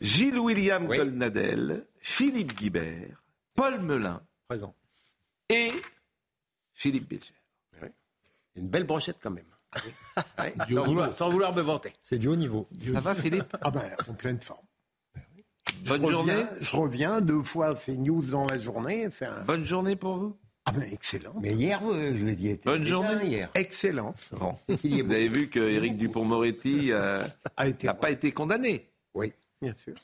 Gilles 0.00 0.38
William 0.38 0.86
Golnadel, 0.86 1.86
Philippe 1.98 2.54
Guibert, 2.54 3.22
Paul 3.54 3.80
Melun. 3.80 4.22
Présent. 4.48 4.74
Et 5.48 5.70
Philippe 6.74 7.08
Bilger. 7.08 7.32
Une 8.56 8.68
belle 8.68 8.84
brochette 8.84 9.18
quand 9.22 9.30
même. 9.30 9.44
Ouais. 10.38 10.54
sans, 10.72 10.84
vouloir, 10.84 11.12
sans 11.12 11.28
vouloir 11.28 11.54
me 11.54 11.60
vanter. 11.60 11.92
C'est 12.00 12.18
du 12.18 12.28
haut 12.28 12.36
niveau. 12.36 12.66
Ça 12.92 13.00
va 13.00 13.14
Philippe? 13.14 13.54
Ah 13.60 13.70
ben, 13.70 13.84
en 14.08 14.14
pleine 14.14 14.40
forme. 14.40 14.64
Bonne 15.86 16.08
journée. 16.10 16.44
Je 16.60 16.76
reviens 16.76 17.20
deux 17.20 17.42
fois 17.42 17.76
ces 17.76 17.96
news 17.98 18.22
dans 18.22 18.46
la 18.46 18.58
journée. 18.58 19.08
Un... 19.20 19.42
Bonne 19.44 19.64
journée 19.64 19.94
pour 19.94 20.16
vous. 20.16 20.38
Ah 20.64 20.72
ben, 20.72 20.84
excellent. 20.90 21.34
Mais 21.40 21.52
hier, 21.52 21.80
vous, 21.82 21.92
je 21.92 22.24
l'ai 22.24 22.34
dit, 22.34 22.48
était 22.48 22.64
Bonne 22.64 22.82
déjà 22.82 22.94
journée. 22.94 23.26
hier. 23.26 23.50
Excellent. 23.54 24.14
Bon. 24.32 24.54
Vous 24.68 25.10
avez 25.10 25.28
vu 25.28 25.48
que 25.48 25.60
Éric 25.60 25.98
Dupont-Moretti 25.98 26.92
euh, 26.92 27.24
A 27.58 27.66
été 27.68 27.86
n'a 27.86 27.94
pas 27.94 28.10
été 28.10 28.32
condamné. 28.32 28.88
Bien 29.60 29.72
sûr. 29.72 29.94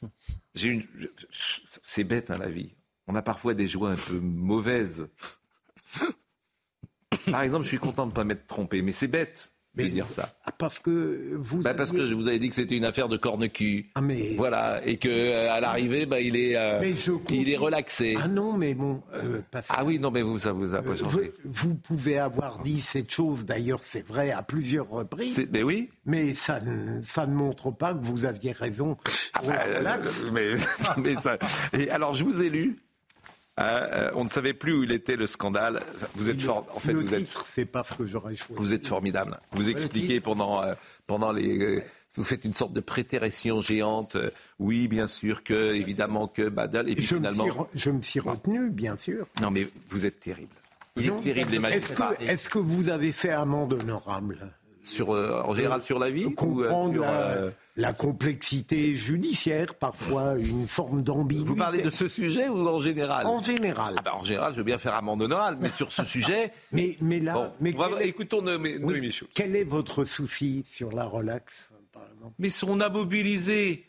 C'est 1.85 2.05
bête, 2.05 2.31
hein, 2.31 2.39
la 2.39 2.49
vie. 2.49 2.75
On 3.07 3.15
a 3.15 3.23
parfois 3.23 3.55
des 3.55 3.67
joies 3.69 3.91
un 3.91 3.97
peu 3.97 4.19
mauvaises. 4.19 5.09
Par 7.31 7.43
exemple, 7.43 7.65
je 7.65 7.69
suis 7.69 7.79
content 7.79 8.07
de 8.07 8.11
ne 8.11 8.15
pas 8.15 8.25
m'être 8.25 8.47
trompé, 8.47 8.83
mais 8.83 8.93
c'est 8.93 9.09
bête 9.09 9.52
de 9.75 9.83
Mais- 9.85 9.89
dire 9.89 10.09
ça. 10.09 10.35
Ah, 10.45 10.53
Parce 10.59 10.79
que 10.79 11.35
vous. 11.35 11.63
Bah, 11.63 11.73
parce 11.75 11.91
que 11.91 11.97
aviez- 11.97 12.09
je 12.11 12.15
vous 12.15 12.29
avais 12.29 12.39
dit 12.39 12.49
que 12.51 12.55
c'était 12.55 12.77
une 12.77 12.85
affaire 12.85 13.09
de 13.09 13.17
corne-cul. 13.17 13.91
Ah, 13.95 14.01
mais. 14.01 14.35
Voilà, 14.37 14.81
et 14.85 14.97
que 14.99 15.09
euh, 15.09 15.51
à 15.51 15.61
l'arrivée, 15.61 16.05
bah, 16.07 16.21
il 16.21 16.37
est, 16.37 16.57
euh, 16.57 16.79
Mais 16.81 16.95
je 16.95 17.13
il 17.31 17.49
est 17.51 17.57
relaxé. 17.57 18.17
Ah 18.23 18.29
non, 18.29 18.53
mais 18.53 18.75
bon. 18.75 19.03
euh, 19.15 19.41
parce 19.51 19.67
Ah 19.71 19.83
oui, 19.85 19.99
non, 19.99 20.11
mais 20.11 20.23
vous, 20.23 20.39
ça 20.39 20.53
vous 20.53 20.75
a 20.75 20.83
pas 20.83 20.91
vous, 20.91 20.97
changé. 20.97 21.33
vous 21.45 21.75
pouvez 21.75 22.19
avoir 22.19 22.61
dit 22.63 22.81
cette 22.81 23.11
chose, 23.11 23.45
d'ailleurs 23.45 23.81
c'est 23.83 24.07
vrai 24.07 24.31
à 24.31 24.43
plusieurs 24.43 24.89
reprises, 24.89 25.47
Mais 25.53 25.63
oui. 25.63 25.89
mais 26.05 26.35
ça, 26.35 26.61
ne- 26.61 27.01
ça 27.03 27.27
ne 27.27 27.35
montre 27.35 27.71
pas 27.71 27.95
que 27.95 28.05
vous 28.05 28.25
aviez 28.25 28.53
raison. 28.53 28.97
Euh, 29.45 29.79
relaxe. 29.79 30.25
mais, 30.33 30.53
mais 30.99 31.15
ça. 31.15 31.39
Et 31.73 31.91
alors, 31.91 32.15
je 32.15 32.25
vous 32.25 32.43
ai 32.43 32.51
lu. 32.51 32.77
Hein, 33.59 33.65
euh, 33.93 34.11
on 34.15 34.25
ne 34.25 34.29
savait 34.29 34.55
plus 34.55 34.73
où 34.75 34.83
il 34.85 34.93
était 34.93 35.17
le 35.17 35.27
scandale. 35.27 35.83
Vous 36.15 36.29
êtes 36.31 36.37
Le- 36.41 36.47
fort. 36.47 36.67
En 36.75 36.79
fait, 36.79 36.93
le 36.93 37.01
vous 37.01 37.15
êtes, 37.15 37.25
titre, 37.25 37.47
c'est 37.55 37.65
pas 37.67 37.83
ce 37.85 37.95
que 37.95 38.05
j'aurais 38.05 38.35
choisi. 38.35 38.55
vous 38.63 38.73
êtes 38.73 38.87
formidable. 38.87 39.39
Vous 39.53 39.69
expliquez 39.71 40.21
pendant 40.21 40.63
euh, 40.63 40.75
pendant 41.07 41.33
les. 41.33 41.59
euh, 41.59 41.83
vous 42.15 42.25
faites 42.25 42.45
une 42.45 42.53
sorte 42.53 42.75
de 42.75 42.81
prétération 42.81 43.63
géante. 43.63 44.19
oui, 44.59 44.87
bien 44.87 45.07
sûr 45.07 45.43
que, 45.43 45.73
évidemment 45.73 46.29
que 46.29 46.49
Badal. 46.51 46.91
Et 46.91 46.95
puis 46.95 47.05
je, 47.05 47.17
finalement. 47.17 47.47
me 47.47 47.51
suis, 47.53 47.61
je 47.75 47.91
me 47.91 48.03
suis 48.03 48.21
retenu, 48.21 48.69
bien 48.71 48.99
sûr. 48.99 49.27
Non, 49.41 49.51
mais 49.51 49.67
vous 49.89 50.05
êtes 50.05 50.21
terrible. 50.21 50.55
Vous 50.95 51.09
êtes 51.09 51.21
terrible, 51.23 51.51
les 51.53 51.57
Est-ce 51.57 51.61
magistrats. 51.63 52.15
que, 52.17 52.25
est-ce 52.25 52.49
que 52.51 52.59
vous 52.59 52.91
avez 52.91 53.13
fait 53.13 53.31
amende 53.31 53.73
honorable? 53.83 54.39
Sur, 54.83 55.09
en 55.11 55.55
général, 55.55 55.81
sur 55.81 55.99
la 55.99 56.11
vie 56.11 56.27
ou, 56.27 56.35
sur, 56.37 57.01
la, 57.01 57.37
la 57.77 57.93
complexité 57.95 58.95
judiciaire, 58.95 59.75
parfois 59.75 60.35
une 60.39 60.69
forme 60.69 61.03
d'ambiguïté. 61.03 61.49
Vous 61.49 61.57
parlez 61.57 61.81
de 61.83 61.89
ce 61.91 62.07
sujet 62.07 62.49
ou 62.49 62.69
en 62.69 62.81
général? 62.81 63.27
En 63.27 63.43
général. 63.43 63.95
Ah 63.97 64.03
bah, 64.03 64.15
En 64.15 64.25
général, 64.25 64.53
je 64.53 64.59
veux 64.59 64.65
bien 64.65 64.79
faire 64.79 64.95
amende 64.95 65.23
honorable, 65.23 65.57
mais 65.61 65.71
sur 65.71 65.91
ce 65.91 66.05
sujet. 66.15 66.53
Mais, 66.73 66.97
mais 67.01 67.19
là, 67.19 67.33
Bon, 67.33 67.51
mais 67.61 67.73
va- 67.73 67.89
quel 67.95 68.03
est- 68.03 68.09
écoutons 68.11 68.45
oui, 68.83 69.11
Schultz. 69.11 69.31
quel 69.35 69.57
est 69.57 69.65
votre 69.65 70.05
souci 70.05 70.65
sur 70.69 70.93
la 70.93 71.05
relax, 71.07 71.71
Mais 72.39 72.49
on 72.67 72.79
a 72.81 72.91
mobilisé, 72.91 73.87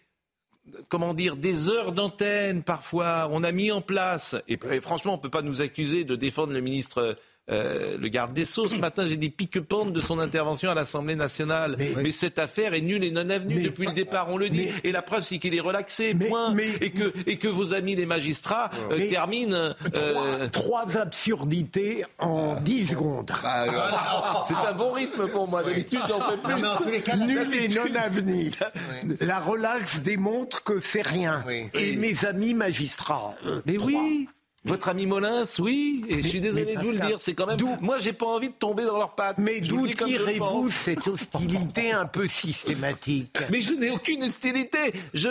comment 0.88 1.14
dire, 1.14 1.36
des 1.36 1.70
heures 1.70 1.92
d'antenne 1.92 2.64
parfois. 2.64 3.28
On 3.32 3.44
a 3.44 3.52
mis 3.52 3.70
en 3.72 3.82
place. 3.82 4.38
Et, 4.48 4.58
et 4.72 4.80
franchement, 4.80 5.16
on 5.16 5.18
ne 5.18 5.22
peut 5.22 5.30
pas 5.30 5.42
nous 5.42 5.60
accuser 5.60 6.06
de 6.06 6.16
défendre 6.16 6.54
le 6.54 6.62
ministre. 6.62 7.18
Euh, 7.52 7.98
le 7.98 8.08
garde 8.08 8.34
des 8.34 8.46
Sceaux, 8.46 8.68
ce 8.70 8.78
matin, 8.78 9.06
j'ai 9.08 9.18
des 9.18 9.30
pique-pentes 9.30 9.92
de 9.92 10.00
son 10.00 10.20
intervention 10.20 10.72
à 10.72 10.74
l'Assemblée 10.74 11.16
nationale. 11.16 11.76
Mais, 11.98 12.12
cette 12.12 12.40
affaire 12.40 12.74
est 12.74 12.82
nulle 12.82 13.04
et 13.04 13.12
non 13.12 13.30
avenue 13.30 13.56
Mais- 13.56 13.64
depuis 13.64 13.86
le 13.86 13.92
départ, 13.92 14.30
on 14.30 14.38
le 14.38 14.48
dit. 14.50 14.68
mais- 14.84 14.90
et 14.90 14.92
la 14.94 15.02
preuve, 15.02 15.24
c'est 15.24 15.40
qu'il 15.40 15.54
est 15.54 15.60
relaxé, 15.60 16.14
Mais- 16.14 16.28
point. 16.30 16.54
mais- 16.54 16.70
et, 16.80 16.92
que, 16.92 17.12
et 17.28 17.36
que 17.38 17.48
vos 17.50 17.74
amis 17.74 17.96
les 17.96 18.06
magistrats 18.06 18.70
euh, 18.92 19.10
terminent. 19.10 19.56
euh, 19.96 20.48
Trois 20.52 20.98
absurdités 20.98 22.06
en 22.20 22.56
10 22.62 22.88
secondes. 22.88 23.32
ah, 23.44 24.44
c'est 24.48 24.56
un 24.56 24.74
bon 24.74 24.92
rythme 24.92 25.28
pour 25.28 25.48
moi. 25.50 25.64
D'habitude, 25.64 26.00
j'en 26.08 26.22
fais 26.22 26.38
plus. 26.38 27.02
Cas, 27.02 27.16
Nul 27.18 27.54
et 27.56 27.68
non 27.70 27.94
avenu. 27.96 28.52
La 29.20 29.40
relax 29.40 30.02
démontre 30.02 30.64
que 30.64 30.80
c'est 30.80 31.02
rien. 31.06 31.44
Oui. 31.48 31.66
Et 31.74 31.96
mes 31.98 32.26
amis 32.26 32.54
magistrats. 32.54 33.36
euh, 33.46 33.62
Mais 33.66 33.74
trois. 33.76 33.90
oui 33.90 34.28
votre 34.66 34.90
ami 34.90 35.06
Molins, 35.06 35.44
oui, 35.60 36.06
et 36.08 36.24
je 36.24 36.28
suis 36.28 36.42
désolé 36.42 36.76
de 36.76 36.82
vous 36.82 36.92
le 36.92 37.00
dire, 37.00 37.18
c'est 37.20 37.34
quand 37.34 37.46
même. 37.46 37.58
Moi, 37.82 38.00
j'ai 38.00 38.14
pas 38.14 38.26
envie 38.26 38.50
de 38.50 38.54
tomber 38.54 38.86
dans 38.86 38.98
leurs 38.98 39.16
pattes. 39.16 39.38
Mais 39.38 39.60
d'où 39.60 39.88
tirez-vous 39.88 40.70
cette 40.70 41.08
hostilité 41.08 41.92
un 41.92 42.06
peu 42.06 42.28
systématique? 42.28 43.38
Mais 43.52 43.62
je 43.62 43.74
n'ai 43.74 43.90
aucune 43.90 44.24
hostilité. 44.24 44.94
Je, 45.14 45.30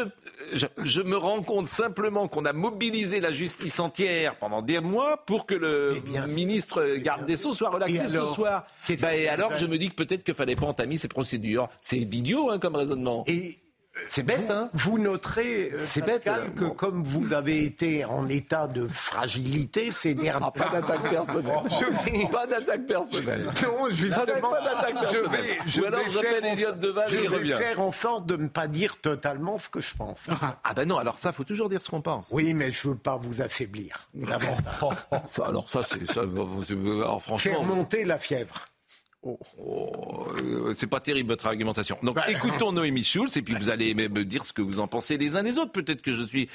je, 0.52 0.66
je 0.84 1.02
me 1.02 1.16
rends 1.16 1.42
compte 1.42 1.68
simplement 1.68 2.28
qu'on 2.28 2.44
a 2.44 2.52
mobilisé 2.52 3.20
la 3.20 3.32
justice 3.32 3.80
entière 3.80 4.36
pendant 4.36 4.60
des 4.60 4.80
mois 4.80 5.16
pour 5.24 5.46
que 5.46 5.54
le 5.54 6.00
bien, 6.04 6.26
ministre 6.26 6.96
garde 6.96 7.24
des 7.24 7.36
Sceaux 7.36 7.54
soit 7.54 7.70
relaxé 7.70 8.06
ce 8.06 8.24
soir. 8.24 8.66
Bah, 9.00 9.16
et 9.16 9.28
alors, 9.28 9.56
je 9.56 9.66
me 9.66 9.78
dis 9.78 9.88
que 9.88 9.94
peut-être 9.94 10.24
qu'il 10.24 10.34
fallait 10.34 10.56
pas 10.56 10.66
entamer 10.66 10.96
ces 10.96 11.08
procédures. 11.08 11.68
C'est 11.80 11.98
idiot 11.98 12.50
hein, 12.50 12.58
comme 12.58 12.76
raisonnement. 12.76 13.24
Et 13.26 13.58
C'est 14.08 14.22
bête, 14.22 14.44
vous, 14.46 14.52
hein 14.52 14.70
vous 14.72 14.98
noterez, 14.98 15.70
euh, 15.72 15.76
C'est 15.78 16.00
bête, 16.00 16.24
que 16.56 16.64
bon. 16.64 16.70
comme 16.70 17.02
vous 17.04 17.34
avez 17.34 17.62
été 17.64 18.04
en 18.06 18.26
état 18.28 18.66
de 18.66 18.86
fragilité 18.88 19.92
ces 19.92 20.14
derniers 20.14 20.46
Ah, 20.46 20.50
pas 20.50 20.68
d'attaque 20.70 21.10
personnelle. 21.10 21.52
Pas 22.32 22.46
d'attaque 22.46 22.86
personnelle. 22.86 23.44
Non, 23.62 23.90
justement, 23.90 24.50
Pas 24.50 24.60
d'attaque 24.64 24.96
je 25.12 25.18
personnelle. 25.18 25.30
vais, 25.42 25.58
je 25.66 25.80
Ou 25.80 25.84
alors 25.84 26.00
vais 26.04 26.10
j'appelle 26.10 26.42
faire 26.42 26.52
Elliot 26.52 26.72
Deval 26.72 27.04
je 27.10 27.16
et 27.16 27.20
vais 27.20 27.28
revient. 27.28 27.56
faire 27.58 27.80
en 27.80 27.92
sorte 27.92 28.24
de 28.26 28.36
ne 28.36 28.48
pas 28.48 28.66
dire 28.66 28.96
totalement 29.00 29.58
ce 29.58 29.68
que 29.68 29.80
je 29.82 29.94
pense. 29.94 30.20
Ah 30.64 30.72
ben 30.74 30.88
non, 30.88 30.96
alors 30.96 31.18
ça, 31.18 31.32
faut 31.32 31.44
toujours 31.44 31.68
dire 31.68 31.82
ce 31.82 31.90
qu'on 31.90 32.00
pense. 32.00 32.28
Oui, 32.32 32.54
mais 32.54 32.72
je 32.72 32.88
veux 32.88 32.96
pas 32.96 33.16
vous 33.16 33.42
affaiblir. 33.42 34.08
alors 35.44 35.68
ça, 35.68 35.82
c'est 35.88 36.06
ça. 36.06 36.22
c'est- 36.66 36.72
Alors 36.72 37.22
Faire 37.22 37.38
franchement, 37.38 37.62
monter 37.64 38.04
la 38.04 38.18
fièvre. 38.18 38.68
Oh, 39.22 40.26
euh, 40.38 40.74
c'est 40.76 40.86
pas 40.86 41.00
terrible 41.00 41.28
votre 41.28 41.46
argumentation. 41.46 41.96
Donc 42.02 42.18
écoutons 42.28 42.72
Noémie 42.72 43.04
Schulz 43.04 43.36
et 43.36 43.42
puis 43.42 43.54
vous 43.54 43.70
allez 43.70 43.94
me 43.94 44.08
me 44.08 44.24
dire 44.24 44.44
ce 44.44 44.52
que 44.52 44.62
vous 44.62 44.80
en 44.80 44.88
pensez 44.88 45.16
les 45.18 45.36
uns 45.36 45.42
les 45.42 45.58
autres. 45.58 45.72
Peut-être 45.72 46.02
que 46.02 46.12
je 46.14 46.22
suis 46.22 46.48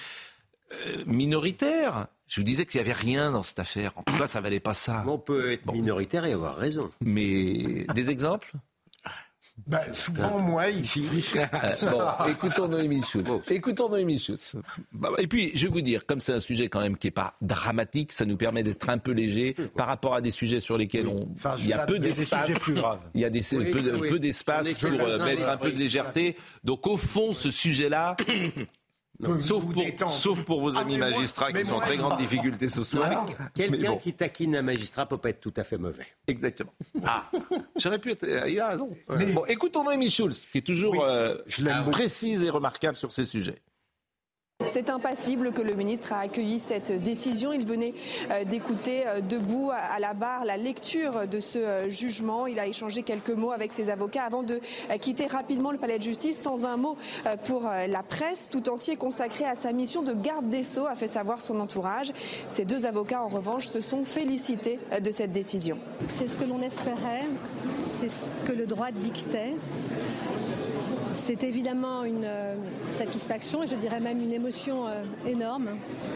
euh, 0.71 1.03
minoritaire. 1.05 2.07
Je 2.27 2.41
vous 2.41 2.43
disais 2.43 2.65
qu'il 2.65 2.77
y 2.79 2.81
avait 2.81 2.93
rien 2.93 3.31
dans 3.31 3.43
cette 3.43 3.59
affaire. 3.59 3.93
En 3.95 4.03
tout 4.03 4.17
cas, 4.17 4.27
ça 4.27 4.41
valait 4.41 4.59
pas 4.59 4.73
ça. 4.73 5.05
On 5.07 5.17
peut 5.17 5.53
être 5.53 5.71
minoritaire 5.71 6.25
et 6.25 6.33
avoir 6.33 6.57
raison. 6.57 6.89
Mais 6.99 7.85
des 7.95 8.09
exemples? 8.09 8.51
Ben, 9.65 9.81
souvent, 9.91 10.39
moi, 10.39 10.69
ici. 10.69 11.05
Bon, 11.81 12.01
écoutons 12.29 12.67
Noémie 12.67 13.03
Schulz. 13.03 13.27
Écoutons 13.49 13.89
Noémie 13.89 14.19
Schulz. 14.19 14.55
Bah, 14.91 15.09
Et 15.17 15.27
puis, 15.27 15.51
je 15.55 15.67
vais 15.67 15.73
vous 15.73 15.81
dire, 15.81 16.05
comme 16.05 16.19
c'est 16.19 16.33
un 16.33 16.39
sujet 16.39 16.67
quand 16.67 16.79
même 16.81 16.97
qui 16.97 17.07
est 17.07 17.11
pas 17.11 17.33
dramatique, 17.41 18.11
ça 18.11 18.25
nous 18.25 18.37
permet 18.37 18.63
d'être 18.63 18.87
un 18.89 18.97
peu 18.97 19.11
léger 19.11 19.55
par 19.75 19.87
rapport 19.87 20.13
à 20.13 20.21
des 20.21 20.31
sujets 20.31 20.59
sur 20.59 20.77
lesquels 20.77 21.07
on, 21.07 21.27
il 21.59 21.67
y 21.67 21.73
a 21.73 21.85
peu 21.85 21.97
d'espace. 21.99 22.49
Il 23.15 23.21
y 23.21 23.25
a 23.25 23.29
des, 23.29 23.41
Oui, 23.55 23.71
peu, 23.71 23.97
oui. 23.99 24.09
peu 24.09 24.19
d'espace 24.19 24.77
pour 24.77 24.91
euh, 24.91 25.23
mettre 25.25 25.49
un 25.49 25.57
peu 25.57 25.71
de 25.71 25.79
légèreté. 25.79 26.35
Donc, 26.63 26.85
au 26.87 26.97
fond, 26.97 27.33
ce 27.33 27.49
sujet-là, 27.51 28.15
sauf 29.43 29.63
pour, 29.63 29.73
détendre. 29.73 30.11
sauf 30.11 30.41
pour 30.43 30.61
vos 30.61 30.75
Ah, 30.75 30.81
amis 30.81 30.93
mais 30.97 31.09
moi- 31.09 31.09
magistrats 31.17 31.49
mais 31.53 31.61
qui 31.63 31.67
sont 31.69 31.75
en 31.75 31.79
très 31.79 31.97
grande 31.97 32.17
difficulté 32.17 32.69
ce 32.69 32.83
soir. 32.83 33.25
Mais 33.27 33.35
Quelqu'un 33.53 33.91
bon, 33.91 33.97
qui 33.97 34.13
taquine 34.13 34.55
un 34.55 34.61
magistrat 34.61 35.05
peut 35.07 35.17
pas 35.17 35.29
être 35.29 35.39
tout 35.41 35.53
à 35.57 35.63
fait 35.63 35.77
mauvais. 35.77 36.05
Exactement. 36.27 36.73
Ah, 37.05 37.29
j'aurais 37.77 37.99
pu 37.99 38.11
être. 38.11 38.23
euh, 38.23 38.47
Il 38.49 38.59
a 38.59 38.69
raison. 38.69 38.89
Bon, 39.33 39.45
écoutons 39.47 39.83
Noémie 39.83 40.09
Schulz, 40.11 40.47
qui 40.51 40.59
est 40.59 40.61
toujours 40.61 40.91
Oui, 40.93 40.99
euh, 41.01 41.37
je 41.47 41.63
l'aime 41.63 41.79
beaucoup. 41.79 41.91
précise 41.91 42.43
et 42.43 42.49
remarquable 42.49 42.95
sur 42.95 43.11
ces 43.11 43.25
sujets. 43.25 43.57
C'est 44.65 44.89
impassible 44.89 45.53
que 45.53 45.61
le 45.61 45.75
ministre 45.75 46.13
a 46.13 46.19
accueilli 46.19 46.59
cette 46.59 46.91
décision. 47.01 47.53
Il 47.53 47.65
venait 47.65 47.93
euh, 48.31 48.43
d'écouter 48.43 49.03
euh, 49.07 49.21
debout 49.21 49.71
à- 49.71 49.99
la 49.99 50.13
barre 50.13 50.45
la 50.45 50.57
lecture 50.57 51.27
de 51.27 51.39
ce 51.39 51.57
euh, 51.59 51.89
jugement. 51.89 52.47
Il 52.47 52.59
a 52.59 52.65
échangé 52.67 53.03
quelques 53.03 53.29
mots 53.29 53.51
avec 53.51 53.71
ses 53.71 53.89
avocats 53.89 54.23
avant 54.23 54.41
de 54.43 54.59
quitter 54.99 55.27
rapidement 55.27 55.71
le 55.71 55.77
palais 55.77 55.99
de 55.99 56.03
justice 56.03 56.39
sans 56.39 56.65
un 56.65 56.75
mot 56.77 56.97
pour 57.45 57.63
la 57.63 58.03
presse, 58.03 58.49
tout 58.51 58.69
entier 58.69 58.95
consacré 58.95 59.45
à 59.45 59.55
sa 59.55 59.71
mission 59.73 60.01
de 60.01 60.13
garde 60.13 60.49
des 60.49 60.63
sceaux, 60.63 60.87
a 60.87 60.95
fait 60.95 61.07
savoir 61.07 61.41
son 61.41 61.59
entourage. 61.59 62.11
Ces 62.49 62.65
deux 62.65 62.85
avocats, 62.85 63.21
en 63.23 63.27
revanche, 63.27 63.67
se 63.67 63.81
sont 63.81 64.03
félicités 64.05 64.79
de 65.03 65.11
cette 65.11 65.31
décision. 65.31 65.77
C'est 66.17 66.27
ce 66.27 66.37
que 66.37 66.45
l'on 66.45 66.61
espérait, 66.61 67.25
c'est 67.83 68.09
ce 68.09 68.31
que 68.47 68.51
le 68.53 68.65
droit 68.65 68.91
dictait. 68.91 69.55
C'est 71.27 71.43
évidemment 71.43 72.05
une 72.05 72.23
euh, 72.23 72.55
satisfaction 72.87 73.61
et 73.61 73.67
je 73.67 73.75
dirais 73.75 73.99
même 73.99 74.21
une 74.21 74.31
émotion 74.31 74.87
euh, 74.87 75.03
énorme. 75.25 75.71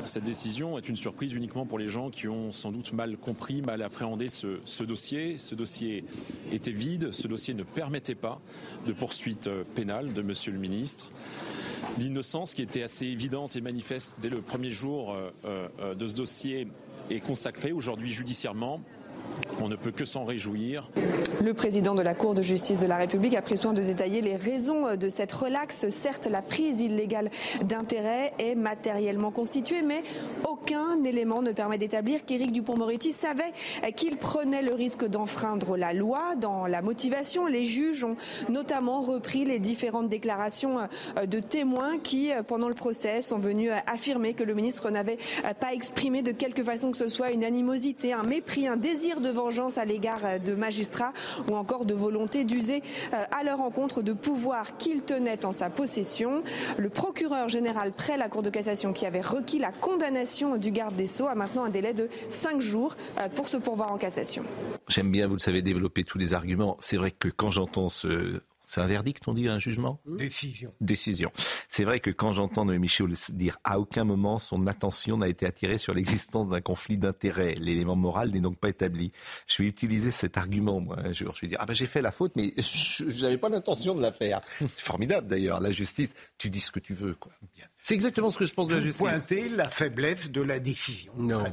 Cette 0.06 0.24
décision 0.24 0.78
est 0.78 0.88
une 0.88 0.96
surprise 0.96 1.34
uniquement 1.34 1.66
pour 1.66 1.78
les 1.78 1.90
gens 1.90 2.10
qui 2.10 2.30
ont 2.30 2.54
sans 2.54 2.72
doute 2.72 2.94
mal 2.94 3.18
compris, 3.18 3.62
mal 3.62 3.82
appréhendé 3.82 4.30
ce, 4.30 4.84
dossier. 4.84 5.38
Ce 5.38 5.54
dossier 5.54 6.06
était 6.54 6.72
vide, 6.72 7.12
ce 7.12 7.28
dossier 7.28 7.54
ne 7.54 7.64
permettait 7.64 8.16
pas 8.16 8.40
de 8.88 8.94
poursuite 8.94 9.48
euh, 9.48 9.66
pénale 9.76 10.14
de 10.14 10.22
Monsieur 10.22 10.54
le 10.54 10.60
ministre. 10.60 11.12
L'innocence 11.98 12.54
qui 12.54 12.62
était 12.62 12.84
assez 12.84 13.08
évidente 13.08 13.58
et 13.58 13.62
manifeste 13.62 14.20
dès 14.22 14.30
le 14.30 14.40
premier 14.40 14.72
jour 14.72 15.18
de 15.44 16.08
ce 16.08 16.16
dossier 16.16 16.68
est 17.10 17.20
consacrée 17.20 17.74
aujourd'hui 17.74 18.12
judiciairement 18.12 18.80
on 19.62 19.68
ne 19.68 19.76
peut 19.76 19.92
que 19.92 20.06
s'en 20.06 20.26
réjouir. 20.26 20.90
Le 21.42 21.54
président 21.54 21.96
de 21.96 22.02
la 22.02 22.14
Cour 22.14 22.34
de 22.34 22.42
justice 22.42 22.80
de 22.80 22.88
la 22.88 22.98
République 22.98 23.36
a 23.36 23.42
pris 23.42 23.58
soin 23.58 23.74
de 23.74 23.82
détailler 23.82 24.22
les 24.22 24.36
raisons 24.36 24.96
de 24.96 25.10
cette 25.10 25.32
relaxe. 25.32 25.88
Certes, 25.90 26.28
la 26.28 26.42
prise 26.42 26.82
illégale 26.82 27.30
d'intérêt 27.64 28.34
est 28.40 28.56
matériellement 28.56 29.32
constituée, 29.32 29.82
mais 29.82 30.04
aucun 30.48 31.04
élément 31.04 31.42
ne 31.42 31.52
permet 31.52 31.78
d'établir 31.78 32.26
qu'Éric 32.26 32.52
Dupont-Moretti 32.52 33.14
savait 33.14 33.54
qu'il 33.96 34.18
prenait 34.18 34.62
le 34.62 34.74
risque 34.74 35.08
d'enfreindre 35.08 35.78
la 35.78 35.94
loi. 35.94 36.36
Dans 36.36 36.66
la 36.66 36.82
motivation, 36.82 37.46
les 37.46 37.66
juges 37.66 38.04
ont 38.04 38.18
notamment 38.50 39.02
repris 39.02 39.46
les 39.46 39.60
différentes 39.60 40.10
déclarations 40.10 40.78
de 41.26 41.40
témoins 41.40 41.98
qui, 41.98 42.32
pendant 42.48 42.68
le 42.68 42.76
procès, 42.76 43.22
sont 43.22 43.40
venus 43.40 43.72
affirmer 43.88 44.34
que 44.34 44.44
le 44.44 44.54
ministre 44.54 44.90
n'avait 44.90 45.18
pas 45.60 45.74
exprimé 45.74 46.22
de 46.22 46.32
quelque 46.32 46.64
façon 46.64 46.92
que 46.92 46.98
ce 46.98 47.08
soit 47.08 47.32
une 47.32 47.44
animosité, 47.44 48.14
un 48.14 48.24
mépris, 48.24 48.68
un 48.68 48.78
désir 48.78 49.21
de 49.22 49.30
vengeance 49.30 49.78
à 49.78 49.86
l'égard 49.86 50.40
de 50.44 50.56
magistrats 50.56 51.14
ou 51.50 51.56
encore 51.56 51.86
de 51.86 51.94
volonté 51.94 52.44
d'user 52.44 52.82
euh, 53.14 53.24
à 53.32 53.44
leur 53.44 53.62
encontre 53.62 54.02
de 54.02 54.14
pouvoir 54.14 54.78
qu'il 54.78 55.04
tenait 55.04 55.46
en 55.46 55.52
sa 55.52 55.70
possession. 55.70 56.44
Le 56.78 56.90
procureur 56.90 57.50
général 57.50 57.92
près 57.92 58.18
la 58.18 58.30
Cour 58.30 58.44
de 58.44 58.50
cassation 58.50 58.94
qui 58.94 59.06
avait 59.06 59.22
requis 59.22 59.60
la 59.60 59.72
condamnation 59.72 60.58
du 60.58 60.72
garde 60.72 60.96
des 60.96 61.08
Sceaux 61.08 61.28
a 61.28 61.36
maintenant 61.36 61.64
un 61.64 61.70
délai 61.70 61.94
de 61.94 62.10
cinq 62.30 62.62
jours 62.62 62.96
euh, 63.20 63.28
pour 63.30 63.48
se 63.48 63.58
pourvoir 63.58 63.92
en 63.92 63.98
cassation. 63.98 64.44
J'aime 64.88 65.12
bien, 65.12 65.28
vous 65.28 65.36
le 65.36 65.40
savez, 65.40 65.62
développer 65.62 66.04
tous 66.04 66.18
les 66.18 66.34
arguments. 66.34 66.78
C'est 66.80 66.98
vrai 66.98 67.12
que 67.12 67.28
quand 67.28 67.52
j'entends 67.52 67.90
ce, 67.90 68.42
c'est 68.72 68.80
un 68.80 68.88
verdict, 68.88 69.28
on 69.28 69.34
dit, 69.34 69.50
un 69.50 69.60
jugement 69.60 70.00
Décision. 70.06 70.74
Décision. 70.80 71.30
C'est 71.68 71.84
vrai 71.84 72.00
que 72.00 72.10
quand 72.10 72.32
j'entends 72.32 72.64
Noémie 72.64 72.84
Michel 72.84 73.14
dire 73.34 73.60
à 73.66 73.82
aucun 73.82 74.06
moment 74.06 74.40
son 74.40 74.66
attention 74.66 75.18
n'a 75.18 75.28
été 75.28 75.46
attirée 75.46 75.78
sur 75.78 75.94
l'existence 75.94 76.48
d'un 76.48 76.62
conflit 76.62 76.98
d'intérêts, 76.98 77.54
l'élément 77.56 77.98
moral 77.98 78.32
n'est 78.32 78.40
donc 78.40 78.58
pas 78.58 78.70
établi. 78.70 79.12
Je 79.46 79.62
vais 79.62 79.68
utiliser 79.68 80.10
cet 80.10 80.38
argument, 80.38 80.80
moi, 80.80 80.98
un 81.00 81.12
jour. 81.12 81.36
Je 81.36 81.42
vais 81.42 81.48
dire, 81.48 81.58
ah 81.60 81.66
ben 81.66 81.74
j'ai 81.74 81.86
fait 81.86 82.02
la 82.02 82.12
faute, 82.12 82.32
mais 82.38 82.54
je 82.58 83.22
n'avais 83.22 83.38
pas 83.38 83.50
l'intention 83.50 83.94
de 83.94 84.02
la 84.02 84.14
faire. 84.14 84.40
C'est 84.60 84.80
formidable 84.80 85.28
d'ailleurs, 85.28 85.60
la 85.60 85.72
justice, 85.72 86.14
tu 86.38 86.50
dis 86.50 86.62
ce 86.62 86.72
que 86.72 86.80
tu 86.80 86.94
veux, 86.94 87.16
quoi. 87.16 87.34
C'est 87.82 87.94
exactement 87.94 88.32
ce 88.32 88.38
que 88.38 88.46
je 88.46 88.54
pense 88.54 88.70
de 88.70 88.76
la 88.76 88.82
justice. 88.82 89.02
Pointer 89.02 89.50
la 89.50 89.68
faiblesse 89.68 90.32
de 90.32 90.42
la 90.42 90.60
décision. 90.60 91.12
Non. 91.18 91.44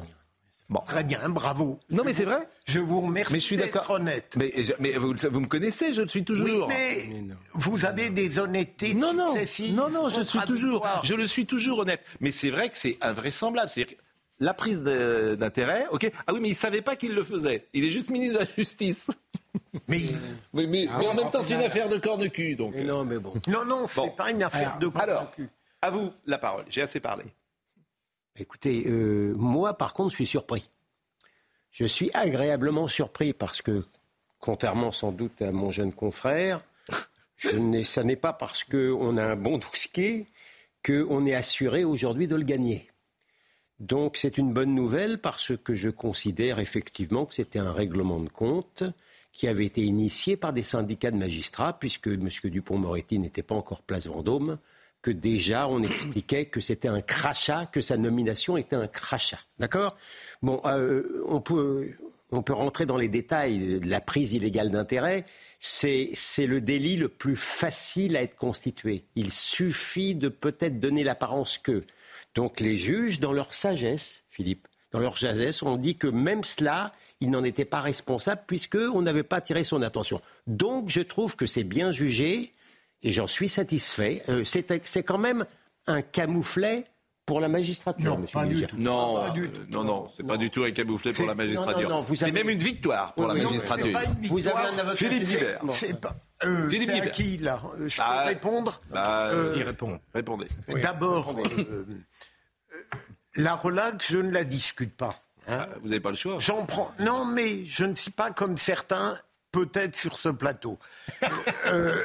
Bon. 0.68 0.80
Très 0.86 1.02
bien, 1.02 1.30
bravo. 1.30 1.80
Non, 1.90 2.02
mais 2.04 2.12
c'est 2.12 2.24
vrai. 2.24 2.46
Je 2.66 2.78
vous 2.78 3.00
remercie. 3.00 3.32
Mais 3.32 3.40
je 3.40 3.44
suis 3.44 3.56
d'accord. 3.56 3.88
honnête. 3.90 4.34
Mais, 4.36 4.52
mais 4.80 4.92
vous, 4.92 5.14
vous, 5.30 5.40
me 5.40 5.46
connaissez, 5.46 5.94
je 5.94 6.02
le 6.02 6.08
suis 6.08 6.24
toujours. 6.24 6.68
Oui, 6.68 6.74
mais, 7.08 7.34
vous 7.54 7.86
avez 7.86 8.10
des 8.10 8.38
honnêtetés 8.38 8.92
non, 8.92 9.14
non, 9.14 9.34
non, 9.34 9.90
non, 9.90 10.08
je 10.10 10.22
suis 10.22 10.40
toujours, 10.40 10.86
je 11.02 11.14
le 11.14 11.26
suis 11.26 11.46
toujours 11.46 11.78
honnête. 11.78 12.02
Mais 12.20 12.30
c'est 12.30 12.50
vrai 12.50 12.68
que 12.68 12.76
c'est 12.76 12.98
invraisemblable. 13.00 13.70
C'est 13.74 13.86
la 14.40 14.52
prise 14.52 14.82
d'intérêt, 14.82 15.86
ok. 15.90 16.10
Ah 16.26 16.34
oui, 16.34 16.40
mais 16.40 16.50
il 16.50 16.54
savait 16.54 16.82
pas 16.82 16.96
qu'il 16.96 17.14
le 17.14 17.24
faisait. 17.24 17.66
Il 17.72 17.84
est 17.84 17.90
juste 17.90 18.10
ministre 18.10 18.34
de 18.34 18.44
la 18.44 18.50
Justice. 18.56 19.10
Mais, 19.88 20.00
mais, 20.52 20.66
mais, 20.66 20.86
ah 20.90 21.00
en 21.10 21.14
même 21.14 21.30
temps, 21.30 21.42
c'est 21.42 21.54
une 21.54 21.62
affaire 21.62 21.88
de 21.88 21.96
corps 21.96 22.18
de 22.18 22.26
cul, 22.26 22.54
donc. 22.54 22.74
non, 22.76 23.04
mais 23.04 23.18
bon. 23.18 23.32
Non, 23.46 23.64
non, 23.64 23.86
c'est 23.88 24.14
pas 24.14 24.30
une 24.30 24.42
affaire 24.42 24.78
de 24.78 24.88
corps 24.88 25.06
de 25.06 25.34
cul. 25.34 25.48
À 25.80 25.90
vous 25.90 26.12
la 26.26 26.38
parole. 26.38 26.64
J'ai 26.68 26.82
assez 26.82 27.00
parlé. 27.00 27.24
Écoutez, 28.38 28.84
euh, 28.86 29.34
moi, 29.36 29.74
par 29.74 29.94
contre, 29.94 30.10
je 30.10 30.16
suis 30.16 30.26
surpris. 30.26 30.70
Je 31.70 31.84
suis 31.84 32.10
agréablement 32.14 32.88
surpris 32.88 33.32
parce 33.32 33.62
que, 33.62 33.84
contrairement 34.38 34.92
sans 34.92 35.12
doute 35.12 35.42
à 35.42 35.52
mon 35.52 35.70
jeune 35.70 35.92
confrère, 35.92 36.60
je 37.36 37.82
ça 37.84 38.04
n'est 38.04 38.16
pas 38.16 38.32
parce 38.32 38.64
qu'on 38.64 39.16
a 39.16 39.24
un 39.24 39.36
bon 39.36 39.58
dossier 39.58 40.26
qu'on 40.84 41.26
est 41.26 41.34
assuré 41.34 41.84
aujourd'hui 41.84 42.26
de 42.26 42.36
le 42.36 42.44
gagner. 42.44 42.90
Donc 43.80 44.16
c'est 44.16 44.38
une 44.38 44.52
bonne 44.52 44.74
nouvelle 44.74 45.18
parce 45.20 45.56
que 45.56 45.74
je 45.74 45.88
considère 45.88 46.58
effectivement 46.58 47.26
que 47.26 47.34
c'était 47.34 47.58
un 47.58 47.72
règlement 47.72 48.20
de 48.20 48.28
compte 48.28 48.82
qui 49.32 49.46
avait 49.46 49.66
été 49.66 49.82
initié 49.82 50.36
par 50.36 50.52
des 50.52 50.62
syndicats 50.62 51.10
de 51.10 51.16
magistrats, 51.16 51.78
puisque 51.78 52.08
M. 52.08 52.28
Dupont-Moretti 52.44 53.18
n'était 53.18 53.42
pas 53.42 53.54
encore 53.54 53.82
place 53.82 54.06
Vendôme, 54.06 54.58
que 55.02 55.10
déjà 55.10 55.68
on 55.68 55.82
expliquait 55.82 56.46
que 56.46 56.60
c'était 56.60 56.88
un 56.88 57.00
crachat, 57.00 57.66
que 57.66 57.80
sa 57.80 57.96
nomination 57.96 58.56
était 58.56 58.76
un 58.76 58.88
crachat. 58.88 59.40
D'accord? 59.58 59.96
Bon, 60.42 60.60
euh, 60.64 61.22
on, 61.26 61.40
peut, 61.40 61.94
on 62.30 62.42
peut 62.42 62.52
rentrer 62.52 62.86
dans 62.86 62.96
les 62.96 63.08
détails 63.08 63.80
de 63.80 63.88
la 63.88 64.00
prise 64.00 64.32
illégale 64.32 64.70
d'intérêt. 64.70 65.24
C'est, 65.60 66.12
le 66.38 66.60
délit 66.60 66.96
le 66.96 67.08
plus 67.08 67.36
facile 67.36 68.16
à 68.16 68.22
être 68.22 68.36
constitué. 68.36 69.04
Il 69.16 69.30
suffit 69.30 70.14
de 70.14 70.28
peut-être 70.28 70.78
donner 70.78 71.04
l'apparence 71.04 71.58
que. 71.58 71.84
Donc 72.34 72.60
les 72.60 72.76
juges, 72.76 73.18
dans 73.18 73.32
leur 73.32 73.54
sagesse, 73.54 74.24
Philippe, 74.30 74.68
dans 74.92 75.00
leur 75.00 75.18
sagesse, 75.18 75.62
ont 75.62 75.76
dit 75.76 75.96
que 75.96 76.06
même 76.06 76.44
cela, 76.44 76.92
il 77.20 77.30
n'en 77.30 77.42
était 77.42 77.64
pas 77.64 77.80
responsable 77.80 78.42
puisqu'on 78.46 79.02
n'avait 79.02 79.24
pas 79.24 79.36
attiré 79.36 79.64
son 79.64 79.82
attention. 79.82 80.20
Donc 80.46 80.88
je 80.88 81.00
trouve 81.00 81.34
que 81.34 81.46
c'est 81.46 81.64
bien 81.64 81.90
jugé 81.90 82.54
et 83.02 83.12
j'en 83.12 83.26
suis 83.26 83.48
satisfait. 83.48 84.22
Euh, 84.28 84.44
c'est 84.44 85.02
quand 85.02 85.18
même 85.18 85.44
un 85.86 86.02
camouflet 86.02 86.86
pour 87.28 87.40
la 87.40 87.48
magistrature. 87.48 88.18
Non, 88.18 88.24
pas 88.32 88.46
du 88.46 88.66
tout. 88.66 88.76
Non, 88.78 89.26
non, 89.68 89.84
non, 89.84 90.06
c'est 90.16 90.26
pas 90.26 90.38
du 90.38 90.50
tout 90.50 90.64
un 90.64 90.70
camouflet 90.70 91.12
pour 91.12 91.26
la 91.26 91.34
magistrature. 91.34 92.04
C'est 92.16 92.32
même 92.32 92.48
une 92.48 92.58
victoire 92.58 93.12
pour 93.12 93.26
la 93.26 93.34
magistrature. 93.34 94.00
Vous 94.22 94.48
avez 94.48 94.68
un 94.68 94.78
avocat 94.78 94.96
Philippe 94.96 95.24
Guibert. 95.24 95.60
C'est 95.68 96.00
pas. 96.00 96.16
Euh, 96.44 96.70
Philippe 96.70 96.90
Guibert. 96.90 97.12
qui 97.12 97.36
là 97.36 97.60
Je 97.86 97.96
peux 97.96 98.02
bah, 98.02 98.24
répondre 98.24 98.80
bah, 98.90 99.26
euh, 99.26 99.54
Il 99.56 99.62
répond. 99.62 100.00
Répondez. 100.14 100.46
D'abord, 100.80 101.34
euh, 101.36 101.84
la 103.34 103.56
relax, 103.56 104.10
je 104.10 104.18
ne 104.18 104.30
la 104.30 104.44
discute 104.44 104.96
pas. 104.96 105.20
Hein. 105.48 105.58
Ah, 105.60 105.68
vous 105.82 105.88
n'avez 105.88 106.00
pas 106.00 106.10
le 106.10 106.16
choix. 106.16 106.38
J'en 106.38 106.64
prends. 106.64 106.92
Non, 107.00 107.26
mais 107.26 107.62
je 107.64 107.84
ne 107.84 107.94
suis 107.94 108.10
pas 108.10 108.30
comme 108.30 108.56
certains 108.56 109.18
peut-être 109.58 109.96
sur 109.96 110.18
ce 110.18 110.28
plateau. 110.28 110.78
Euh, 111.66 112.04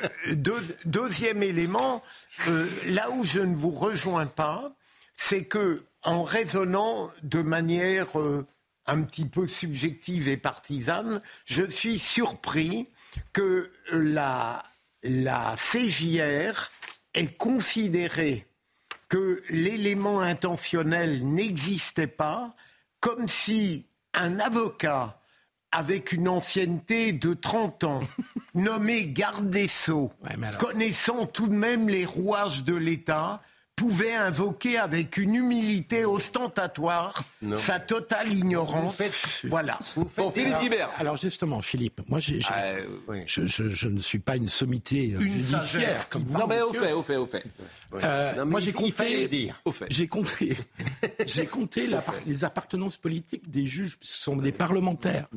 deuxième 0.83 1.41
élément, 1.41 2.03
euh, 2.49 2.67
là 2.87 3.09
où 3.11 3.23
je 3.23 3.39
ne 3.39 3.55
vous 3.55 3.71
rejoins 3.71 4.25
pas, 4.25 4.71
c'est 5.13 5.45
que 5.45 5.83
en 6.01 6.23
raisonnant 6.23 7.11
de 7.21 7.41
manière 7.41 8.19
euh, 8.19 8.45
un 8.87 9.03
petit 9.03 9.25
peu 9.25 9.45
subjective 9.47 10.27
et 10.27 10.35
partisane, 10.35 11.21
je 11.45 11.63
suis 11.63 11.97
surpris 11.97 12.87
que 13.31 13.71
la, 13.91 14.65
la 15.03 15.55
CJR 15.55 16.71
ait 17.13 17.27
considéré 17.37 18.47
que 19.07 19.43
l'élément 19.49 20.19
intentionnel 20.19 21.25
n'existait 21.25 22.07
pas, 22.07 22.53
comme 22.99 23.29
si 23.29 23.87
un 24.13 24.39
avocat 24.39 25.21
avec 25.73 26.11
une 26.11 26.29
ancienneté 26.29 27.11
de 27.11 27.33
30 27.33 27.83
ans, 27.83 28.01
nommé 28.53 29.07
garde 29.07 29.49
des 29.49 29.67
Sceaux, 29.67 30.11
connaissant 30.59 31.25
tout 31.25 31.47
de 31.47 31.55
même 31.55 31.89
les 31.89 32.05
rouages 32.05 32.63
de 32.63 32.75
l'État, 32.75 33.41
pouvait 33.75 34.13
invoquer 34.13 34.77
avec 34.77 35.17
une 35.17 35.35
humilité 35.35 36.05
ostentatoire 36.05 37.23
sa 37.55 37.79
totale 37.79 38.31
ignorance. 38.31 39.01
voilà. 39.45 39.79
Philippe 40.33 40.59
Guibert. 40.59 40.91
Alors 40.97 41.17
justement, 41.17 41.61
Philippe, 41.61 42.01
moi 42.07 42.19
ah, 42.49 42.75
je, 43.25 43.87
ne 43.87 43.99
suis 43.99 44.19
pas 44.19 44.35
une 44.35 44.47
sommité 44.47 45.15
euh, 45.15 45.19
judiciaire. 45.19 46.07
Comme 46.09 46.23
non 46.23 46.47
mais 46.47 46.61
au 46.61 46.73
fait, 46.73 46.93
au 46.93 47.03
fait, 47.03 47.17
au 47.17 47.25
fait. 47.25 47.43
Euh, 47.95 48.45
moi 48.45 48.59
j'ai 48.59 48.73
compté, 48.73 49.51
j'ai 49.89 50.07
compté, 50.07 50.57
j'ai 51.25 51.45
compté 51.45 51.89
les 52.27 52.43
appartenances 52.43 52.97
politiques 52.97 53.49
des 53.49 53.65
juges. 53.65 53.97
Ce 54.01 54.21
sont 54.21 54.35
des 54.35 54.51
parlementaires. 54.51 55.27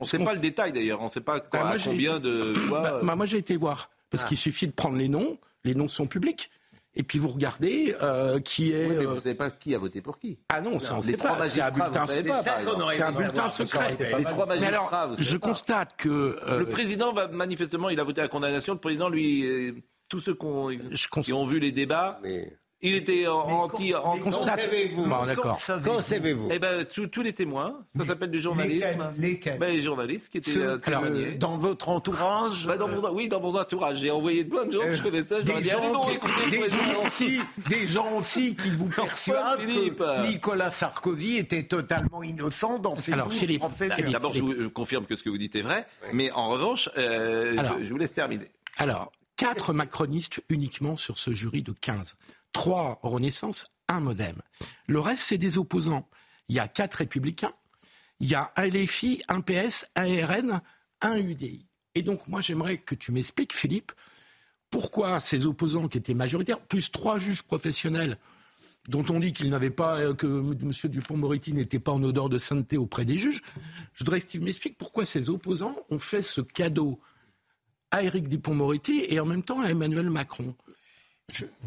On 0.00 0.04
ne 0.04 0.08
sait 0.08 0.18
pas 0.18 0.34
le 0.34 0.40
détail 0.40 0.72
d'ailleurs, 0.72 1.00
on 1.00 1.04
ne 1.04 1.10
sait 1.10 1.20
pas 1.20 1.40
bah, 1.52 1.76
combien 1.84 2.18
de 2.18 2.54
bah, 2.70 3.00
bah, 3.02 3.14
moi 3.14 3.26
j'ai 3.26 3.38
été 3.38 3.56
voir, 3.56 3.90
parce 4.10 4.24
ah. 4.24 4.28
qu'il 4.28 4.36
suffit 4.36 4.66
de 4.66 4.72
prendre 4.72 4.96
les 4.96 5.08
noms, 5.08 5.38
les 5.64 5.74
noms 5.74 5.88
sont 5.88 6.06
publics. 6.06 6.50
Et 6.96 7.04
puis 7.04 7.20
vous 7.20 7.28
regardez 7.28 7.94
euh, 8.02 8.40
qui 8.40 8.72
est. 8.72 8.86
Oui, 8.88 8.96
mais 8.98 9.04
vous 9.04 9.14
ne 9.14 9.20
savez 9.20 9.36
pas 9.36 9.50
qui 9.50 9.76
a 9.76 9.78
voté 9.78 10.00
pour 10.00 10.18
qui. 10.18 10.38
Ah 10.48 10.60
non, 10.60 10.80
ça 10.80 10.96
on 10.96 11.02
sait 11.02 11.16
pas. 11.16 11.48
C'est 11.48 11.60
un 11.60 11.70
bulletin, 11.70 12.06
c'est 12.08 13.02
un 13.02 13.12
bulletin 13.12 13.48
secret. 13.48 13.96
Les 14.18 14.24
trois 14.24 14.46
magistrats. 14.46 15.02
Alors, 15.02 15.14
je 15.16 15.36
constate 15.36 15.94
que 15.96 16.08
euh, 16.48 16.58
le 16.58 16.66
président 16.66 17.12
va 17.12 17.28
manifestement, 17.28 17.90
il 17.90 18.00
a 18.00 18.04
voté 18.04 18.20
la 18.20 18.28
condamnation. 18.28 18.72
Le 18.72 18.80
président, 18.80 19.08
lui, 19.08 19.84
tous 20.08 20.18
ceux 20.18 20.34
qui 20.34 21.32
ont 21.32 21.46
vu 21.46 21.60
les 21.60 21.70
débats. 21.70 22.20
Il 22.82 22.94
était 22.94 23.26
anti. 23.26 23.94
En, 23.94 24.16
constat. 24.16 24.56
vous 24.94 25.06
bon, 25.06 25.26
d'accord. 25.26 25.60
Quand 25.84 26.00
savez-vous 26.00 26.48
Eh 26.50 26.58
ben, 26.58 26.84
tous 26.84 27.22
les 27.22 27.32
témoins. 27.32 27.80
Ça 27.96 28.06
s'appelle 28.06 28.30
du 28.30 28.40
journalisme. 28.40 29.12
Lesquels, 29.18 29.58
ben, 29.58 29.70
Les 29.70 29.82
journalistes 29.82 30.30
qui 30.30 30.38
étaient 30.38 30.50
Ceux, 30.50 30.80
témoignés. 30.80 31.32
Dans 31.32 31.58
votre 31.58 31.90
entourage 31.90 32.66
ben, 32.66 32.76
dans 32.76 32.88
mon, 32.88 33.10
Oui, 33.12 33.28
dans 33.28 33.40
mon 33.40 33.54
entourage. 33.54 33.98
J'ai 33.98 34.10
envoyé 34.10 34.44
plein 34.44 34.64
de 34.64 34.72
gens 34.72 34.80
que 34.80 34.94
je 34.94 35.02
connaissais. 35.02 35.42
Des, 35.42 35.60
dit, 35.60 35.68
gens, 35.68 35.92
non, 35.92 36.06
qui, 36.06 36.14
écoutez, 36.14 36.50
des, 36.50 36.70
gens 36.70 37.06
aussi, 37.06 37.40
des 37.68 37.86
gens 37.86 38.12
aussi 38.14 38.56
qui 38.56 38.70
vous 38.70 38.86
persuadent 38.96 39.66
que 39.66 40.26
Nicolas 40.26 40.70
Sarkozy 40.70 41.36
était 41.36 41.64
totalement 41.64 42.22
innocent 42.22 42.78
dans 42.78 42.96
ses 42.96 43.12
Alors, 43.12 43.32
Philippe, 43.32 43.62
D'abord, 44.10 44.32
je 44.32 44.40
vous 44.40 44.70
confirme 44.70 45.04
que 45.04 45.16
ce 45.16 45.22
que 45.22 45.28
vous 45.28 45.38
dites 45.38 45.56
est 45.56 45.62
vrai. 45.62 45.86
Mais 46.14 46.30
en 46.32 46.48
revanche, 46.48 46.88
euh, 46.96 47.62
je, 47.78 47.84
je 47.84 47.92
vous 47.92 47.98
laisse 47.98 48.12
terminer. 48.12 48.50
Alors, 48.78 49.12
quatre 49.40 49.72
macronistes 49.72 50.44
uniquement 50.50 50.98
sur 50.98 51.16
ce 51.16 51.32
jury 51.32 51.62
de 51.62 51.72
15 51.72 52.16
trois 52.52 53.00
Renaissance, 53.02 53.64
un 53.88 54.00
Modem. 54.00 54.36
Le 54.86 55.00
reste, 55.00 55.22
c'est 55.22 55.38
des 55.38 55.56
opposants. 55.56 56.08
Il 56.48 56.56
y 56.56 56.58
a 56.58 56.68
quatre 56.68 56.96
républicains, 56.96 57.54
il 58.18 58.28
y 58.28 58.34
a 58.34 58.52
un 58.56 58.66
LFI, 58.66 59.22
un 59.28 59.40
PS, 59.40 59.86
un 59.96 60.26
RN, 60.26 60.60
un 61.00 61.16
UDI. 61.16 61.66
Et 61.94 62.02
donc, 62.02 62.28
moi, 62.28 62.42
j'aimerais 62.42 62.78
que 62.78 62.94
tu 62.94 63.12
m'expliques, 63.12 63.54
Philippe, 63.54 63.92
pourquoi 64.68 65.20
ces 65.20 65.46
opposants 65.46 65.88
qui 65.88 65.96
étaient 65.96 66.12
majoritaires, 66.12 66.60
plus 66.60 66.90
trois 66.90 67.18
juges 67.18 67.42
professionnels 67.42 68.18
dont 68.88 69.04
on 69.08 69.20
dit 69.20 69.32
qu'ils 69.32 69.48
n'avaient 69.48 69.70
pas, 69.70 70.00
euh, 70.00 70.14
que 70.14 70.26
M. 70.26 70.72
Dupont-Moretti 70.90 71.54
n'était 71.54 71.78
pas 71.78 71.92
en 71.92 72.02
odeur 72.02 72.28
de 72.28 72.36
sainteté 72.36 72.76
auprès 72.76 73.04
des 73.04 73.16
juges, 73.16 73.42
je 73.94 74.04
voudrais 74.04 74.20
que 74.20 74.26
tu 74.26 74.40
m'expliques 74.40 74.76
pourquoi 74.76 75.06
ces 75.06 75.30
opposants 75.30 75.76
ont 75.88 75.98
fait 75.98 76.22
ce 76.22 76.40
cadeau 76.40 77.00
à 77.90 78.02
Éric 78.02 78.28
Dupont-Moretti 78.28 79.04
et 79.08 79.20
en 79.20 79.26
même 79.26 79.42
temps 79.42 79.60
à 79.60 79.68
Emmanuel 79.68 80.10
Macron. 80.10 80.54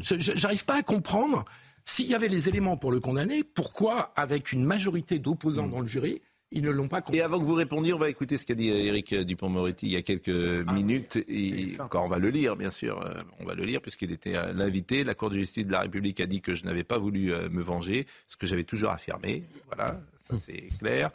Je 0.01 0.41
n'arrive 0.41 0.65
pas 0.65 0.75
à 0.75 0.83
comprendre 0.83 1.45
s'il 1.85 2.07
y 2.07 2.15
avait 2.15 2.27
les 2.27 2.49
éléments 2.49 2.77
pour 2.77 2.91
le 2.91 2.99
condamner, 2.99 3.43
pourquoi, 3.43 4.13
avec 4.15 4.51
une 4.51 4.63
majorité 4.63 5.19
d'opposants 5.19 5.67
dans 5.67 5.81
le 5.81 5.87
jury, 5.87 6.21
ils 6.51 6.61
ne 6.61 6.69
l'ont 6.69 6.87
pas 6.87 7.01
condamné? 7.01 7.19
Et 7.19 7.21
avant 7.21 7.39
que 7.39 7.45
vous 7.45 7.55
répondiez, 7.55 7.93
on 7.93 7.97
va 7.97 8.09
écouter 8.09 8.37
ce 8.37 8.45
qu'a 8.45 8.53
dit 8.53 8.69
Éric 8.69 9.13
Dupont-Moretti 9.13 9.87
il 9.87 9.91
y 9.93 9.95
a 9.97 10.01
quelques 10.01 10.63
ah, 10.67 10.73
minutes. 10.73 11.17
Et 11.27 11.75
encore, 11.79 12.05
on 12.05 12.07
va 12.07 12.19
le 12.19 12.29
lire, 12.29 12.55
bien 12.55 12.71
sûr. 12.71 13.01
Euh, 13.01 13.21
on 13.39 13.45
va 13.45 13.55
le 13.55 13.63
lire 13.63 13.81
puisqu'il 13.81 14.11
était 14.11 14.35
euh, 14.35 14.53
l'invité. 14.53 15.03
La 15.03 15.15
Cour 15.15 15.29
de 15.29 15.37
justice 15.37 15.65
de 15.65 15.71
la 15.71 15.81
République 15.81 16.19
a 16.19 16.25
dit 16.25 16.41
que 16.41 16.55
je 16.55 16.63
n'avais 16.63 16.83
pas 16.83 16.97
voulu 16.97 17.33
euh, 17.33 17.49
me 17.49 17.61
venger, 17.61 18.05
ce 18.27 18.37
que 18.37 18.45
j'avais 18.45 18.63
toujours 18.63 18.91
affirmé. 18.91 19.43
Voilà, 19.67 19.99
ça 20.27 20.37
c'est 20.37 20.69
clair. 20.79 21.11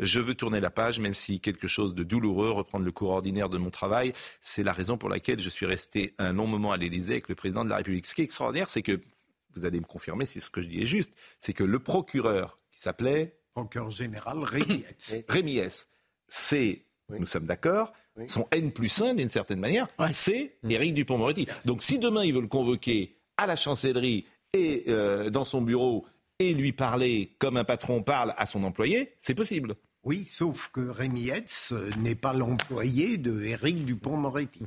Je 0.00 0.18
veux 0.20 0.34
tourner 0.34 0.60
la 0.60 0.70
page, 0.70 0.98
même 0.98 1.14
si 1.14 1.40
quelque 1.40 1.68
chose 1.68 1.94
de 1.94 2.02
douloureux, 2.02 2.50
reprendre 2.50 2.84
le 2.84 2.92
cours 2.92 3.10
ordinaire 3.10 3.48
de 3.48 3.58
mon 3.58 3.70
travail, 3.70 4.12
c'est 4.40 4.64
la 4.64 4.72
raison 4.72 4.98
pour 4.98 5.08
laquelle 5.08 5.38
je 5.38 5.48
suis 5.48 5.66
resté 5.66 6.14
un 6.18 6.32
long 6.32 6.46
moment 6.46 6.72
à 6.72 6.76
l'Élysée 6.76 7.14
avec 7.14 7.28
le 7.28 7.34
président 7.34 7.64
de 7.64 7.70
la 7.70 7.76
République. 7.76 8.06
Ce 8.06 8.14
qui 8.14 8.22
est 8.22 8.24
extraordinaire, 8.24 8.68
c'est 8.68 8.82
que, 8.82 9.00
vous 9.54 9.64
allez 9.64 9.80
me 9.80 9.86
confirmer 9.86 10.26
si 10.26 10.40
ce 10.40 10.50
que 10.50 10.60
je 10.60 10.68
dis 10.68 10.82
est 10.82 10.86
juste, 10.86 11.14
c'est 11.40 11.52
que 11.52 11.64
le 11.64 11.78
procureur 11.78 12.56
qui 12.70 12.80
s'appelait... 12.80 13.36
Procureur 13.54 13.90
général 13.90 14.38
Rémi 14.38 14.84
Rémi 15.28 15.60
c'est, 16.28 16.84
nous 17.08 17.26
sommes 17.26 17.46
d'accord, 17.46 17.92
son 18.26 18.46
N 18.50 18.72
plus 18.72 19.00
1 19.00 19.14
d'une 19.14 19.28
certaine 19.28 19.60
manière, 19.60 19.88
c'est 20.12 20.58
Éric 20.68 20.94
Dupont-Moretti. 20.94 21.46
Donc 21.64 21.82
si 21.82 21.98
demain 21.98 22.24
il 22.24 22.34
veut 22.34 22.40
le 22.40 22.48
convoquer 22.48 23.16
à 23.36 23.46
la 23.46 23.56
chancellerie 23.56 24.26
et 24.52 24.84
euh, 24.88 25.30
dans 25.30 25.44
son 25.44 25.62
bureau 25.62 26.06
et 26.38 26.54
lui 26.54 26.72
parler 26.72 27.30
comme 27.38 27.56
un 27.56 27.64
patron 27.64 28.02
parle 28.02 28.34
à 28.36 28.46
son 28.46 28.62
employé, 28.64 29.14
c'est 29.18 29.34
possible. 29.34 29.74
Oui, 30.04 30.26
sauf 30.30 30.70
que 30.72 30.80
Rémi 30.80 31.28
Hetz 31.30 31.74
n'est 31.98 32.14
pas 32.14 32.32
l'employé 32.32 33.18
de 33.18 33.42
Éric 33.42 33.84
Dupont-Moretti. 33.84 34.64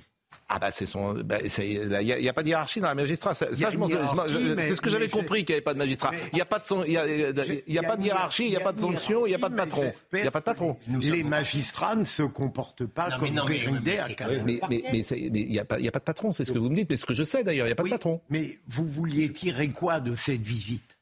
Ah 0.54 0.60
bah 0.60 0.70
c'est 0.70 0.86
son, 0.86 1.14
bah, 1.14 1.38
il 1.42 1.88
n'y 1.88 2.28
a, 2.28 2.34
pas 2.34 2.44
de 2.44 2.50
hiérarchie 2.50 2.82
dans 2.82 2.90
la 2.90 2.96
magistrat. 2.96 3.34
Ça, 3.34 3.48
c'est 3.54 4.76
ce 4.76 4.82
que 4.82 4.90
j'avais 4.90 5.08
compris 5.08 5.46
qu'il 5.46 5.54
n'y 5.54 5.58
avait 5.58 5.64
pas 5.64 5.74
de 5.74 5.80
magistrat. 5.80 6.12
Il 6.34 6.36
n'y 6.36 6.42
a 6.42 6.46
pas 6.46 6.60
de 6.60 6.66
son, 6.66 6.84
il 6.84 6.92
y 6.92 6.98
a, 6.98 7.08
y 7.08 7.78
a, 7.78 7.84
pas 7.84 7.96
de 7.96 8.04
hiérarchie, 8.04 8.48
il 8.48 8.50
n'y 8.50 8.58
a, 8.58 8.60
pas 8.60 8.74
de 8.74 8.80
sanction, 8.80 9.26
il 9.26 9.30
n'y 9.30 9.36
a 9.36 9.40
pas 9.40 9.48
de 9.48 9.56
patron. 9.56 9.94
Il 10.12 10.22
n'y 10.22 10.28
a 10.28 10.32
pas 10.32 10.42
de 10.42 10.46
patron. 10.46 10.78
Les 11.02 11.24
magistrats 11.24 11.96
ne 11.96 12.04
se 12.04 12.24
comportent 12.24 12.86
pas 12.86 13.18
comme 13.18 13.34
Périndé 13.48 13.98
à 13.98 14.10
Mais 14.46 14.60
il 15.00 15.32
n'y 15.32 15.60
a 15.60 15.64
pas, 15.64 15.80
il 15.80 15.88
a 15.88 15.92
pas 15.92 16.00
de 16.00 16.04
patron, 16.04 16.34
c'est 16.34 16.44
ce 16.44 16.52
que 16.52 16.60
vous 16.60 16.70
me 16.70 16.76
dites, 16.76 16.90
mais 16.90 16.98
ce 16.98 17.06
que 17.06 17.14
je 17.14 17.24
sais 17.24 17.46
d'ailleurs, 17.46 17.68
il 17.68 17.70
n'y 17.70 17.74
a 17.74 17.78
pas 17.78 17.84
de 17.84 17.90
patron. 17.90 18.20
Mais 18.30 18.60
vous 18.68 18.86
vouliez 18.86 19.32
tirer 19.32 19.70
quoi 19.70 20.02
de 20.02 20.16
cette 20.16 20.42
visite 20.42 20.98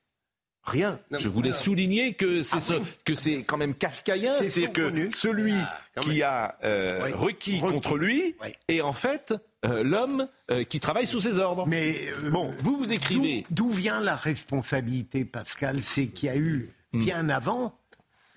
Rien. 0.70 1.00
je 1.12 1.28
voulais 1.28 1.52
souligner 1.52 2.14
que 2.14 2.44
c'est 2.44 2.58
ah 2.72 2.80
que 3.06 3.16
c'est 3.16 3.44
quand 3.44 3.58
même 3.58 3.74
kafkaïen, 3.74 4.34
c'est 4.44 4.72
que 4.72 5.10
celui 5.14 5.54
ah, 5.54 6.02
qui 6.02 6.22
a 6.24 6.58
euh, 6.64 7.10
requis, 7.16 7.60
contre 7.60 7.98
lui 7.98 8.36
est 8.68 8.82
en 8.82 8.94
fait 8.94 9.34
euh, 9.66 9.84
l'homme 9.84 10.28
euh, 10.52 10.64
qui 10.64 10.80
travaille 10.80 11.08
sous 11.08 11.20
ses 11.20 11.40
ordres. 11.40 11.66
Mais 11.68 11.96
bon, 12.32 12.54
vous 12.64 12.78
vous 12.78 12.94
écrivez. 12.94 13.46
D'où 13.50 13.70
vient 13.70 14.00
la 14.00 14.16
responsabilité, 14.16 15.26
Pascal? 15.26 15.80
C'est 15.80 16.08
qu'il 16.08 16.30
y 16.30 16.32
a 16.32 16.38
eu 16.38 16.70
hmm. 16.94 17.04
bien 17.04 17.30
avant 17.30 17.74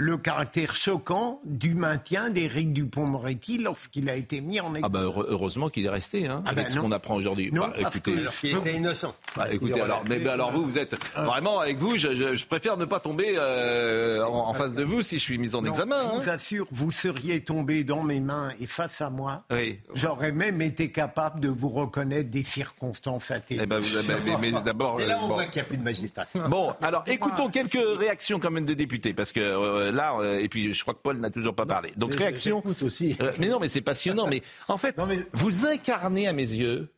le 0.03 0.17
caractère 0.17 0.75
choquant 0.75 1.41
du 1.45 1.75
maintien 1.75 2.31
d'Éric 2.31 2.73
Dupont-Moretti 2.73 3.59
lorsqu'il 3.59 4.11
a 4.11 4.17
été 4.17 4.41
mis 4.41 4.59
en 4.59 4.75
examen. 4.75 4.87
Ah 4.87 4.89
bah 4.89 5.25
heureusement 5.29 5.69
qu'il 5.69 5.87
est 5.87 5.91
resté, 5.91 6.27
hein, 6.27 6.43
ah 6.45 6.51
avec 6.51 6.67
bah 6.67 6.71
ce 6.71 6.81
qu'on 6.81 6.91
apprend 6.91 7.15
aujourd'hui. 7.15 7.51
Non, 7.53 7.69
bah, 7.69 7.75
écoutez, 7.79 8.15
il 8.43 8.57
était 8.57 8.75
innocent. 8.75 9.15
Écoutez, 9.51 9.81
alors, 9.81 10.03
mais, 10.09 10.27
alors 10.27 10.51
vous, 10.51 10.65
vous 10.65 10.79
êtes 10.79 10.97
ah. 11.15 11.25
vraiment 11.25 11.61
avec 11.61 11.79
vous. 11.79 11.97
Je, 11.97 12.45
préfère 12.47 12.77
ne 12.77 12.85
pas 12.85 12.99
tomber 12.99 13.35
euh, 13.37 14.25
en, 14.25 14.53
face 14.55 14.75
de 14.75 14.83
vous 14.83 15.03
si 15.03 15.19
je 15.19 15.23
suis 15.23 15.39
mis 15.39 15.55
en 15.55 15.65
examen. 15.65 16.01
Je 16.01 16.23
vous 16.23 16.29
hein. 16.29 16.35
assure, 16.35 16.67
vous 16.73 16.91
seriez 16.91 17.41
tombé 17.41 17.85
dans 17.85 18.03
mes 18.03 18.21
mains 18.21 18.51
et 18.61 18.67
face 18.67 19.01
à 19.01 19.09
moi. 19.09 19.45
Oui. 19.53 19.79
J'aurais 19.95 20.33
même 20.33 20.61
été 20.61 20.91
capable 20.91 21.39
de 21.39 21.49
vous 21.49 21.69
reconnaître 21.69 22.29
des 22.29 22.45
circonstances 22.45 23.31
atténuantes. 23.31 23.67
Eh 23.67 23.69
ben, 23.69 23.79
vous, 23.79 24.39
mais, 24.41 24.51
d'abord, 24.63 24.99
là 24.99 25.19
on 25.23 25.29
voit 25.29 25.47
qu'il 25.47 25.63
n'y 25.63 25.67
a 25.67 25.69
plus 25.69 25.79
de 25.79 25.85
magistrat. 25.85 26.25
Bon, 26.49 26.75
alors 26.83 27.05
écoutons 27.07 27.49
quelques 27.49 27.79
réactions 27.99 28.41
quand 28.41 28.51
même 28.51 28.65
des 28.65 28.75
députés, 28.75 29.15
parce 29.15 29.31
que 29.31 29.41
euh, 29.41 29.92
là, 29.93 30.17
euh, 30.19 30.39
et 30.39 30.49
puis 30.49 30.73
je 30.73 30.83
crois 30.83 30.95
que 30.95 31.01
Paul 31.03 31.19
n'a 31.19 31.31
toujours 31.31 31.55
pas 31.55 31.67
parlé. 31.67 31.93
Donc 31.97 32.15
réaction. 32.15 32.63
aussi. 32.83 33.17
Euh, 33.21 33.33
mais 33.39 33.49
non, 33.49 33.61
mais 33.61 33.69
c'est 33.69 33.81
passionnant. 33.81 34.27
mais 34.27 34.43
en 34.69 34.77
fait, 34.77 34.97
vous 35.33 35.67
incarnez 35.67 36.29
à 36.29 36.33
mes 36.33 36.43
yeux 36.43 36.89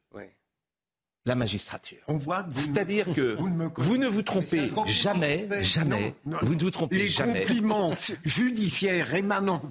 la 1.27 1.35
magistrature. 1.35 2.03
On 2.07 2.19
voit. 2.19 2.45
C'est-à-dire 2.55 3.11
que 3.15 3.39
vous 3.39 3.97
ne, 3.97 4.07
vous 4.07 4.21
trompez 4.21 4.71
jamais, 4.87 5.49
jamais. 5.63 6.15
Vous 6.27 6.55
ne 6.55 6.61
vous 6.61 6.71
trompez 6.71 7.07
jamais. 7.07 7.33
Les 7.33 7.41
compliments 7.47 7.95
judiciaires 8.27 9.15
émanant 9.15 9.63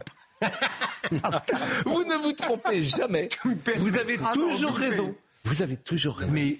vous 1.86 2.04
ne 2.04 2.22
vous 2.22 2.34
trompez 2.34 2.84
jamais. 2.84 3.30
Vous 3.78 3.98
avez 3.98 4.18
toujours 4.34 4.76
raison. 4.76 5.16
Vous 5.44 5.62
avez 5.62 5.78
toujours 5.78 6.18
raison. 6.18 6.34
Mais 6.34 6.58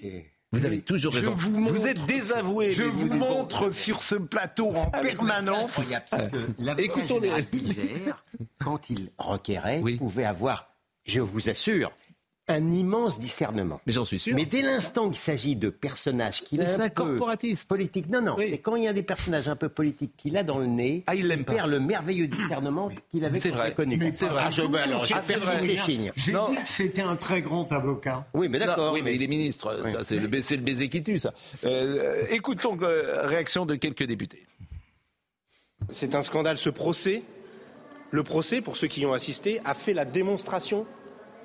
vous 0.54 0.66
avez 0.66 0.80
toujours 0.80 1.12
raison. 1.12 1.34
Vous, 1.34 1.86
êtes 1.86 2.04
désavoué. 2.06 2.72
Je 2.72 2.84
vous 2.84 3.12
montre 3.14 3.70
sur 3.72 4.02
ce 4.02 4.14
plateau 4.14 4.70
en 4.70 4.90
ah, 4.92 5.00
permanence. 5.00 5.80
Écoutons 6.78 7.20
les 7.20 7.30
quand 8.58 8.90
il 8.90 9.10
requérait, 9.18 9.80
oui. 9.82 9.96
pouvait 9.96 10.24
avoir, 10.24 10.68
je 11.04 11.20
vous 11.20 11.50
assure, 11.50 11.92
un 12.48 12.70
immense 12.72 13.18
discernement. 13.18 13.80
Mais 13.86 13.92
j'en 13.92 14.04
suis 14.04 14.18
sûr. 14.18 14.34
Mais 14.34 14.44
dès 14.44 14.60
l'instant 14.60 15.08
qu'il 15.08 15.18
s'agit 15.18 15.56
de 15.56 15.70
personnages 15.70 16.42
qu'il 16.42 16.60
a 16.60 16.80
un, 16.80 16.88
peu 16.90 17.16
politique, 17.68 18.10
non, 18.10 18.20
non, 18.20 18.36
c'est 18.38 18.58
quand 18.58 18.76
il 18.76 18.84
y 18.84 18.88
a 18.88 18.92
des 18.92 19.02
personnages 19.02 19.48
un 19.48 19.56
peu 19.56 19.68
politiques 19.68 20.12
qu'il 20.16 20.36
a 20.36 20.42
dans 20.42 20.58
le 20.58 20.66
nez, 20.66 21.04
ah, 21.06 21.14
il, 21.14 21.26
il 21.26 21.44
perd 21.44 21.70
le 21.70 21.80
merveilleux 21.80 22.26
discernement 22.26 22.90
qu'il 23.08 23.24
avait 23.24 23.40
connu. 23.74 24.12
C'est 24.14 24.26
vrai. 24.26 24.42
Ah, 24.46 24.50
je, 24.50 24.62
alors, 24.62 25.04
j'ai 25.04 25.76
chigne. 25.78 26.12
J'ai 26.14 26.32
dit 26.32 26.56
que 26.62 26.68
c'était 26.68 27.02
un 27.02 27.16
très 27.16 27.40
grand 27.40 27.70
avocat. 27.72 28.26
Oui, 28.34 28.48
mais 28.48 28.58
d'accord. 28.58 28.92
Oui, 28.92 29.00
mais 29.02 29.14
il 29.14 29.22
est 29.22 29.28
ministre. 29.28 29.82
C'est 30.02 30.16
le, 30.16 30.22
le, 30.22 30.62
baiser 30.62 30.88
qui 30.88 31.02
tue, 31.02 31.18
ça. 31.18 31.32
Euh, 31.64 32.26
écoutons 32.30 32.76
euh, 32.82 33.26
réaction 33.26 33.64
de 33.64 33.74
quelques 33.74 34.04
députés. 34.04 34.46
C'est 35.90 36.14
un 36.14 36.22
scandale. 36.22 36.58
Ce 36.58 36.70
procès, 36.70 37.22
le 38.10 38.22
procès, 38.22 38.60
pour 38.60 38.76
ceux 38.76 38.86
qui 38.86 39.02
y 39.02 39.06
ont 39.06 39.12
assisté, 39.12 39.60
a 39.64 39.74
fait 39.74 39.94
la 39.94 40.04
démonstration 40.04 40.86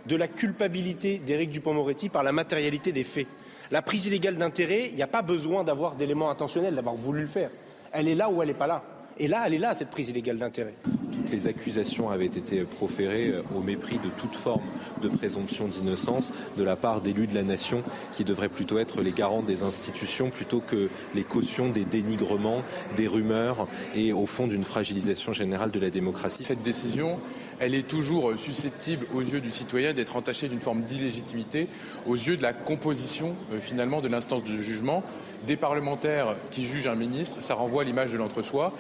de 0.09 0.15
la 0.15 0.27
culpabilité 0.27 1.21
d'Éric 1.23 1.51
Dupont-Moretti 1.51 2.09
par 2.09 2.23
la 2.23 2.31
matérialité 2.31 2.91
des 2.91 3.03
faits. 3.03 3.27
La 3.71 3.83
prise 3.83 4.07
illégale 4.07 4.35
d'intérêt, 4.35 4.89
il 4.89 4.95
n'y 4.95 5.03
a 5.03 5.07
pas 5.07 5.21
besoin 5.21 5.63
d'avoir 5.63 5.95
d'éléments 5.95 6.31
intentionnels, 6.31 6.75
d'avoir 6.75 6.95
voulu 6.95 7.21
le 7.21 7.27
faire. 7.27 7.51
Elle 7.93 8.07
est 8.07 8.15
là 8.15 8.29
ou 8.29 8.41
elle 8.41 8.47
n'est 8.47 8.55
pas 8.55 8.67
là. 8.67 8.83
Et 9.21 9.27
là, 9.27 9.43
elle 9.45 9.53
est 9.53 9.59
là, 9.59 9.75
cette 9.75 9.89
prise 9.89 10.09
illégale 10.09 10.37
d'intérêt. 10.37 10.73
Toutes 11.11 11.29
les 11.29 11.47
accusations 11.47 12.09
avaient 12.09 12.25
été 12.25 12.61
proférées 12.61 13.31
euh, 13.31 13.43
au 13.53 13.59
mépris 13.59 13.97
de 13.97 14.09
toute 14.17 14.33
forme 14.33 14.61
de 15.01 15.09
présomption 15.09 15.67
d'innocence 15.67 16.31
de 16.57 16.63
la 16.63 16.77
part 16.77 17.01
d'élus 17.01 17.27
de 17.27 17.35
la 17.35 17.43
nation 17.43 17.83
qui 18.13 18.23
devraient 18.23 18.49
plutôt 18.49 18.79
être 18.79 19.01
les 19.01 19.11
garants 19.11 19.41
des 19.41 19.61
institutions 19.61 20.29
plutôt 20.29 20.61
que 20.61 20.89
les 21.15 21.23
cautions 21.23 21.69
des 21.69 21.83
dénigrements, 21.83 22.61
des 22.95 23.07
rumeurs 23.07 23.67
et 23.93 24.13
au 24.13 24.25
fond 24.25 24.47
d'une 24.47 24.63
fragilisation 24.63 25.33
générale 25.33 25.71
de 25.71 25.79
la 25.81 25.89
démocratie. 25.89 26.45
Cette 26.45 26.63
décision, 26.63 27.19
elle 27.59 27.75
est 27.75 27.87
toujours 27.87 28.33
susceptible 28.37 29.05
aux 29.13 29.21
yeux 29.21 29.41
du 29.41 29.51
citoyen 29.51 29.93
d'être 29.93 30.15
entachée 30.15 30.47
d'une 30.47 30.61
forme 30.61 30.81
d'illégitimité 30.81 31.67
aux 32.07 32.15
yeux 32.15 32.37
de 32.37 32.41
la 32.41 32.53
composition 32.53 33.35
euh, 33.51 33.59
finalement 33.59 34.01
de 34.01 34.07
l'instance 34.07 34.43
de 34.43 34.57
jugement 34.57 35.03
des 35.47 35.57
parlementaires 35.57 36.35
qui 36.51 36.65
jugent 36.65 36.87
un 36.87 36.95
ministre, 36.95 37.41
ça 37.41 37.55
renvoie 37.55 37.83
l'image 37.83 38.11
de 38.11 38.17
l'entre-soi. 38.17 38.73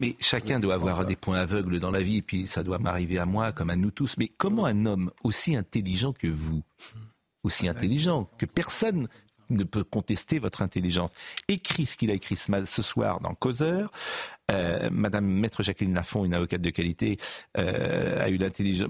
Mais 0.00 0.16
chacun 0.20 0.60
doit 0.60 0.74
avoir 0.74 1.04
des 1.04 1.16
points 1.16 1.40
aveugles 1.40 1.80
dans 1.80 1.90
la 1.90 2.00
vie, 2.00 2.18
et 2.18 2.22
puis 2.22 2.46
ça 2.46 2.62
doit 2.62 2.78
m'arriver 2.78 3.18
à 3.18 3.26
moi 3.26 3.52
comme 3.52 3.68
à 3.68 3.76
nous 3.76 3.90
tous. 3.90 4.16
Mais 4.16 4.28
comment 4.28 4.64
un 4.64 4.86
homme 4.86 5.10
aussi 5.24 5.56
intelligent 5.56 6.12
que 6.12 6.28
vous, 6.28 6.62
aussi 7.42 7.68
intelligent 7.68 8.30
que 8.38 8.46
personne, 8.46 9.08
ne 9.50 9.64
peut 9.64 9.84
contester 9.84 10.38
votre 10.38 10.62
intelligence. 10.62 11.12
Écrit 11.48 11.86
ce 11.86 11.96
qu'il 11.96 12.10
a 12.10 12.14
écrit 12.14 12.36
ce, 12.36 12.82
soir 12.82 13.20
dans 13.20 13.34
Causeur. 13.34 13.90
Euh, 14.50 14.88
Madame 14.90 15.26
Maître 15.26 15.62
Jacqueline 15.62 15.94
Lafont, 15.94 16.24
une 16.24 16.34
avocate 16.34 16.60
de 16.62 16.70
qualité, 16.70 17.18
euh, 17.58 18.22
a 18.22 18.30
eu 18.30 18.36
l'intelligence, 18.36 18.88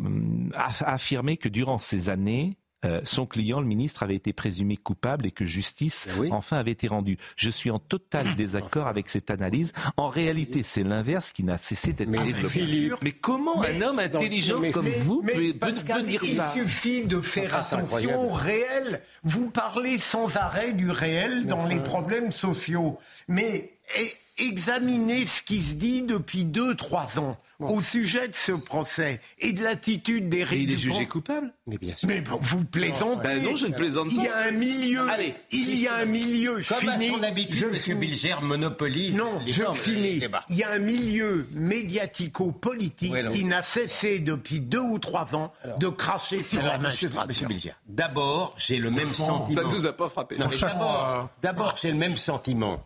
a 0.55 0.93
affirmé 0.93 1.37
que 1.37 1.49
durant 1.49 1.79
ces 1.79 2.11
années, 2.11 2.57
euh, 2.85 3.01
son 3.05 3.27
client, 3.27 3.61
le 3.61 3.67
ministre, 3.67 4.03
avait 4.03 4.15
été 4.15 4.33
présumé 4.33 4.77
coupable 4.77 5.27
et 5.27 5.31
que 5.31 5.45
justice, 5.47 6.07
enfin, 6.31 6.59
avait 6.59 6.71
été 6.71 6.87
rendue. 6.89 7.19
Je 7.37 7.51
suis 7.51 7.71
en 7.71 7.79
total 7.79 8.37
désaccord 8.37 8.87
avec 8.87 9.09
cette 9.09 9.31
analyse. 9.31 9.73
En 9.97 10.09
réalité, 10.09 10.63
c'est 10.63 10.85
l'inverse 10.85 11.33
qui 11.33 11.43
n'a 11.43 11.59
cessé 11.59 11.93
d'être 11.93 12.11
développé. 12.11 12.91
Mais 13.03 13.13
comment 13.13 13.63
un 13.65 13.83
homme 13.83 13.99
intelligent 13.99 14.61
comme 14.73 14.85
mais- 14.85 14.99
vous 15.01 15.21
mais 15.25 15.33
peut, 15.53 15.73
peut- 15.73 16.03
dire 16.03 16.23
il 16.25 16.37
ça? 16.37 16.53
suffit 16.55 17.05
de 17.07 17.21
faire 17.21 17.55
attention 17.57 18.31
au 18.31 18.33
réel. 18.33 19.03
Vous 19.25 19.51
parlez 19.51 19.99
sans 19.99 20.37
arrêt 20.37 20.73
du 20.73 20.91
réel 20.91 21.47
dans 21.47 21.67
les 21.67 21.81
problèmes 21.81 22.33
sociaux. 22.33 22.99
Mais 23.27 23.73
eh, 23.99 24.13
examinez 24.45 25.27
ce 25.27 25.43
qui 25.43 25.63
se 25.63 25.75
dit 25.75 26.03
depuis 26.03 26.45
deux, 26.45 26.75
trois 26.75 27.19
ans 27.19 27.37
au 27.61 27.81
sujet 27.83 28.29
de 28.29 28.35
ce 28.37 28.53
procès 28.53 29.21
et 29.41 29.53
de 29.53 29.65
l'attitude 29.65 30.29
des 30.29 30.43
Et 30.53 30.61
il 30.61 30.71
est 30.73 30.77
jugé 30.77 31.07
coupable? 31.07 31.53
Mais 31.67 31.77
bien 31.77 31.95
sûr. 31.97 32.07
Mais 32.09 32.21
bon, 32.21 32.39
vous 32.41 32.65
plaisantez. 32.65 33.21
Ben 33.25 33.43
non, 33.43 33.57
je 33.57 33.67
ne 33.67 33.75
plaisante 33.75 34.07
Il 34.13 34.23
y 34.23 34.27
pas. 34.29 34.35
a 34.37 34.49
un 34.49 34.51
milieu. 34.53 35.09
Allez. 35.11 35.35
il 35.51 35.75
y 35.81 35.89
a 35.89 35.97
un 35.97 36.05
milieu. 36.05 36.61
Comme 36.69 36.89
à 36.89 36.93
fini. 36.99 37.09
son 37.11 37.23
habitude, 37.25 37.69
M. 37.73 37.75
finis. 37.77 37.99
Bilger 37.99 38.35
monopolise 38.43 39.17
Non, 39.17 39.41
les 39.45 39.53
je 39.53 39.65
finis. 39.75 40.21
Il 40.51 40.57
y 40.57 40.63
a 40.63 40.71
un 40.71 40.79
milieu 40.79 41.47
médiatico-politique 41.53 43.13
Ouais, 43.13 43.27
qui 43.29 43.45
n'a 43.45 43.63
cessé 43.63 44.21
depuis 44.21 44.61
deux 44.61 44.79
ou 44.81 44.99
trois 44.99 45.35
ans 45.35 45.53
de 45.79 45.89
cracher 45.89 46.45
sur 46.45 46.63
la 46.63 46.75
Alors, 46.75 46.83
monsieur, 46.83 47.09
magistrature. 47.09 47.27
monsieur 47.29 47.47
Bilger, 47.49 47.73
d'abord, 47.87 48.55
j'ai 48.59 48.79
le 48.79 48.91
même 48.91 49.09
Ça 49.11 49.27
sentiment. 49.27 49.63
ne 49.63 49.75
nous 49.77 49.87
a 49.87 49.93
pas 49.93 50.09
frappé. 50.09 50.37
Non, 50.39 50.47
mais 50.51 50.57
d'abord, 50.59 51.29
d'abord, 51.43 51.77
j'ai 51.81 51.91
le 51.91 51.97
même 51.99 52.17
sentiment 52.17 52.85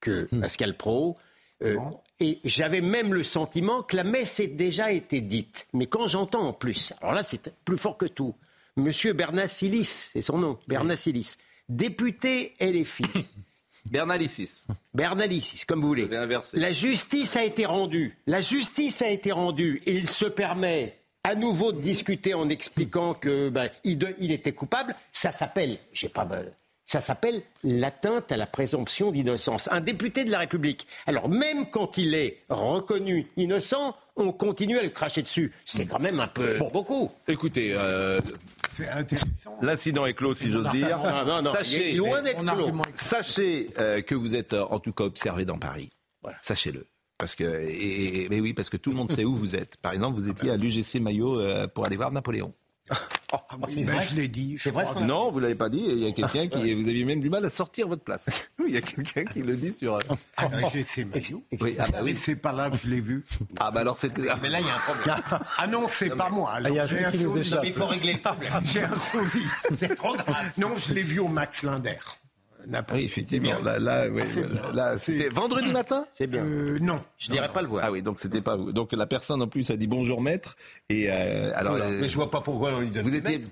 que 0.00 0.28
Pascal 0.40 0.76
Pro. 0.76 1.16
euh, 1.62 1.76
et 2.20 2.38
j'avais 2.44 2.80
même 2.80 3.12
le 3.14 3.22
sentiment 3.22 3.82
que 3.82 3.96
la 3.96 4.04
messe 4.04 4.38
ait 4.40 4.46
déjà 4.46 4.92
été 4.92 5.20
dite. 5.20 5.66
Mais 5.72 5.86
quand 5.86 6.06
j'entends 6.06 6.42
en 6.48 6.52
plus, 6.52 6.92
alors 7.00 7.14
là 7.14 7.22
c'est 7.22 7.52
plus 7.64 7.76
fort 7.78 7.96
que 7.96 8.06
tout, 8.06 8.34
Monsieur 8.76 9.12
Bernassilis, 9.12 9.84
c'est 10.12 10.20
son 10.20 10.38
nom, 10.38 10.58
Bernassilis, 10.68 11.36
député 11.68 12.54
LFI. 12.60 13.04
Bernalicis. 13.86 14.66
Bernalicis, 14.92 15.64
comme 15.66 15.80
vous 15.80 15.88
voulez. 15.88 16.08
La 16.52 16.72
justice 16.72 17.36
a 17.36 17.44
été 17.44 17.64
rendue. 17.64 18.18
La 18.26 18.40
justice 18.42 19.00
a 19.00 19.08
été 19.08 19.32
rendue. 19.32 19.82
Et 19.86 19.94
il 19.94 20.06
se 20.08 20.26
permet 20.26 20.98
à 21.24 21.34
nouveau 21.34 21.72
de 21.72 21.80
discuter 21.80 22.34
en 22.34 22.48
expliquant 22.50 23.14
que 23.14 23.48
ben, 23.48 23.70
il, 23.84 23.96
de- 23.96 24.14
il 24.18 24.32
était 24.32 24.52
coupable. 24.52 24.94
Ça 25.12 25.30
s'appelle, 25.32 25.78
je 25.92 26.02
sais 26.02 26.08
pas, 26.10 26.24
ben, 26.26 26.44
ça 26.90 27.00
s'appelle 27.00 27.40
l'atteinte 27.62 28.32
à 28.32 28.36
la 28.36 28.46
présomption 28.48 29.12
d'innocence. 29.12 29.68
Un 29.70 29.80
député 29.80 30.24
de 30.24 30.30
la 30.32 30.40
République. 30.40 30.88
Alors 31.06 31.28
même 31.28 31.70
quand 31.70 31.96
il 31.98 32.16
est 32.16 32.38
reconnu 32.48 33.28
innocent, 33.36 33.94
on 34.16 34.32
continue 34.32 34.76
à 34.76 34.82
le 34.82 34.88
cracher 34.88 35.22
dessus. 35.22 35.52
C'est 35.64 35.86
quand 35.86 36.00
même 36.00 36.18
un 36.18 36.26
peu 36.26 36.58
beaucoup. 36.72 37.08
Écoutez, 37.28 37.74
euh, 37.76 38.20
l'incident 39.62 40.04
est 40.06 40.14
clos, 40.14 40.34
si 40.34 40.50
j'ose 40.50 40.68
dire. 40.70 40.98
Non, 40.98 41.24
non, 41.24 41.42
non. 41.42 41.52
Sachez, 41.52 41.90
il 41.90 41.94
est 41.94 41.98
loin 41.98 42.22
d'être 42.22 42.44
clos. 42.44 42.72
Sachez 42.96 43.70
euh, 43.78 44.02
que 44.02 44.16
vous 44.16 44.34
êtes 44.34 44.52
euh, 44.52 44.64
en 44.64 44.80
tout 44.80 44.92
cas 44.92 45.04
observé 45.04 45.44
dans 45.44 45.58
Paris. 45.58 45.90
Sachez-le. 46.40 46.86
Parce 47.18 47.34
que, 47.36 47.44
et, 47.44 48.24
et- 48.24 48.28
mais 48.30 48.40
oui, 48.40 48.52
parce 48.52 48.68
que 48.68 48.76
tout 48.78 48.90
le 48.90 48.96
monde 48.96 49.12
sait 49.12 49.24
où 49.24 49.36
vous 49.36 49.54
êtes. 49.54 49.76
Par 49.76 49.92
exemple, 49.92 50.18
vous 50.18 50.28
étiez 50.28 50.50
à 50.50 50.56
l'UGC 50.56 51.00
Maillot 51.00 51.38
euh, 51.38 51.68
pour 51.68 51.86
aller 51.86 51.96
voir 51.96 52.10
Napoléon. 52.10 52.52
Ben, 53.58 54.00
je 54.00 54.16
l'ai 54.16 54.26
dit. 54.28 54.56
je 54.56 54.62
C'est 54.64 54.70
vrai 54.70 54.84
ce 54.84 54.90
crois. 54.90 55.00
qu'on 55.02 55.04
a- 55.04 55.08
Non, 55.08 55.30
vous 55.30 55.38
l'avez 55.38 55.54
pas 55.54 55.68
dit. 55.68 55.82
Il 55.86 55.98
y 55.98 56.06
a 56.08 56.12
quelqu'un 56.12 56.48
qui, 56.48 56.74
vous 56.82 56.88
aviez 56.88 57.04
même 57.04 57.20
du 57.20 57.30
mal 57.30 57.44
à 57.44 57.48
sortir 57.48 57.86
votre 57.86 58.02
place. 58.02 58.26
Oui, 58.58 58.66
Il 58.68 58.74
y 58.74 58.76
a 58.76 58.80
quelqu'un 58.80 59.24
qui 59.24 59.42
le 59.42 59.54
dit 59.56 59.70
sur. 59.72 59.94
euh, 59.96 60.00
Ah, 60.36 60.48
ben, 60.48 60.60
j'ai 60.72 60.82
fait 60.82 61.04
Maillot. 61.04 61.42
Oui, 61.60 61.76
ah 61.78 61.86
bah 61.92 61.98
Mais 62.02 62.12
oui. 62.12 62.16
c'est 62.16 62.34
pas 62.36 62.52
là 62.52 62.70
que 62.70 62.76
je 62.76 62.88
l'ai 62.88 63.00
vu. 63.00 63.24
Ah 63.60 63.70
bah 63.70 63.80
alors 63.80 63.96
c'était. 63.98 64.22
Mais 64.42 64.48
là, 64.48 64.60
il 64.60 64.66
y 64.66 64.70
a 64.70 64.74
un 64.74 64.78
problème. 64.78 65.16
Ah 65.58 65.66
non, 65.68 65.86
c'est 65.88 66.10
pas 66.16 66.28
moi. 66.28 66.52
Alors, 66.54 66.72
il 66.72 66.74
y 66.74 66.78
a 66.80 66.82
un 66.82 66.86
j'ai 66.86 67.04
un 67.04 67.10
qui 67.10 67.18
nous 67.24 67.30
sosie. 67.36 67.40
échappe. 67.52 67.64
Il 67.64 67.72
faut 67.72 67.86
régler 67.86 68.14
le 68.14 68.20
problème. 68.20 68.52
J'ai 68.64 68.82
un 68.82 68.98
sosie. 68.98 69.46
C'est 69.74 69.94
trop 69.94 70.16
grave. 70.16 70.50
Non, 70.58 70.74
je 70.76 70.92
l'ai 70.92 71.02
vu 71.02 71.20
au 71.20 71.28
Max 71.28 71.62
Linder. 71.62 71.98
Oui, 72.92 73.04
effectivement. 73.04 73.58
Là, 73.60 73.78
là, 73.78 74.08
oui, 74.10 74.22
là, 74.54 74.72
là, 74.72 74.98
c'était 74.98 75.28
vendredi 75.28 75.72
matin. 75.72 76.06
C'est 76.12 76.26
bien. 76.26 76.44
Euh, 76.44 76.78
non. 76.80 77.02
Je 77.18 77.30
dirais 77.30 77.48
pas 77.48 77.62
le 77.62 77.68
voir. 77.68 77.84
Ah 77.84 77.90
oui, 77.90 78.02
donc 78.02 78.20
c'était 78.20 78.40
pas 78.40 78.56
vous. 78.56 78.72
Donc 78.72 78.92
la 78.92 79.06
personne 79.06 79.42
en 79.42 79.48
plus 79.48 79.70
a 79.70 79.76
dit 79.76 79.86
bonjour 79.86 80.20
maître. 80.20 80.56
Et 80.88 81.10
euh, 81.10 81.52
alors, 81.54 81.74
euh, 81.74 81.98
mais 82.00 82.08
je 82.08 82.14
vois 82.14 82.30
pas 82.30 82.40
pourquoi 82.40 82.72
on 82.72 82.80
lui 82.80 82.90
donne. 82.90 83.02
vous 83.02 83.14
étiez. 83.14 83.44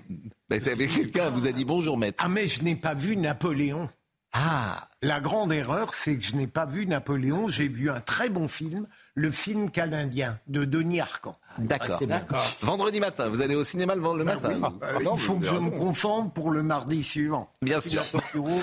Ben, 0.49 0.61
quelqu'un 0.61 1.29
vous 1.29 1.47
a 1.47 1.51
dit 1.51 1.65
bonjour 1.65 1.97
maître. 1.97 2.23
Ah, 2.23 2.29
mais 2.29 2.47
je 2.47 2.63
n'ai 2.63 2.75
pas 2.75 2.93
vu 2.93 3.15
Napoléon. 3.17 3.89
Ah. 4.33 4.89
La 5.01 5.19
grande 5.19 5.53
erreur, 5.53 5.93
c'est 5.93 6.17
que 6.17 6.23
je 6.23 6.35
n'ai 6.35 6.47
pas 6.47 6.65
vu 6.65 6.85
Napoléon. 6.85 7.47
J'ai 7.47 7.67
vu 7.67 7.89
un 7.89 8.01
très 8.01 8.29
bon 8.29 8.47
film, 8.47 8.87
le 9.19 9.31
film 9.31 9.69
canadien 9.69 10.39
de 10.47 10.63
Denis 10.63 11.01
Arcand. 11.01 11.35
D'accord. 11.57 11.97
c'est 11.99 12.05
bien. 12.05 12.25
Vendredi 12.61 12.99
matin, 13.01 13.27
vous 13.27 13.41
allez 13.41 13.53
au 13.55 13.65
cinéma 13.65 13.93
le, 13.95 14.01
le 14.17 14.23
matin. 14.23 14.49
Euh, 14.51 14.69
Ah, 14.81 15.03
non, 15.03 15.15
il 15.15 15.19
faut 15.19 15.35
que 15.35 15.45
je 15.45 15.55
me 15.55 15.69
concentre 15.71 16.31
pour 16.31 16.51
le 16.51 16.63
mardi 16.63 17.03
suivant. 17.03 17.49
Bien 17.61 17.81
sûr. 17.81 18.01
Donc 18.13 18.23
vous. 18.33 18.61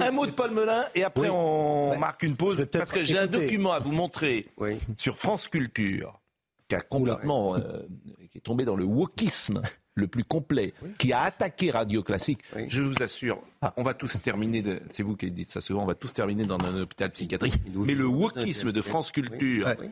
Un 0.00 0.10
mot 0.12 0.26
de 0.26 0.30
Paul 0.32 0.52
Melun 0.52 0.84
et 0.94 1.04
après 1.04 1.28
on 1.28 1.98
marque 1.98 2.22
une 2.22 2.36
pause 2.36 2.64
parce 2.72 2.90
que 2.90 3.04
j'ai 3.04 3.18
un 3.18 3.26
document 3.26 3.72
à 3.72 3.80
vous 3.80 3.92
montrer 3.92 4.46
Oui. 4.56 4.78
sur 4.96 5.18
France 5.18 5.48
Culture 5.48 6.20
qui 6.68 6.74
a 6.74 6.80
complètement 6.80 7.56
euh, 7.56 7.86
qui 8.30 8.38
est 8.38 8.42
tombé 8.42 8.64
dans 8.64 8.76
le 8.76 8.84
wokisme 8.84 9.62
le 9.98 10.06
plus 10.06 10.24
complet, 10.24 10.72
qui 10.98 11.12
a 11.12 11.22
attaqué 11.22 11.70
Radio 11.70 12.02
Classique. 12.02 12.40
Oui. 12.56 12.66
Je 12.68 12.82
vous 12.82 12.94
assure, 13.00 13.42
on 13.76 13.82
va 13.82 13.94
tous 13.94 14.16
terminer. 14.22 14.62
De, 14.62 14.80
c'est 14.90 15.02
vous 15.02 15.16
qui 15.16 15.30
dites 15.30 15.50
ça 15.50 15.60
souvent. 15.60 15.82
On 15.82 15.86
va 15.86 15.94
tous 15.94 16.12
terminer 16.12 16.44
dans 16.44 16.58
un 16.58 16.80
hôpital 16.80 17.10
psychiatrique. 17.10 17.60
Mais 17.74 17.94
le 17.94 18.06
wokisme 18.06 18.72
de 18.72 18.82
France 18.82 19.10
Culture. 19.10 19.74
Oui. 19.80 19.88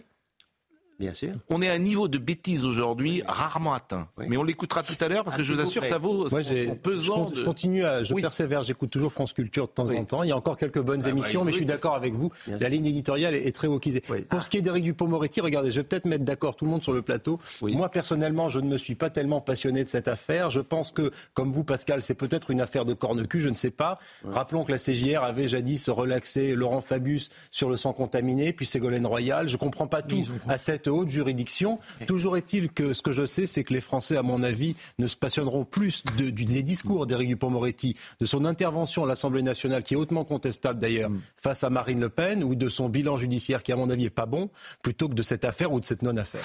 Bien 0.98 1.12
sûr. 1.12 1.30
On 1.50 1.60
est 1.60 1.68
à 1.68 1.72
un 1.72 1.78
niveau 1.78 2.08
de 2.08 2.16
bêtise 2.18 2.64
aujourd'hui 2.64 3.22
rarement 3.26 3.74
atteint. 3.74 4.08
Oui. 4.16 4.26
Mais 4.28 4.36
on 4.38 4.42
l'écoutera 4.44 4.82
tout 4.82 4.96
à 5.00 5.08
l'heure 5.08 5.24
parce 5.24 5.34
Ah, 5.34 5.38
que 5.38 5.44
je 5.44 5.52
vous 5.52 5.60
assure, 5.60 5.82
plaît. 5.82 5.90
ça 5.90 5.98
vaut 5.98 6.28
Moi, 6.30 6.42
son- 6.42 6.48
j'ai, 6.48 6.66
son 6.66 6.74
je, 6.74 6.78
pesant. 6.80 7.28
je 7.34 7.40
de- 7.40 7.44
continue 7.44 7.84
à, 7.84 8.02
je 8.02 8.14
Oui. 8.14 8.22
persévère, 8.22 8.62
j'écoute 8.62 8.90
toujours 8.90 9.12
France 9.12 9.32
Culture 9.34 9.66
de 9.66 9.72
temps 9.72 9.86
Oui. 9.86 9.98
en 9.98 10.04
temps. 10.04 10.22
Il 10.22 10.28
y 10.28 10.32
a 10.32 10.36
encore 10.36 10.56
quelques 10.56 10.80
bonnes 10.80 11.06
émissions, 11.06 11.44
mais 11.44 11.52
je 11.52 11.56
suis 11.58 11.66
d'accord 11.66 11.94
avec 11.96 12.14
vous. 12.14 12.30
Bien 12.46 12.56
La 12.58 12.68
ligne 12.70 12.86
éditoriale 12.86 13.34
est, 13.34 13.46
est 13.46 13.52
très 13.52 13.68
wokisée. 13.68 14.02
Oui. 14.08 14.22
Pour 14.22 14.42
ce 14.42 14.48
qui 14.48 14.56
est 14.56 14.62
d'Éric 14.62 14.84
Dupont-Moretti, 14.84 15.40
regardez, 15.42 15.70
je 15.70 15.80
vais 15.80 15.84
peut-être 15.86 16.06
mettre 16.06 16.24
d'accord 16.24 16.56
tout 16.56 16.64
le 16.64 16.70
monde 16.70 16.82
sur 16.82 16.92
le 16.94 17.02
plateau. 17.02 17.38
Oui. 17.60 17.76
Moi, 17.76 17.88
personnellement, 17.90 18.48
je 18.48 18.60
ne 18.60 18.68
me 18.68 18.78
suis 18.78 18.94
pas 18.94 19.10
tellement 19.10 19.40
passionné 19.42 19.84
de 19.84 19.88
cette 19.90 20.08
affaire. 20.08 20.48
Je 20.50 20.60
pense 20.60 20.92
que, 20.92 21.10
comme 21.34 21.52
vous, 21.52 21.64
Pascal, 21.64 22.02
c'est 22.02 22.14
peut-être 22.14 22.50
une 22.50 22.60
affaire 22.62 22.84
de 22.86 22.94
corne-cul, 22.94 23.40
je 23.40 23.48
ne 23.50 23.54
sais 23.54 23.70
pas. 23.70 23.98
Rappelons 24.24 24.64
que 24.64 24.72
la 24.72 24.78
CJR 24.78 25.22
avait 25.22 25.46
jadis 25.48 25.88
relaxé 25.90 26.54
Laurent 26.54 26.80
Fabius 26.80 27.28
sur 27.50 27.68
le 27.68 27.76
sang 27.76 27.92
contaminé, 27.92 28.52
puis 28.54 28.64
Ségolène 28.66 29.06
Royal. 29.06 29.48
Je 29.48 29.56
comprends 29.58 29.86
pas 29.86 30.00
tout 30.02 30.24
à 30.48 30.56
cette 30.56 30.85
haute 30.90 31.08
juridiction. 31.08 31.78
Toujours 32.06 32.36
est-il 32.36 32.70
que 32.70 32.92
ce 32.92 33.02
que 33.02 33.12
je 33.12 33.26
sais, 33.26 33.46
c'est 33.46 33.64
que 33.64 33.74
les 33.74 33.80
Français, 33.80 34.16
à 34.16 34.22
mon 34.22 34.42
avis, 34.42 34.76
ne 34.98 35.06
se 35.06 35.16
passionneront 35.16 35.64
plus 35.64 36.04
de- 36.18 36.30
du- 36.30 36.44
des 36.44 36.62
discours 36.62 37.06
d'Éric 37.06 37.28
Dupond-Moretti, 37.28 37.96
de 38.20 38.26
son 38.26 38.44
intervention 38.44 39.04
à 39.04 39.06
l'Assemblée 39.06 39.42
nationale, 39.42 39.82
qui 39.82 39.94
est 39.94 39.96
hautement 39.96 40.24
contestable 40.24 40.78
d'ailleurs, 40.78 41.10
face 41.36 41.64
à 41.64 41.70
Marine 41.70 42.00
Le 42.00 42.08
Pen, 42.08 42.44
ou 42.44 42.54
de 42.54 42.68
son 42.68 42.88
bilan 42.88 43.16
judiciaire, 43.16 43.62
qui 43.62 43.72
à 43.72 43.76
mon 43.76 43.90
avis 43.90 44.06
est 44.06 44.10
pas 44.10 44.26
bon, 44.26 44.50
plutôt 44.82 45.08
que 45.08 45.14
de 45.14 45.22
cette 45.22 45.44
affaire 45.44 45.72
ou 45.72 45.80
de 45.80 45.86
cette 45.86 46.02
non-affaire. 46.02 46.44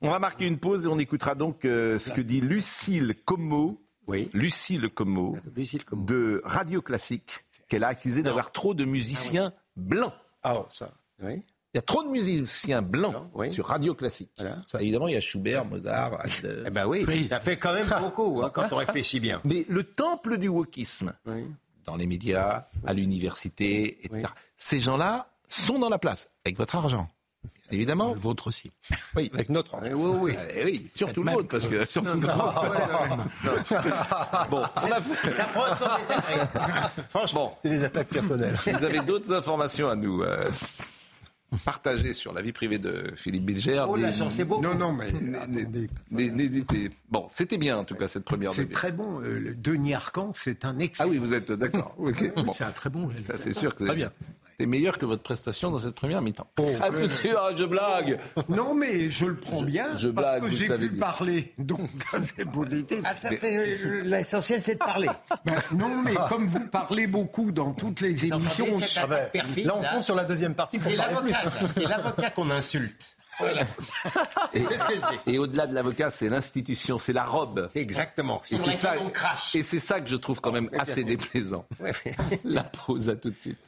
On 0.00 0.10
va 0.10 0.18
marquer 0.20 0.46
une 0.46 0.58
pause 0.58 0.84
et 0.84 0.88
on 0.88 0.98
écoutera 0.98 1.34
donc 1.34 1.64
euh, 1.64 1.98
ce 1.98 2.12
que 2.12 2.20
dit 2.20 2.40
Lucille 2.40 3.14
Como, 3.24 3.80
Oui. 4.06 4.30
Lucille 4.32 4.88
Como, 4.94 5.36
Lucille 5.56 5.84
Como. 5.84 6.04
de 6.04 6.40
Radio 6.44 6.80
Classique, 6.82 7.44
qu'elle 7.68 7.82
a 7.84 7.88
accusé 7.88 8.22
d'avoir 8.22 8.52
trop 8.52 8.74
de 8.74 8.84
musiciens 8.84 9.52
blancs. 9.76 10.12
Ah, 10.44 10.64
ça. 10.68 10.92
Oui. 11.22 11.42
Il 11.74 11.76
y 11.76 11.80
a 11.80 11.82
trop 11.82 12.02
de 12.02 12.08
musiciens 12.08 12.80
blancs 12.80 13.14
oui. 13.34 13.52
sur 13.52 13.66
Radio 13.66 13.94
Classique. 13.94 14.30
Voilà. 14.38 14.56
Ça, 14.66 14.80
évidemment, 14.80 15.06
il 15.08 15.14
y 15.14 15.16
a 15.16 15.20
Schubert, 15.20 15.64
Mozart. 15.66 16.18
Eh 16.66 16.70
ben 16.70 16.86
oui, 16.86 17.04
Oui. 17.06 17.28
ça 17.28 17.40
fait 17.40 17.58
quand 17.58 17.74
même 17.74 17.88
beaucoup 18.00 18.40
hein, 18.42 18.50
quand 18.52 18.72
on 18.72 18.76
réfléchit 18.76 19.20
bien. 19.20 19.40
Mais 19.44 19.66
le 19.68 19.84
temple 19.84 20.38
du 20.38 20.48
wokisme, 20.48 21.12
Oui. 21.26 21.44
dans 21.84 21.96
les 21.96 22.06
médias, 22.06 22.64
à 22.86 22.92
l'université, 22.94 23.98
etc. 24.04 24.22
Oui. 24.24 24.42
Ces 24.56 24.80
gens-là 24.80 25.28
sont 25.48 25.78
dans 25.78 25.90
la 25.90 25.98
place, 25.98 26.28
avec 26.46 26.56
votre 26.56 26.74
argent. 26.76 27.06
Évidemment. 27.70 28.14
Le 28.14 28.18
vôtre 28.18 28.46
aussi. 28.46 28.70
Oui. 29.14 29.30
Avec 29.34 29.50
notre. 29.50 29.76
Oui, 29.82 29.90
oui, 29.92 30.18
oui. 30.32 30.36
Eh 30.56 30.64
oui, 30.64 30.88
surtout 30.90 31.22
le 31.22 31.32
vôtre, 31.32 31.48
parce 31.48 31.66
que 31.66 31.84
surtout 31.84 32.18
le 32.18 32.26
vôtre. 32.26 32.64
Bon, 34.50 34.62
on 34.74 34.90
a- 34.90 35.02
Ça 35.36 35.44
prend 35.52 35.66
des 35.68 37.04
franchement, 37.10 37.54
C'est 37.60 37.68
les 37.68 37.84
attaques 37.84 38.08
personnelles. 38.08 38.56
vous 38.64 38.84
avez 38.84 39.00
d'autres 39.00 39.34
informations 39.34 39.88
à 39.90 39.96
nous 39.96 40.22
euh, 40.22 40.50
partager 41.64 42.12
sur 42.14 42.32
la 42.32 42.42
vie 42.42 42.52
privée 42.52 42.78
de 42.78 43.12
Philippe 43.16 43.44
Bilger. 43.46 43.84
Oh, 43.88 43.96
la 43.96 44.10
N'hé- 44.10 44.16
chance, 44.16 44.34
c'est 44.34 44.44
beaucoup. 44.44 44.62
Non, 44.62 44.74
non, 44.74 44.92
mais 44.92 45.08
N'hésitez. 46.10 46.90
Bon, 47.10 47.26
c'était 47.30 47.58
bien 47.58 47.78
en 47.78 47.84
tout 47.84 47.94
cas 47.94 48.08
cette 48.08 48.24
première 48.24 48.52
C'est 48.54 48.70
très 48.70 48.92
bon. 48.92 49.20
euh, 49.22 49.38
le 49.38 49.54
Denis 49.54 49.94
Arcand, 49.94 50.32
c'est 50.34 50.64
un 50.64 50.78
excellent. 50.78 51.08
Ah 51.08 51.12
oui, 51.12 51.18
vous 51.18 51.32
êtes 51.34 51.50
d'accord. 51.52 51.94
Bon. 52.36 52.52
C'est 52.52 52.64
un 52.64 52.70
très 52.70 52.90
bon. 52.90 53.08
Ça, 53.22 53.36
c'est 53.38 53.52
sûr 53.54 53.74
que 53.74 53.84
Très 53.84 53.94
bien. 53.96 54.12
C'est 54.60 54.66
meilleur 54.66 54.98
que 54.98 55.06
votre 55.06 55.22
prestation 55.22 55.70
dans 55.70 55.78
cette 55.78 55.94
première 55.94 56.20
mi-temps. 56.20 56.48
Oh, 56.58 56.68
ah, 56.80 56.90
de 56.90 57.06
suite, 57.06 57.32
ah, 57.38 57.50
je 57.54 57.64
blague. 57.64 58.18
Non, 58.48 58.74
mais 58.74 59.08
je 59.08 59.26
le 59.26 59.36
prends 59.36 59.62
bien. 59.62 59.96
Je 59.96 60.08
parce 60.08 60.26
blague, 60.26 60.42
que 60.42 60.48
vous 60.48 60.56
j'ai 60.56 60.76
pu 60.78 60.88
bien. 60.88 60.98
parler. 60.98 61.54
Donc, 61.58 61.88
c'est 62.36 62.44
positif. 62.44 62.98
Ah, 63.04 63.12
c'est- 63.14 64.02
L'essentiel, 64.02 64.60
c'est 64.60 64.74
de 64.74 64.78
parler. 64.78 65.08
Ben, 65.44 65.54
non, 65.72 66.02
mais 66.02 66.14
comme 66.28 66.48
vous 66.48 66.66
parlez 66.66 67.06
beaucoup 67.06 67.52
dans 67.52 67.72
toutes 67.72 68.00
les 68.00 68.24
émissions, 68.26 68.66
Ah 68.96 69.06
ben, 69.06 69.28
perfide, 69.32 69.66
là, 69.66 69.76
on 69.76 69.82
là 69.82 69.90
compte 69.92 70.02
sur 70.02 70.16
la 70.16 70.24
deuxième 70.24 70.54
partie 70.56 70.78
pour 70.78 70.90
C'est 70.90 70.96
parler 70.96 71.14
l'avocat, 71.14 71.50
c'est 71.74 71.86
l'avocat 71.86 72.30
qu'on 72.30 72.50
insulte. 72.50 73.16
Et, 74.52 74.64
que 74.64 75.38
au-delà 75.38 75.68
de 75.68 75.74
l'avocat, 75.74 76.10
c'est 76.10 76.28
l'institution, 76.28 76.98
c'est 76.98 77.12
la 77.12 77.24
robe. 77.24 77.68
C'est 77.72 77.80
exactement. 77.80 78.42
Et 78.50 78.58
c'est 78.58 78.72
ça, 78.72 78.94
on 79.00 79.10
crache. 79.10 79.54
et 79.54 79.62
c'est 79.62 79.78
ça 79.78 80.00
que 80.00 80.08
je 80.08 80.16
trouve 80.16 80.40
quand 80.40 80.50
même 80.50 80.68
assez 80.76 80.94
sûr. 80.94 81.04
déplaisant. 81.06 81.64
La 82.44 82.64
pause, 82.64 83.08
à 83.08 83.14
tout 83.14 83.30
de 83.30 83.36
suite. 83.38 83.58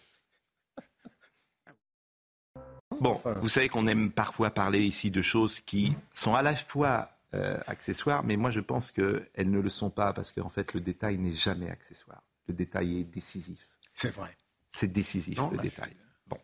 Bon, 3.00 3.20
vous 3.40 3.48
savez 3.48 3.68
qu'on 3.68 3.86
aime 3.86 4.10
parfois 4.10 4.50
parler 4.50 4.82
ici 4.82 5.10
de 5.10 5.22
choses 5.22 5.60
qui 5.60 5.94
sont 6.12 6.34
à 6.34 6.42
la 6.42 6.54
fois 6.54 7.10
euh, 7.34 7.58
accessoires, 7.66 8.22
mais 8.24 8.36
moi 8.36 8.50
je 8.50 8.60
pense 8.60 8.90
qu'elles 8.90 9.26
ne 9.36 9.60
le 9.60 9.68
sont 9.70 9.90
pas 9.90 10.12
parce 10.12 10.32
qu'en 10.32 10.48
fait 10.48 10.74
le 10.74 10.80
détail 10.80 11.18
n'est 11.18 11.34
jamais 11.34 11.70
accessoire. 11.70 12.22
Le 12.46 12.54
détail 12.54 13.00
est 13.00 13.04
décisif. 13.04 13.78
c'est 13.94 14.14
vrai. 14.14 14.36
C'est 14.72 14.92
décisif 14.92 15.36
Non, 15.36 15.50
le 15.50 15.56
bah, 15.56 15.62
détail. 15.62 15.96
Bon. 16.28 16.36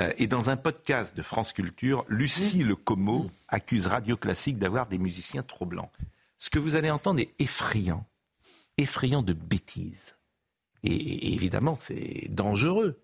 Euh, 0.00 0.12
et 0.18 0.26
dans 0.26 0.50
un 0.50 0.56
podcast 0.56 1.16
de 1.16 1.22
France 1.22 1.52
Culture, 1.52 2.04
Lucie 2.08 2.64
Le 2.64 2.76
Como 2.76 3.30
accuse 3.48 3.86
Radio 3.86 4.16
Classique 4.16 4.58
d'avoir 4.58 4.88
des 4.88 4.98
musiciens 4.98 5.42
trop 5.42 5.66
blancs. 5.66 5.90
Ce 6.36 6.50
que 6.50 6.58
vous 6.58 6.74
allez 6.74 6.90
entendre 6.90 7.20
est 7.20 7.32
effrayant, 7.38 8.06
effrayant 8.76 9.22
de 9.22 9.32
bêtises. 9.32 10.18
Et, 10.82 10.94
et 10.94 11.34
évidemment, 11.34 11.76
c'est 11.78 12.28
dangereux 12.30 13.00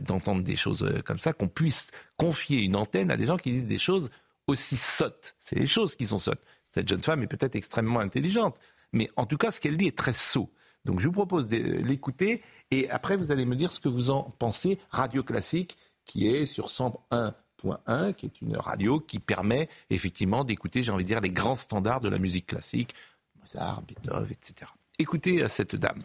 d'entendre 0.00 0.42
des 0.42 0.56
choses 0.56 0.82
euh, 0.82 1.02
comme 1.02 1.18
ça, 1.18 1.32
qu'on 1.32 1.48
puisse 1.48 1.90
confier 2.16 2.62
une 2.62 2.76
antenne 2.76 3.10
à 3.10 3.16
des 3.16 3.26
gens 3.26 3.36
qui 3.36 3.52
disent 3.52 3.66
des 3.66 3.78
choses 3.78 4.10
aussi 4.46 4.76
sottes. 4.76 5.36
C'est 5.40 5.56
des 5.56 5.66
choses 5.66 5.96
qui 5.96 6.06
sont 6.06 6.18
sottes. 6.18 6.42
Cette 6.68 6.88
jeune 6.88 7.02
femme 7.02 7.22
est 7.22 7.26
peut-être 7.26 7.56
extrêmement 7.56 8.00
intelligente, 8.00 8.58
mais 8.92 9.10
en 9.16 9.26
tout 9.26 9.36
cas, 9.36 9.50
ce 9.50 9.60
qu'elle 9.60 9.76
dit 9.76 9.86
est 9.86 9.96
très 9.96 10.12
sot. 10.12 10.50
Donc 10.84 11.00
je 11.00 11.06
vous 11.06 11.12
propose 11.12 11.48
de 11.48 11.56
l'écouter 11.56 12.42
et 12.70 12.88
après 12.90 13.16
vous 13.16 13.32
allez 13.32 13.44
me 13.44 13.56
dire 13.56 13.72
ce 13.72 13.80
que 13.80 13.88
vous 13.88 14.10
en 14.10 14.22
pensez. 14.38 14.78
Radio 14.90 15.24
Classique 15.24 15.76
qui 16.04 16.28
est 16.28 16.46
sur 16.46 16.68
101.1, 16.68 18.14
qui 18.14 18.26
est 18.26 18.40
une 18.40 18.56
radio 18.56 19.00
qui 19.00 19.18
permet 19.18 19.68
effectivement 19.90 20.44
d'écouter, 20.44 20.84
j'ai 20.84 20.92
envie 20.92 21.02
de 21.02 21.08
dire, 21.08 21.20
les 21.20 21.30
grands 21.30 21.56
standards 21.56 22.00
de 22.00 22.08
la 22.08 22.18
musique 22.18 22.46
classique, 22.46 22.94
Mozart, 23.40 23.82
Beethoven, 23.82 24.30
etc. 24.30 24.70
Écoutez 24.98 25.42
euh, 25.42 25.48
cette 25.48 25.74
dame. 25.74 26.02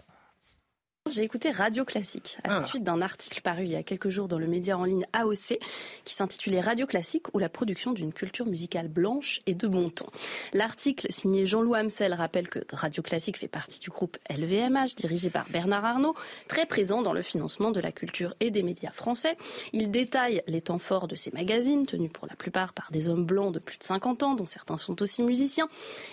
J'ai 1.10 1.24
écouté 1.24 1.50
Radio 1.50 1.84
Classique 1.84 2.38
à 2.44 2.48
la 2.50 2.56
Ah. 2.58 2.62
suite 2.62 2.84
d'un 2.84 3.02
article 3.02 3.42
paru 3.42 3.64
il 3.64 3.72
y 3.72 3.76
a 3.76 3.82
quelques 3.82 4.10
jours 4.10 4.28
dans 4.28 4.38
le 4.38 4.46
média 4.46 4.78
en 4.78 4.84
ligne 4.84 5.04
AOC 5.14 5.58
qui 6.06 6.14
s'intitulait 6.14 6.60
Radio 6.62 6.86
Classique 6.86 7.26
ou 7.34 7.40
la 7.40 7.50
production 7.50 7.92
d'une 7.92 8.14
culture 8.14 8.46
musicale 8.46 8.88
blanche 8.88 9.42
et 9.48 9.56
de 9.56 9.68
bon 9.68 9.90
ton. 9.90 10.06
L'article 10.54 11.08
signé 11.10 11.48
Jean-Loup 11.48 11.74
Hamsel 11.74 12.14
rappelle 12.14 12.50
que 12.50 12.60
Radio 12.72 13.02
Classique 13.02 13.38
fait 13.38 13.48
partie 13.48 13.80
du 13.80 13.90
groupe 13.90 14.16
LVMH 14.30 14.94
dirigé 14.96 15.32
par 15.32 15.50
Bernard 15.50 15.84
Arnault, 15.86 16.14
très 16.48 16.68
présent 16.68 17.02
dans 17.02 17.14
le 17.14 17.24
financement 17.24 17.72
de 17.72 17.80
la 17.80 17.92
culture 17.92 18.36
et 18.40 18.52
des 18.52 18.62
médias 18.62 18.92
français. 18.92 19.36
Il 19.74 19.90
détaille 19.90 20.44
les 20.46 20.62
temps 20.62 20.78
forts 20.80 21.08
de 21.08 21.16
ces 21.16 21.32
magazines 21.32 21.88
tenus 21.88 22.12
pour 22.14 22.28
la 22.28 22.36
plupart 22.36 22.74
par 22.74 22.92
des 22.92 23.08
hommes 23.08 23.26
blancs 23.26 23.52
de 23.52 23.60
plus 23.60 23.80
de 23.80 23.84
50 23.84 24.22
ans 24.22 24.36
dont 24.36 24.46
certains 24.46 24.78
sont 24.78 25.02
aussi 25.02 25.24
musiciens. 25.24 25.68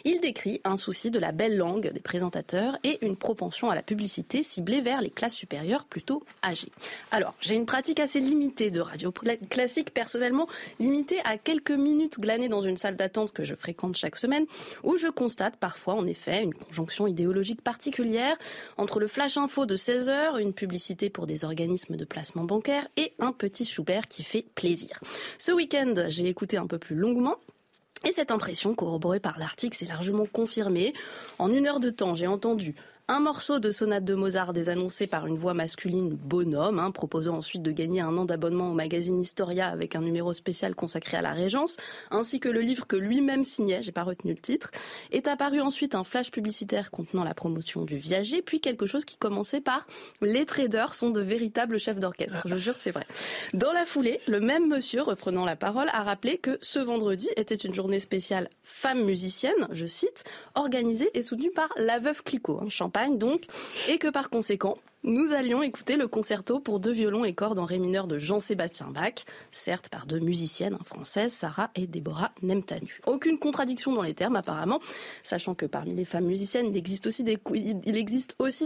Il 0.06 0.20
décrit 0.22 0.62
un 0.64 0.78
souci 0.78 1.10
de 1.10 1.18
la 1.18 1.32
belle 1.32 1.58
langue 1.58 1.92
des 1.92 2.00
présentateurs 2.00 2.78
et 2.84 3.04
une 3.04 3.18
propension 3.18 3.68
à 3.68 3.74
la 3.74 3.82
publicité 3.82 4.42
ciblée 4.42 4.77
vers 4.80 5.00
les 5.00 5.10
classes 5.10 5.34
supérieures 5.34 5.84
plutôt 5.84 6.22
âgées. 6.44 6.72
Alors, 7.10 7.34
j'ai 7.40 7.54
une 7.54 7.66
pratique 7.66 8.00
assez 8.00 8.20
limitée 8.20 8.70
de 8.70 8.80
radio 8.80 9.12
classique, 9.50 9.92
personnellement, 9.92 10.48
limitée 10.78 11.20
à 11.24 11.38
quelques 11.38 11.70
minutes 11.70 12.18
glanées 12.18 12.48
dans 12.48 12.60
une 12.60 12.76
salle 12.76 12.96
d'attente 12.96 13.32
que 13.32 13.44
je 13.44 13.54
fréquente 13.54 13.96
chaque 13.96 14.16
semaine, 14.16 14.46
où 14.82 14.96
je 14.96 15.08
constate 15.08 15.56
parfois, 15.56 15.94
en 15.94 16.06
effet, 16.06 16.42
une 16.42 16.54
conjonction 16.54 17.06
idéologique 17.06 17.62
particulière 17.62 18.36
entre 18.76 19.00
le 19.00 19.08
flash 19.08 19.36
info 19.36 19.66
de 19.66 19.76
16 19.76 20.08
heures, 20.08 20.38
une 20.38 20.52
publicité 20.52 21.10
pour 21.10 21.26
des 21.26 21.44
organismes 21.44 21.96
de 21.96 22.04
placement 22.04 22.44
bancaire 22.44 22.86
et 22.96 23.12
un 23.18 23.32
petit 23.32 23.64
Schubert 23.64 24.08
qui 24.08 24.22
fait 24.22 24.46
plaisir. 24.54 25.00
Ce 25.38 25.52
week-end, 25.52 25.94
j'ai 26.08 26.26
écouté 26.26 26.56
un 26.56 26.66
peu 26.66 26.78
plus 26.78 26.96
longuement 26.96 27.36
et 28.06 28.12
cette 28.12 28.30
impression, 28.30 28.74
corroborée 28.74 29.20
par 29.20 29.38
l'article, 29.38 29.76
s'est 29.76 29.86
largement 29.86 30.26
confirmée. 30.26 30.94
En 31.38 31.52
une 31.52 31.66
heure 31.66 31.80
de 31.80 31.90
temps, 31.90 32.14
j'ai 32.14 32.28
entendu 32.28 32.74
un 33.10 33.20
morceau 33.20 33.58
de 33.58 33.70
sonate 33.70 34.04
de 34.04 34.14
Mozart 34.14 34.52
désannoncé 34.52 35.06
par 35.06 35.26
une 35.26 35.36
voix 35.36 35.54
masculine 35.54 36.10
bonhomme, 36.10 36.78
hein, 36.78 36.90
proposant 36.90 37.38
ensuite 37.38 37.62
de 37.62 37.70
gagner 37.70 38.02
un 38.02 38.14
an 38.18 38.26
d'abonnement 38.26 38.70
au 38.70 38.74
magazine 38.74 39.18
Historia 39.18 39.68
avec 39.68 39.96
un 39.96 40.02
numéro 40.02 40.34
spécial 40.34 40.74
consacré 40.74 41.16
à 41.16 41.22
la 41.22 41.32
Régence, 41.32 41.78
ainsi 42.10 42.38
que 42.38 42.50
le 42.50 42.60
livre 42.60 42.86
que 42.86 42.96
lui-même 42.96 43.44
signait, 43.44 43.80
j'ai 43.80 43.92
pas 43.92 44.02
retenu 44.02 44.32
le 44.32 44.38
titre. 44.38 44.70
Est 45.10 45.26
apparu 45.26 45.62
ensuite 45.62 45.94
un 45.94 46.04
flash 46.04 46.30
publicitaire 46.30 46.90
contenant 46.90 47.24
la 47.24 47.32
promotion 47.32 47.86
du 47.86 47.96
viager, 47.96 48.42
puis 48.42 48.60
quelque 48.60 48.84
chose 48.84 49.06
qui 49.06 49.16
commençait 49.16 49.62
par 49.62 49.86
les 50.20 50.44
traders 50.44 50.94
sont 50.94 51.08
de 51.08 51.22
véritables 51.22 51.78
chefs 51.78 51.98
d'orchestre. 51.98 52.42
Je 52.44 52.56
jure, 52.56 52.76
c'est 52.76 52.90
vrai. 52.90 53.06
Dans 53.54 53.72
la 53.72 53.86
foulée, 53.86 54.20
le 54.26 54.40
même 54.40 54.68
monsieur, 54.68 55.00
reprenant 55.00 55.46
la 55.46 55.56
parole, 55.56 55.88
a 55.94 56.02
rappelé 56.02 56.36
que 56.36 56.58
ce 56.60 56.78
vendredi 56.78 57.30
était 57.36 57.54
une 57.54 57.74
journée 57.74 58.00
spéciale 58.00 58.50
femmes 58.62 59.04
musiciennes, 59.04 59.66
je 59.72 59.86
cite, 59.86 60.24
organisée 60.54 61.10
et 61.14 61.22
soutenue 61.22 61.50
par 61.50 61.70
la 61.78 61.98
veuve 61.98 62.22
Clicquot, 62.22 62.60
hein, 62.62 62.68
Donc, 63.06 63.44
et 63.88 63.98
que 63.98 64.08
par 64.08 64.30
conséquent, 64.30 64.76
nous 65.04 65.32
allions 65.32 65.62
écouter 65.62 65.96
le 65.96 66.08
concerto 66.08 66.58
pour 66.58 66.80
deux 66.80 66.90
violons 66.90 67.24
et 67.24 67.32
cordes 67.32 67.60
en 67.60 67.64
ré 67.64 67.78
mineur 67.78 68.08
de 68.08 68.18
Jean-Sébastien 68.18 68.88
Bach, 68.88 69.24
certes 69.52 69.88
par 69.88 70.06
deux 70.06 70.18
musiciennes 70.18 70.74
hein, 70.74 70.84
françaises, 70.84 71.32
Sarah 71.32 71.70
et 71.76 71.86
Déborah 71.86 72.32
Nemtanu. 72.42 73.00
Aucune 73.06 73.38
contradiction 73.38 73.94
dans 73.94 74.02
les 74.02 74.14
termes 74.14 74.34
apparemment, 74.34 74.80
sachant 75.22 75.54
que 75.54 75.66
parmi 75.66 75.94
les 75.94 76.04
femmes 76.04 76.26
musiciennes, 76.26 76.66
il 76.68 76.76
existe 76.76 77.06
aussi 77.06 77.22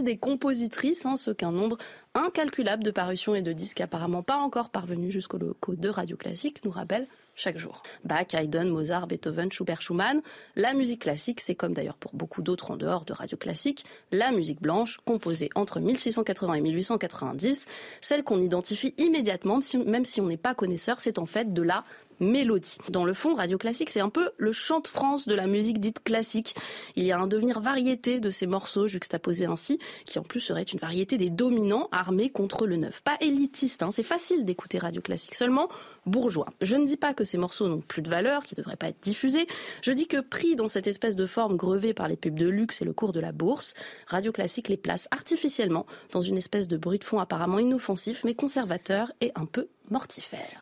des, 0.01 0.17
compositrices, 0.17 1.05
hein, 1.05 1.17
ce 1.17 1.29
qu'un 1.29 1.51
nombre 1.51 1.77
incalculable 2.15 2.83
de 2.83 2.91
parutions 2.91 3.35
et 3.35 3.43
de 3.43 3.53
disques 3.53 3.81
apparemment 3.81 4.23
pas 4.23 4.37
encore 4.37 4.69
parvenus 4.69 5.13
jusqu'au 5.13 5.37
locaux 5.37 5.75
de 5.75 5.89
Radio 5.89 6.17
Classique 6.17 6.65
nous 6.65 6.71
rappelle 6.71 7.07
chaque 7.35 7.57
jour. 7.57 7.81
Bach, 8.03 8.33
Haydn, 8.33 8.69
Mozart, 8.69 9.07
Beethoven, 9.07 9.51
Schubert, 9.51 9.81
Schumann. 9.81 10.21
La 10.55 10.73
musique 10.73 11.01
classique, 11.01 11.41
c'est 11.41 11.55
comme 11.55 11.73
d'ailleurs 11.73 11.97
pour 11.97 12.13
beaucoup 12.13 12.41
d'autres 12.41 12.71
en 12.71 12.77
dehors 12.77 13.05
de 13.05 13.13
Radio 13.13 13.37
Classique, 13.37 13.85
la 14.11 14.31
musique 14.31 14.61
blanche, 14.61 14.99
composée 15.05 15.49
entre 15.55 15.79
1680 15.79 16.53
et 16.53 16.61
1890, 16.61 17.65
celle 18.01 18.23
qu'on 18.23 18.41
identifie 18.41 18.93
immédiatement, 18.97 19.59
même 19.85 20.05
si 20.05 20.21
on 20.21 20.27
n'est 20.27 20.37
pas 20.37 20.53
connaisseur, 20.53 20.99
c'est 20.99 21.19
en 21.19 21.25
fait 21.25 21.53
de 21.53 21.61
la 21.61 21.83
mélodie. 22.23 22.77
Dans 22.89 23.05
le 23.05 23.13
fond, 23.13 23.33
Radio 23.33 23.57
Classique, 23.57 23.89
c'est 23.89 23.99
un 23.99 24.09
peu 24.09 24.31
le 24.37 24.51
chant 24.51 24.79
de 24.79 24.87
France 24.87 25.27
de 25.27 25.35
la 25.35 25.47
musique 25.47 25.79
dite 25.79 26.03
classique. 26.03 26.55
Il 26.95 27.03
y 27.03 27.11
a 27.11 27.19
un 27.19 27.27
devenir 27.27 27.59
variété 27.59 28.19
de 28.19 28.29
ces 28.29 28.47
morceaux 28.47 28.87
juxtaposés 28.87 29.45
ainsi, 29.45 29.79
qui 30.05 30.19
en 30.19 30.23
plus 30.23 30.39
serait 30.39 30.63
une 30.63 30.79
variété 30.79 31.17
des 31.17 31.29
dominants 31.29 31.89
armés 31.91 32.29
contre 32.29 32.67
le 32.67 32.77
neuf. 32.77 33.01
Pas 33.01 33.17
élitiste, 33.21 33.83
hein, 33.83 33.89
c'est 33.91 34.03
facile 34.03 34.45
d'écouter 34.45 34.77
Radio 34.77 35.01
Classique, 35.01 35.35
seulement 35.35 35.69
bourgeois. 36.05 36.47
Je 36.61 36.75
ne 36.75 36.85
dis 36.85 36.97
pas 36.97 37.13
que 37.13 37.23
ces 37.23 37.37
morceaux 37.37 37.67
n'ont 37.67 37.81
plus 37.81 38.01
de 38.01 38.09
valeur, 38.09 38.43
qui 38.43 38.55
ne 38.55 38.61
devraient 38.61 38.75
pas 38.75 38.89
être 38.89 39.01
diffusés. 39.01 39.47
Je 39.81 39.91
dis 39.91 40.07
que 40.07 40.19
pris 40.19 40.55
dans 40.55 40.67
cette 40.67 40.87
espèce 40.87 41.15
de 41.15 41.25
forme 41.25 41.57
grevée 41.57 41.93
par 41.93 42.07
les 42.07 42.15
pubs 42.15 42.37
de 42.37 42.47
luxe 42.47 42.81
et 42.81 42.85
le 42.85 42.93
cours 42.93 43.13
de 43.13 43.19
la 43.19 43.31
bourse, 43.31 43.73
Radio 44.07 44.31
Classique 44.31 44.69
les 44.69 44.77
place 44.77 45.07
artificiellement 45.11 45.85
dans 46.11 46.21
une 46.21 46.37
espèce 46.37 46.67
de 46.67 46.77
bruit 46.77 46.99
de 46.99 47.03
fond 47.03 47.19
apparemment 47.19 47.59
inoffensif, 47.59 48.23
mais 48.23 48.35
conservateur 48.35 49.11
et 49.21 49.31
un 49.35 49.45
peu 49.45 49.67
mortifère. 49.89 50.59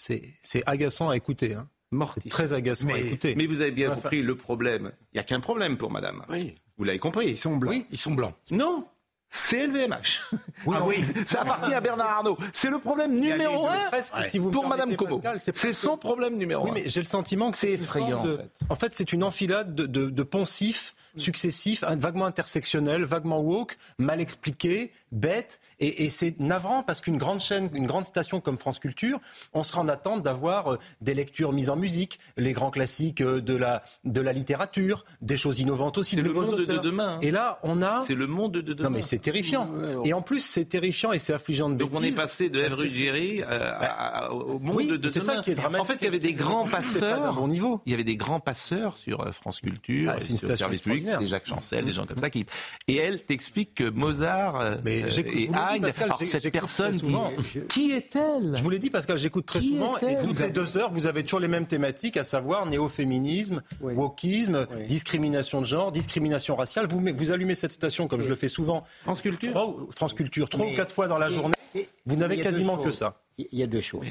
C'est 0.00 0.22
c'est 0.42 0.62
agaçant 0.66 1.10
à 1.10 1.16
écouter. 1.16 1.52
Hein. 1.54 1.68
Mortifère. 1.90 2.30
Très 2.30 2.52
agaçant 2.54 2.88
à 2.88 2.98
écouter. 2.98 3.34
Mais 3.36 3.44
vous 3.46 3.60
avez 3.60 3.70
bien 3.70 3.90
Enfin, 3.90 4.00
compris 4.02 4.22
le 4.22 4.34
problème. 4.34 4.92
Il 5.12 5.16
n'y 5.16 5.20
a 5.20 5.24
qu'un 5.24 5.40
problème 5.40 5.76
pour 5.76 5.90
madame. 5.90 6.24
Oui. 6.30 6.54
Vous 6.78 6.84
l'avez 6.84 6.98
compris. 6.98 7.28
Ils 7.30 7.36
sont 7.36 7.56
blancs. 7.58 7.70
Oui, 7.74 7.86
ils 7.90 7.98
sont 7.98 8.14
blancs. 8.14 8.34
Non, 8.50 8.86
c'est 9.30 9.66
LVMH. 9.66 10.20
ah 10.72 10.84
oui. 10.84 11.04
Ça 11.26 11.42
appartient 11.42 11.72
à 11.72 11.80
Bernard 11.80 12.10
Arnault. 12.10 12.36
C'est 12.52 12.70
le 12.70 12.78
problème 12.78 13.18
numéro 13.18 13.66
un 13.68 13.76
presque, 13.90 14.14
si 14.26 14.38
vous 14.38 14.50
pour 14.50 14.66
Madame 14.66 14.96
Como. 14.96 15.20
C'est 15.38 15.72
son 15.72 15.96
problème 15.96 16.36
numéro 16.36 16.64
Oui, 16.64 16.70
un. 16.70 16.74
mais 16.74 16.82
j'ai 16.88 17.00
le 17.00 17.06
sentiment 17.06 17.50
que 17.50 17.56
C'est 17.56 17.70
effrayant, 17.72 18.24
de- 18.24 18.32
en 18.32 18.36
fait. 18.36 18.50
En 18.70 18.74
fait, 18.74 18.94
c'est 18.94 19.12
une 19.12 19.22
enfilade 19.24 19.74
de, 19.74 19.86
de, 19.86 20.10
de 20.10 20.22
poncifs 20.22 20.94
successifs, 21.16 21.82
vaguement 21.82 22.26
intersectionnels, 22.26 23.02
vaguement 23.02 23.40
woke, 23.40 23.76
mal 23.98 24.20
expliqués, 24.20 24.92
bêtes, 25.10 25.60
et, 25.80 26.04
et 26.04 26.08
c'est 26.08 26.38
navrant 26.38 26.84
parce 26.84 27.00
qu'une 27.00 27.18
grande 27.18 27.40
chaîne, 27.40 27.68
une 27.74 27.88
grande 27.88 28.04
station 28.04 28.40
comme 28.40 28.56
France 28.56 28.78
Culture, 28.78 29.18
on 29.52 29.64
sera 29.64 29.80
en 29.80 29.88
attente 29.88 30.22
d'avoir 30.22 30.74
euh, 30.74 30.78
des 31.00 31.14
lectures 31.14 31.52
mises 31.52 31.68
en 31.68 31.74
musique, 31.74 32.20
les 32.36 32.52
grands 32.52 32.70
classiques 32.70 33.22
euh, 33.22 33.40
de 33.40 33.56
la, 33.56 33.82
de 34.04 34.20
la 34.20 34.32
littérature, 34.32 35.04
des 35.20 35.36
choses 35.36 35.58
innovantes 35.58 35.98
aussi. 35.98 36.14
C'est 36.14 36.22
le 36.22 36.32
monde 36.32 36.60
de 36.64 36.76
demain, 36.78 37.16
hein. 37.16 37.20
Et 37.22 37.32
là, 37.32 37.58
on 37.64 37.82
a... 37.82 38.00
C'est 38.06 38.14
le 38.14 38.28
monde 38.28 38.52
de 38.52 38.60
demain. 38.72 38.88
Non 38.88 38.94
mais 38.94 39.02
c'est 39.24 39.30
terrifiant. 39.32 39.68
Et 40.04 40.12
en 40.12 40.22
plus, 40.22 40.40
c'est 40.40 40.64
terrifiant 40.64 41.12
et 41.12 41.18
c'est 41.18 41.32
affligeant 41.34 41.68
de 41.68 41.74
Donc 41.74 41.90
on 41.94 42.02
est 42.02 42.12
passé 42.14 42.48
de 42.48 42.60
Ève 42.60 42.74
Ruggieri 42.74 43.42
euh, 43.42 43.44
à- 43.48 44.32
au 44.32 44.58
monde 44.58 44.76
Oui, 44.76 44.86
de 44.98 45.08
c'est 45.08 45.20
demain. 45.20 45.36
ça 45.36 45.42
qui 45.42 45.50
est 45.50 45.54
dramatique. 45.54 45.80
En 45.82 45.84
fait, 45.84 45.96
il 46.00 46.04
y 46.04 46.08
avait 46.08 46.18
des 46.18 46.34
grands 46.34 46.64
C'est 46.64 46.70
pas 46.70 46.76
passeurs. 46.78 47.34
bon 47.34 47.48
niveau. 47.48 47.80
Il 47.86 47.90
y 47.92 47.94
avait 47.94 48.04
des 48.04 48.16
grands 48.16 48.40
passeurs 48.40 48.96
sur 48.96 49.20
euh, 49.20 49.32
France 49.32 49.60
Culture, 49.60 50.12
Ah, 50.14 50.18
c'est 50.18 50.28
sur 50.28 50.38
station 50.38 50.56
Service 50.56 50.82
Public, 50.82 51.06
c'était 51.06 51.26
Jacques 51.26 51.46
Chancel, 51.46 51.84
des 51.84 51.92
gens 51.92 52.06
comme 52.06 52.18
ça 52.18 52.30
qui. 52.30 52.46
Et 52.88 52.96
elle 52.96 53.22
t'explique 53.22 53.74
que 53.74 53.88
Mozart 53.90 54.78
Mais 54.84 55.02
euh, 55.04 55.08
j'écoute- 55.08 55.34
et 55.34 55.46
vous 55.46 55.52
le 55.52 55.58
Haydn, 55.76 55.92
cette 56.24 56.42
j'écoute 56.42 56.52
personne 56.60 56.90
très 56.92 57.00
qui, 57.00 57.06
souvent. 57.06 57.32
qui 57.68 57.92
est-elle? 57.92 58.54
Je 58.56 58.62
vous 58.62 58.70
l'ai 58.70 58.78
dit, 58.78 58.90
Pascal, 58.90 59.18
j'écoute 59.18 59.46
très 59.46 59.60
Qui 59.60 59.68
souvent. 59.70 59.96
Et 59.98 60.16
toutes 60.24 60.40
les 60.40 60.50
deux 60.50 60.76
heures, 60.76 60.90
vous 60.90 61.06
avez 61.06 61.22
toujours 61.24 61.40
les 61.40 61.48
mêmes 61.48 61.66
thématiques, 61.66 62.16
à 62.16 62.24
savoir 62.24 62.66
néo-féminisme, 62.66 63.62
wokisme, 63.80 64.66
discrimination 64.88 65.60
de 65.60 65.66
genre, 65.66 65.92
discrimination 65.92 66.56
raciale. 66.56 66.86
Vous, 66.86 67.02
vous 67.14 67.32
allumez 67.32 67.54
cette 67.54 67.72
station, 67.72 68.08
comme 68.08 68.22
je 68.22 68.28
le 68.28 68.34
fais 68.34 68.48
souvent. 68.48 68.84
France 69.10 69.22
Culture 69.22 69.50
trois, 69.52 69.66
ou- 69.68 69.90
France 69.92 70.14
Culture, 70.14 70.48
trois 70.48 70.64
Mais- 70.66 70.72
ou 70.72 70.76
quatre 70.76 70.92
fois 70.94 71.08
dans 71.08 71.18
la 71.18 71.30
journée. 71.30 71.54
et- 71.74 71.88
Vous 72.06 72.16
n'avez 72.16 72.40
quasiment 72.40 72.78
que 72.78 72.90
ça. 72.90 73.20
Il 73.38 73.46
y 73.52 73.62
a 73.62 73.66
deux 73.66 73.80
choses. 73.80 74.04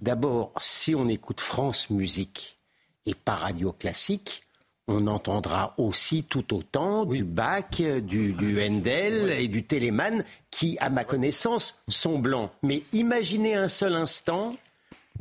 D'abord, 0.00 0.52
si 0.60 0.94
on 0.94 1.08
écoute 1.08 1.40
France 1.40 1.90
Musique 1.90 2.58
et 3.06 3.14
pas 3.14 3.34
Radio 3.34 3.72
Classique, 3.72 4.42
on 4.88 5.06
entendra 5.06 5.74
aussi 5.78 6.24
tout 6.24 6.54
autant 6.54 7.04
du 7.04 7.24
Bach, 7.24 7.70
du, 7.80 8.32
du 8.32 8.62
Handel 8.62 9.30
et 9.30 9.48
du 9.48 9.64
Telemann 9.64 10.24
qui, 10.50 10.76
à 10.80 10.90
ma 10.90 11.04
connaissance, 11.04 11.76
sont 11.88 12.18
blancs. 12.18 12.50
Mais 12.62 12.82
imaginez 12.92 13.54
un 13.54 13.68
seul 13.68 13.94
instant 13.94 14.56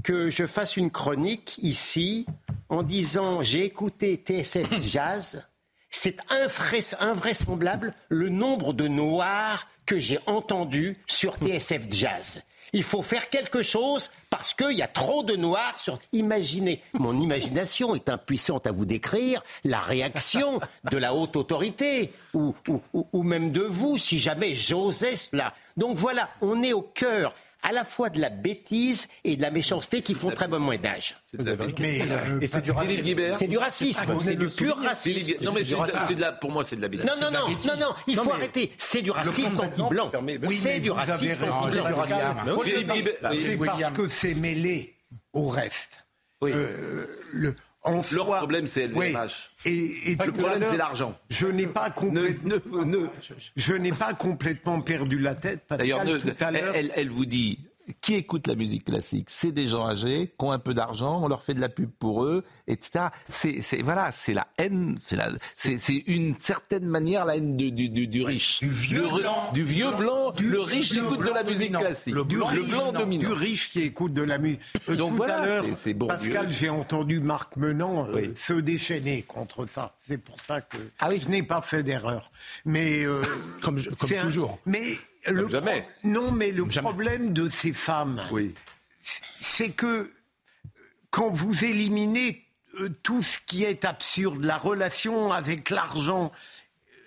que 0.04 0.30
je 0.30 0.46
fasse 0.48 0.78
une 0.78 0.90
chronique 0.90 1.60
ici 1.62 2.26
en 2.70 2.82
disant 2.82 3.42
j'ai 3.42 3.64
écouté 3.66 4.16
TSF 4.16 4.82
Jazz. 4.82 5.44
C'est 5.94 6.18
invrais- 6.32 6.96
invraisemblable 7.00 7.94
le 8.10 8.30
nombre 8.30 8.72
de 8.74 8.88
noirs 8.88 9.68
que 9.86 10.00
j'ai 10.00 10.20
entendus 10.26 10.96
sur 11.06 11.36
TSF 11.36 11.82
Jazz. 11.92 12.42
Il 12.74 12.84
faut 12.84 13.02
faire 13.02 13.30
quelque 13.30 13.62
chose 13.62 14.10
parce 14.30 14.54
qu'il 14.54 14.78
y 14.78 14.82
a 14.82 14.88
trop 14.88 15.24
de 15.24 15.36
noirs 15.36 15.78
sur. 15.78 16.00
Imaginez, 16.14 16.82
mon 16.94 17.20
imagination 17.20 17.94
est 17.94 18.08
impuissante 18.08 18.66
à 18.68 18.72
vous 18.72 18.86
décrire 18.86 19.44
la 19.66 19.82
réaction 19.82 20.62
de 20.90 20.98
la 20.98 21.14
haute 21.14 21.36
autorité 21.36 22.14
ou, 22.34 22.56
ou- 22.70 22.82
ou- 22.94 23.08
ou 23.12 23.24
même 23.24 23.52
de 23.52 23.62
vous 23.64 23.98
si 23.98 24.18
jamais 24.20 24.56
j'osais 24.56 25.18
cela. 25.18 25.54
Donc 25.76 25.98
voilà, 25.98 26.30
on 26.40 26.64
est 26.64 26.72
au 26.72 26.82
cœur 26.84 27.36
à 27.64 27.72
la 27.72 27.84
fois 27.84 28.10
de 28.10 28.20
la 28.20 28.30
bêtise 28.30 29.08
et 29.24 29.36
de 29.36 29.42
la 29.42 29.52
méchanceté 29.52 30.02
qui 30.02 30.14
font 30.16 30.32
très 30.32 30.48
bon 30.48 30.60
moyen-âge. 30.60 31.16
Mais, 31.80 32.02
euh, 32.10 32.40
Et 32.42 32.48
c'est 32.48 32.62
du 32.62 32.72
Philippe 32.72 32.78
racisme. 32.78 33.02
Guibert 33.04 33.38
C'est 33.38 33.48
du 33.48 33.58
racisme, 33.58 34.04
Ah, 34.08 34.14
c'est 34.24 34.36
du 34.36 34.48
pur 34.48 34.78
racisme. 34.78 35.34
Non 35.44 35.52
mais 35.54 35.64
c'est 35.64 36.16
de 36.16 36.22
la- 36.22 36.32
pour 36.32 36.52
moi 36.52 36.64
c'est 36.66 36.76
de 36.76 36.82
la 36.82 36.88
bêtise. 36.88 37.06
Non, 37.06 37.14
non, 37.22 37.32
non, 37.32 37.48
non, 37.50 37.78
non, 37.80 37.96
il 38.08 38.16
faut 38.16 38.32
arrêter. 38.32 38.72
C'est 38.78 39.02
du 39.02 39.12
racisme 39.12 39.60
anti-blanc. 39.60 40.12
C'est 40.48 40.80
du 40.80 40.92
racisme 40.92 41.44
anti-blanc. 41.44 42.58
C'est 42.64 43.58
parce 43.58 43.92
que 43.92 44.08
c'est 44.08 44.34
mêlé 44.36 44.96
au 45.34 45.48
reste. 45.48 46.06
Oui. 46.42 46.52
Euh, 46.54 47.06
le, 47.34 47.56
en 47.84 47.94
Leur 47.96 48.04
soi- 48.06 48.38
problème, 48.38 48.68
c'est 48.68 48.88
LVMH. 48.88 49.50
Oui. 49.66 49.72
Et, 49.72 50.12
et 50.12 50.16
Le 50.16 50.32
problème, 50.32 50.64
c'est 50.70 50.78
l'argent. 50.78 51.18
Je 51.30 51.48
n'ai 51.48 51.68
pas 51.68 51.90
Ne, 51.90 51.94
complètement, 51.94 52.86
ne, 52.86 52.98
ne- 53.02 53.08
je 53.56 53.74
n'ai 53.74 53.92
pas 53.92 54.14
complètement 54.14 54.82
perdu 54.82 55.18
la 55.20 55.36
tête. 55.36 55.62
D'ailleurs, 55.70 56.06
ne- 56.06 56.20
elle 56.96 57.10
vous 57.10 57.26
dit 57.26 57.60
qui 58.00 58.14
écoute 58.16 58.48
la 58.48 58.56
musique 58.56 58.86
classique? 58.86 59.28
C'est 59.30 59.52
des 59.52 59.68
gens 59.68 59.88
âgés 59.88 60.34
qui 60.38 60.46
ont 60.46 60.52
un 60.52 60.60
peu 60.60 60.74
d'argent, 60.74 61.22
on 61.24 61.28
leur 61.28 61.44
fait 61.44 61.54
de 61.54 61.60
la 61.60 61.70
pub 61.70 61.90
pour 62.00 62.24
eux, 62.24 62.44
etc. 62.68 63.06
C'est, 63.30 63.62
c'est 63.62 63.82
voilà, 63.82 64.12
c'est 64.12 64.34
la 64.34 64.48
haine, 64.58 64.98
c'est 65.06 65.16
la, 65.16 65.30
c'est, 65.56 65.78
c'est 65.78 66.04
une 66.08 66.36
certaine 66.38 66.86
manière 66.86 67.26
la 67.26 67.38
haine 67.38 67.58
du, 67.58 67.72
du, 67.72 67.90
du, 67.90 68.08
du 68.08 68.24
riche, 68.24 68.60
du 68.62 68.70
vieux 68.70 69.02
Le 69.04 69.20
blanc. 69.22 69.52
du 69.54 69.64
vieux 69.64 69.92
blanc. 69.92 70.32
Du- 70.32 70.50
le 70.50 70.62
riche 70.62 70.94
le 70.94 71.04
écoute 71.04 71.20
de 71.20 71.32
la 71.34 71.44
musique 71.44 71.60
dominant. 71.72 71.80
classique, 71.80 72.14
Le 72.16 72.24
du 72.24 72.36
blanc, 72.38 72.50
le 72.54 72.64
blanc 72.64 72.92
dominant. 72.92 73.28
Du 73.30 73.34
riche 73.34 73.70
qui 73.72 73.82
écoute 73.82 74.14
de 74.14 74.22
la 74.22 74.38
musique. 74.38 74.60
Euh, 74.90 74.96
Donc 74.96 75.12
tout 75.12 75.16
voilà, 75.18 75.38
à 75.42 75.46
l'heure. 75.46 75.66
Pascal, 76.08 76.52
j'ai 76.52 76.70
entendu 76.70 77.20
Marc 77.20 77.56
Menant 77.58 78.08
euh, 78.08 78.14
Oui. 78.16 78.32
se 78.36 78.54
déchaîner 78.54 79.24
contre 79.24 79.66
ça. 79.66 79.96
C'est 80.08 80.18
pour 80.18 80.40
ça 80.42 80.62
que 80.62 80.78
Ah 81.00 81.10
oui. 81.12 81.20
je 81.24 81.28
n'ai 81.30 81.44
pas 81.44 81.62
fait 81.62 81.84
d'erreur. 81.84 82.32
Mais 82.66 83.04
euh, 83.06 83.22
Comme 83.62 83.78
je- 83.78 83.90
comme 83.90 84.08
c'est 84.10 84.18
un- 84.18 84.24
toujours. 84.24 84.60
mais 84.66 84.82
le 85.28 85.48
jamais. 85.48 85.82
pro- 85.82 86.10
Non, 86.10 86.32
mais 86.32 86.52
le 86.52 86.70
Jamais. 86.70 86.86
problème 86.90 87.34
de 87.34 87.50
ces 87.50 87.74
femmes, 87.74 88.22
Oui. 88.32 88.56
c'est 89.40 89.70
que 89.72 89.86
euh, 89.86 90.14
quand 91.10 91.30
vous 91.30 91.64
éliminez 91.66 92.46
euh, 92.80 92.90
tout 93.04 93.22
ce 93.22 93.38
qui 93.46 93.64
est 93.64 93.86
absurde, 93.86 94.44
la 94.46 94.58
relation 94.58 95.32
avec 95.34 95.70
l'argent, 95.70 96.32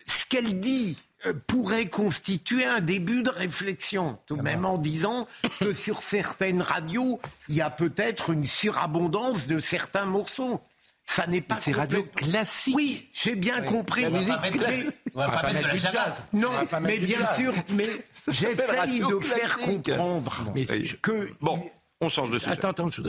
ce 0.07 0.27
qu'elle 0.27 0.61
dit 0.61 0.98
euh, 1.27 1.33
pourrait 1.46 1.88
constituer 1.88 2.66
un 2.66 2.81
début 2.81 3.22
de 3.22 3.31
réflexion, 3.31 4.18
tout 4.27 4.37
de 4.37 4.42
même 4.42 4.66
en 4.66 4.77
disant 4.77 5.27
que 5.61 5.72
sur 5.72 6.03
certaines 6.03 6.61
radios, 6.61 7.18
il 7.48 7.55
y 7.57 7.62
a 7.62 7.70
peut-être 7.70 8.31
une 8.31 8.44
surabondance 8.44 9.46
de 9.46 9.59
certains 9.59 10.05
morceaux. 10.05 10.61
Ça 11.07 11.27
n'est 11.27 11.40
pas 11.43 11.57
C'est 11.59 11.73
radio 11.73 12.03
classique. 12.05 12.75
Oui, 12.75 13.09
j'ai 13.12 13.35
bien 13.37 13.61
compris. 13.62 14.03
La 14.03 14.11
musique 14.11 14.40
classique. 14.53 14.95
On 15.14 15.19
va 15.21 15.29
pas 15.29 15.53
mettre 15.53 15.71
du 15.71 15.79
jazz. 15.79 16.23
non, 16.33 16.51
pas 16.71 16.81
mais 16.81 16.99
bien 16.99 17.19
jazz. 17.21 17.37
sûr, 17.37 17.55
mais 17.77 17.87
j'essaye 18.29 18.57
de 19.01 19.21
faire 19.21 19.59
comprendre 19.59 20.51
Mais 20.55 20.64
que 21.03 21.31
Bon, 21.40 21.71
on 22.01 22.09
change 22.09 22.31
de 22.31 22.38
sujet. 22.38 22.53
Attends, 22.53 22.71
attends, 22.71 22.90
je- 22.90 23.03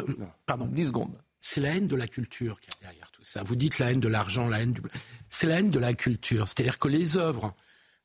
pardon. 0.45 0.67
10 0.67 0.87
secondes. 0.87 1.17
C'est 1.39 1.61
la 1.61 1.69
haine 1.69 1.87
de 1.87 1.95
la 1.95 2.07
culture 2.07 2.59
qui 2.59 2.69
est 2.69 2.81
derrière 2.81 3.09
tout 3.11 3.23
ça. 3.23 3.43
Vous 3.43 3.55
dites 3.55 3.79
la 3.79 3.91
haine 3.91 3.99
de 3.99 4.07
l'argent, 4.07 4.47
la 4.47 4.61
haine 4.61 4.73
du... 4.73 4.81
C'est 5.29 5.47
la 5.47 5.59
haine 5.59 5.69
de 5.69 5.79
la 5.79 5.93
culture. 5.93 6.47
C'est-à-dire 6.47 6.79
que 6.79 6.87
les 6.87 7.17
œuvres 7.17 7.53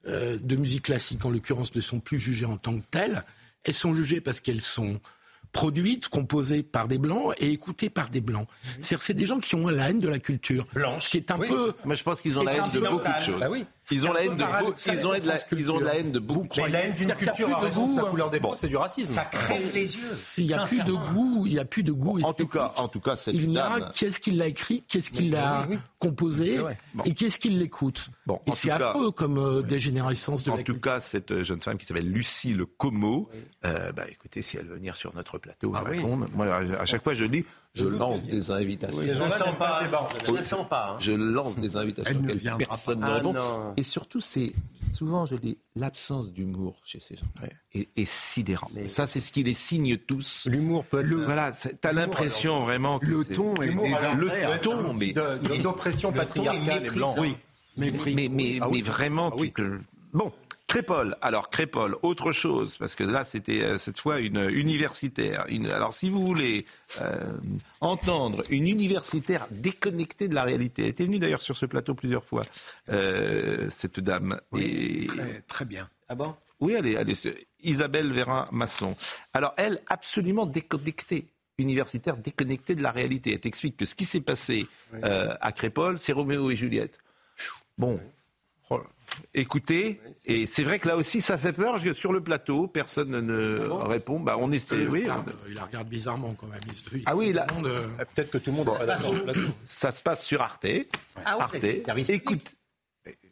euh, 0.06 0.38
de 0.40 0.56
musique 0.56 0.84
classique, 0.84 1.24
en 1.24 1.30
l'occurrence, 1.30 1.74
ne 1.74 1.80
sont 1.80 2.00
plus 2.00 2.18
jugées 2.18 2.46
en 2.46 2.56
tant 2.58 2.78
que 2.78 2.84
telles. 2.90 3.24
Elles 3.64 3.74
sont 3.74 3.92
jugées 3.94 4.20
parce 4.20 4.40
qu'elles 4.40 4.62
sont 4.62 5.00
produites, 5.52 6.08
composées 6.08 6.62
par 6.62 6.86
des 6.88 6.98
blancs 6.98 7.34
et 7.38 7.50
écoutées 7.52 7.90
par 7.90 8.08
des 8.08 8.20
blancs. 8.20 8.46
C'est-à-dire 8.80 9.02
c'est 9.02 9.14
des 9.14 9.26
gens 9.26 9.38
qui 9.40 9.54
ont 9.56 9.68
la 9.68 9.90
haine 9.90 9.98
de 9.98 10.08
la 10.08 10.18
culture. 10.18 10.66
Blanche. 10.74 11.04
Ce 11.04 11.10
qui 11.10 11.16
est 11.16 11.30
un 11.30 11.38
Oui. 11.38 11.48
peu... 11.48 11.72
Moi, 11.84 11.94
je 11.94 12.02
pense 12.02 12.22
qu'ils 12.22 12.38
ont 12.38 12.42
la 12.44 12.54
haine 12.54 12.64
de 12.72 12.80
beaucoup 12.80 13.08
de 13.08 13.24
choses. 13.24 13.40
Bah 13.40 13.48
oui. 13.50 13.64
Ils 13.90 14.06
ont 14.06 14.12
la 14.12 14.24
haine 14.24 14.36
de 14.36 14.44
Ils 14.44 15.06
ont 15.06 15.10
la 15.12 15.16
haine 15.18 15.22
de 15.22 15.28
la- 15.28 15.38
ils 15.52 15.70
ont 15.70 15.80
haine 15.80 16.12
de 16.12 16.18
beaucoup. 16.18 16.48
Mais 16.56 16.68
la 16.68 16.84
haine 16.84 16.92
d'une 16.92 17.06
qu'il 17.14 17.26
y 17.26 17.30
culture 17.30 17.48
de 17.60 17.66
de 17.66 17.70
sa 17.70 17.74
goût, 17.74 17.98
hein. 17.98 18.10
couleur 18.10 18.30
des 18.30 18.40
peau, 18.40 18.54
c'est 18.54 18.68
du 18.68 18.76
racisme. 18.76 19.14
Ça 19.14 19.24
crève 19.24 19.74
les 19.74 19.82
yeux. 19.82 19.88
S'il 19.90 20.46
n'y 20.46 20.54
a 20.54 20.64
plus 20.66 20.82
de 20.82 20.92
goût, 20.92 21.44
il 21.46 21.52
n'y 21.54 21.58
a 21.58 21.64
plus 21.64 21.82
de 21.82 21.92
goût 21.92 22.20
En 22.22 22.32
tout 22.32 22.46
cas, 22.46 22.72
en 22.76 22.88
tout 22.88 23.00
cas, 23.00 23.16
cette 23.16 23.34
il 23.34 23.48
n'y 23.48 23.58
a 23.58 23.90
qu'est-ce 23.94 24.20
qui 24.20 24.30
l'a 24.32 24.46
écrit, 24.46 24.82
qu'est-ce 24.88 25.10
qui 25.10 25.28
l'a 25.28 25.66
composé 25.98 26.60
et 27.04 27.14
qu'est-ce 27.14 27.38
qui 27.38 27.50
l'écoute. 27.50 28.08
Bon, 28.26 28.40
c'est 28.54 28.70
affreux 28.70 29.10
comme 29.12 29.38
euh, 29.38 29.62
dégénérescence 29.62 30.44
de 30.44 30.50
En 30.50 30.62
tout 30.62 30.78
cas, 30.78 31.00
cette 31.00 31.30
euh, 31.30 31.42
jeune 31.44 31.60
femme 31.60 31.76
qui 31.76 31.86
s'appelle 31.86 32.10
Lucie 32.10 32.54
Le 32.54 32.66
Como, 32.66 33.28
euh, 33.64 33.92
bah, 33.92 34.04
écoutez, 34.08 34.42
si 34.42 34.56
elle 34.56 34.66
veut 34.66 34.76
venir 34.76 34.96
sur 34.96 35.14
notre 35.14 35.38
plateau 35.38 35.72
Ah 35.76 35.84
moi, 36.34 36.46
à 36.54 36.84
chaque 36.86 37.02
fois, 37.02 37.14
je 37.14 37.24
dis, 37.24 37.44
je 37.74 37.84
lance 37.84 38.24
des 38.24 38.50
invitations. 38.50 39.00
Je 39.00 39.12
ne 39.12 39.30
sens 39.30 39.56
pas. 39.58 39.80
Je 40.26 40.32
ne 40.32 40.42
sens 40.42 40.68
pas. 40.68 40.96
Je 41.00 41.12
lance 41.12 41.56
des 41.56 41.76
invitations 41.76 42.22
personne 42.58 43.00
ne 43.00 43.04
Ah 43.06 43.14
répond. 43.14 43.34
Et 43.76 43.82
surtout, 43.84 44.20
c'est 44.20 44.52
souvent, 44.90 45.24
je 45.24 45.36
dis, 45.36 45.58
l'absence 45.76 46.32
d'humour 46.32 46.80
chez 46.84 46.98
ces 47.00 47.16
gens 47.16 47.26
est, 47.72 47.88
est 47.96 48.08
sidérant. 48.08 48.68
Ça, 48.86 49.06
c'est 49.06 49.20
ce 49.20 49.32
qui 49.32 49.42
les 49.44 49.54
signe 49.54 49.96
tous. 49.98 50.48
L'humour 50.50 50.84
peut 50.84 51.00
être... 51.00 51.24
Voilà, 51.24 51.52
t'as 51.80 51.92
l'impression 51.92 52.64
vraiment 52.64 52.98
que 52.98 53.06
le 53.06 53.24
ton 53.24 53.54
est 53.56 53.66
le 54.16 54.58
ton, 54.60 54.94
mais- 54.94 55.58
d'oppression 55.58 56.12
patriarcale 56.12 56.86
et 56.86 56.90
blanche. 56.90 57.18
Oui, 57.20 57.36
mépris. 57.76 58.14
Mais, 58.14 58.28
mais, 58.28 58.58
Ah 58.60 58.68
oui. 58.68 58.78
mais 58.82 58.88
vraiment, 58.88 59.30
tu 59.30 59.52
te- 59.52 59.78
bon. 60.12 60.32
Crépole, 60.70 61.16
alors 61.20 61.50
Crépole, 61.50 61.96
autre 62.02 62.30
chose, 62.30 62.76
parce 62.78 62.94
que 62.94 63.02
là 63.02 63.24
c'était 63.24 63.60
euh, 63.64 63.76
cette 63.76 63.98
fois 63.98 64.20
une 64.20 64.38
universitaire. 64.50 65.44
Une, 65.48 65.66
alors 65.72 65.92
si 65.92 66.08
vous 66.08 66.24
voulez 66.24 66.64
euh, 67.00 67.36
entendre 67.80 68.44
une 68.50 68.68
universitaire 68.68 69.48
déconnectée 69.50 70.28
de 70.28 70.34
la 70.36 70.44
réalité, 70.44 70.82
elle 70.84 70.90
était 70.90 71.04
venue 71.04 71.18
d'ailleurs 71.18 71.42
sur 71.42 71.56
ce 71.56 71.66
plateau 71.66 71.94
plusieurs 71.94 72.24
fois, 72.24 72.42
euh, 72.88 73.68
cette 73.76 73.98
dame. 73.98 74.40
Et, 74.56 75.08
Très, 75.08 75.40
très 75.42 75.64
bien. 75.64 75.90
Ah 76.08 76.14
bon? 76.14 76.36
Oui, 76.60 76.74
elle 76.78 76.86
est, 76.86 76.92
elle 76.92 77.10
est- 77.10 77.46
Isabelle 77.64 78.12
Vérin-Masson. 78.12 78.94
Alors, 79.34 79.54
elle, 79.56 79.82
absolument 79.88 80.46
déconnectée, 80.46 81.26
universitaire 81.58 82.16
déconnectée 82.16 82.76
de 82.76 82.82
la 82.84 82.92
réalité. 82.92 83.32
Elle 83.32 83.40
t'explique 83.40 83.76
que 83.76 83.84
ce 83.84 83.96
qui 83.96 84.04
s'est 84.04 84.20
passé 84.20 84.68
euh, 85.02 85.34
à 85.40 85.50
Crépole, 85.50 85.98
c'est 85.98 86.12
Roméo 86.12 86.48
et 86.48 86.54
Juliette. 86.54 87.00
Bon, 87.76 87.98
oh, 89.18 89.22
écoutez, 89.34 90.00
et 90.26 90.46
c'est 90.46 90.62
vrai 90.64 90.78
que 90.78 90.88
là 90.88 90.96
aussi, 90.96 91.20
ça 91.20 91.36
fait 91.36 91.52
peur, 91.52 91.72
parce 91.72 91.84
que 91.84 91.92
sur 91.92 92.12
le 92.12 92.22
plateau, 92.22 92.66
personne 92.66 93.10
ne 93.10 93.58
répond. 93.68 94.20
Bah, 94.20 94.36
on 94.38 94.50
essaie, 94.52 94.86
oui, 94.86 95.06
Ah, 95.08 95.22
on- 95.26 95.48
il 95.48 95.54
la 95.54 95.64
regarde 95.64 95.88
bizarrement 95.88 96.34
quand 96.38 96.46
même. 96.46 96.60
Il 96.94 97.02
Ah 97.06 97.16
oui, 97.16 97.32
là- 97.32 97.46
monde, 97.54 97.66
euh, 97.66 97.86
Ah, 97.98 98.04
Peut-être 98.04 98.30
que 98.30 98.38
tout 98.38 98.50
le 98.50 98.56
monde 98.56 98.68
n'est 98.68 98.78
pas 98.78 98.86
d'accord 98.86 99.06
sur 99.06 99.14
le 99.14 99.22
plateau. 99.24 99.40
ça 99.66 99.90
se 99.90 100.02
passe 100.02 100.24
sur 100.24 100.40
Arte. 100.42 100.66
Ah 101.24 101.36
ouais, 101.36 101.42
Arte, 101.42 101.56
c'est 101.60 101.80
service 101.80 102.06
public. 102.08 102.22
écoute. 102.22 102.54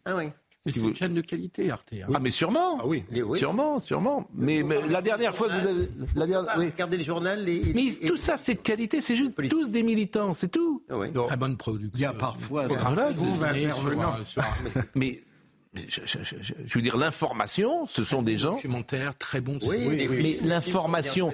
Ah 0.04 0.16
oui. 0.16 0.24
Mais 0.66 0.72
c'est 0.72 0.80
une 0.80 0.94
chaîne 0.94 1.14
de 1.14 1.20
qualité, 1.22 1.70
Arte. 1.70 1.94
hein. 1.94 2.10
Ah, 2.12 2.18
mais 2.20 2.30
sûrement. 2.32 2.78
Ah 2.82 2.86
oui. 2.86 3.04
Oui. 3.12 3.38
Sûrement, 3.38 3.78
sûrement. 3.78 4.28
Mais, 4.34 4.62
mais 4.62 4.86
la 4.88 5.00
dernière 5.00 5.34
fois 5.34 5.48
que 5.48 5.58
vous 5.60 5.66
avez. 5.66 5.88
La 6.16 6.26
dernière, 6.26 6.50
Ah, 6.52 6.58
oui. 6.58 6.66
Regardez 6.66 6.96
le 6.98 7.04
journal. 7.04 7.42
Les, 7.44 7.72
Mais 7.74 7.86
et- 7.86 8.06
tout 8.08 8.16
ça, 8.16 8.36
c'est 8.36 8.54
de 8.54 8.58
qualité, 8.60 9.00
c'est 9.00 9.16
juste 9.16 9.36
tous 9.48 9.70
des 9.70 9.82
militants, 9.82 10.32
c'est 10.34 10.48
tout. 10.48 10.84
Ah 10.90 10.98
oui. 10.98 11.12
Très 11.12 11.36
bonne 11.36 11.56
production. 11.56 11.92
Il 11.94 12.00
y 12.00 12.04
a 12.04 12.12
parfois 12.12 12.66
des- 12.66 12.74
sur, 14.24 14.42
euh, 14.42 14.82
je, 15.74 16.00
je, 16.04 16.74
veux 16.74 16.82
dire, 16.82 16.96
l'information, 16.96 17.86
ce 17.86 18.04
sont 18.04 18.22
des 18.22 18.38
gens. 18.38 18.54
Documentaire, 18.54 19.16
très 19.16 19.40
bon. 19.40 19.58
Oui, 19.66 19.86
mais 19.88 20.38
l'information. 20.42 21.32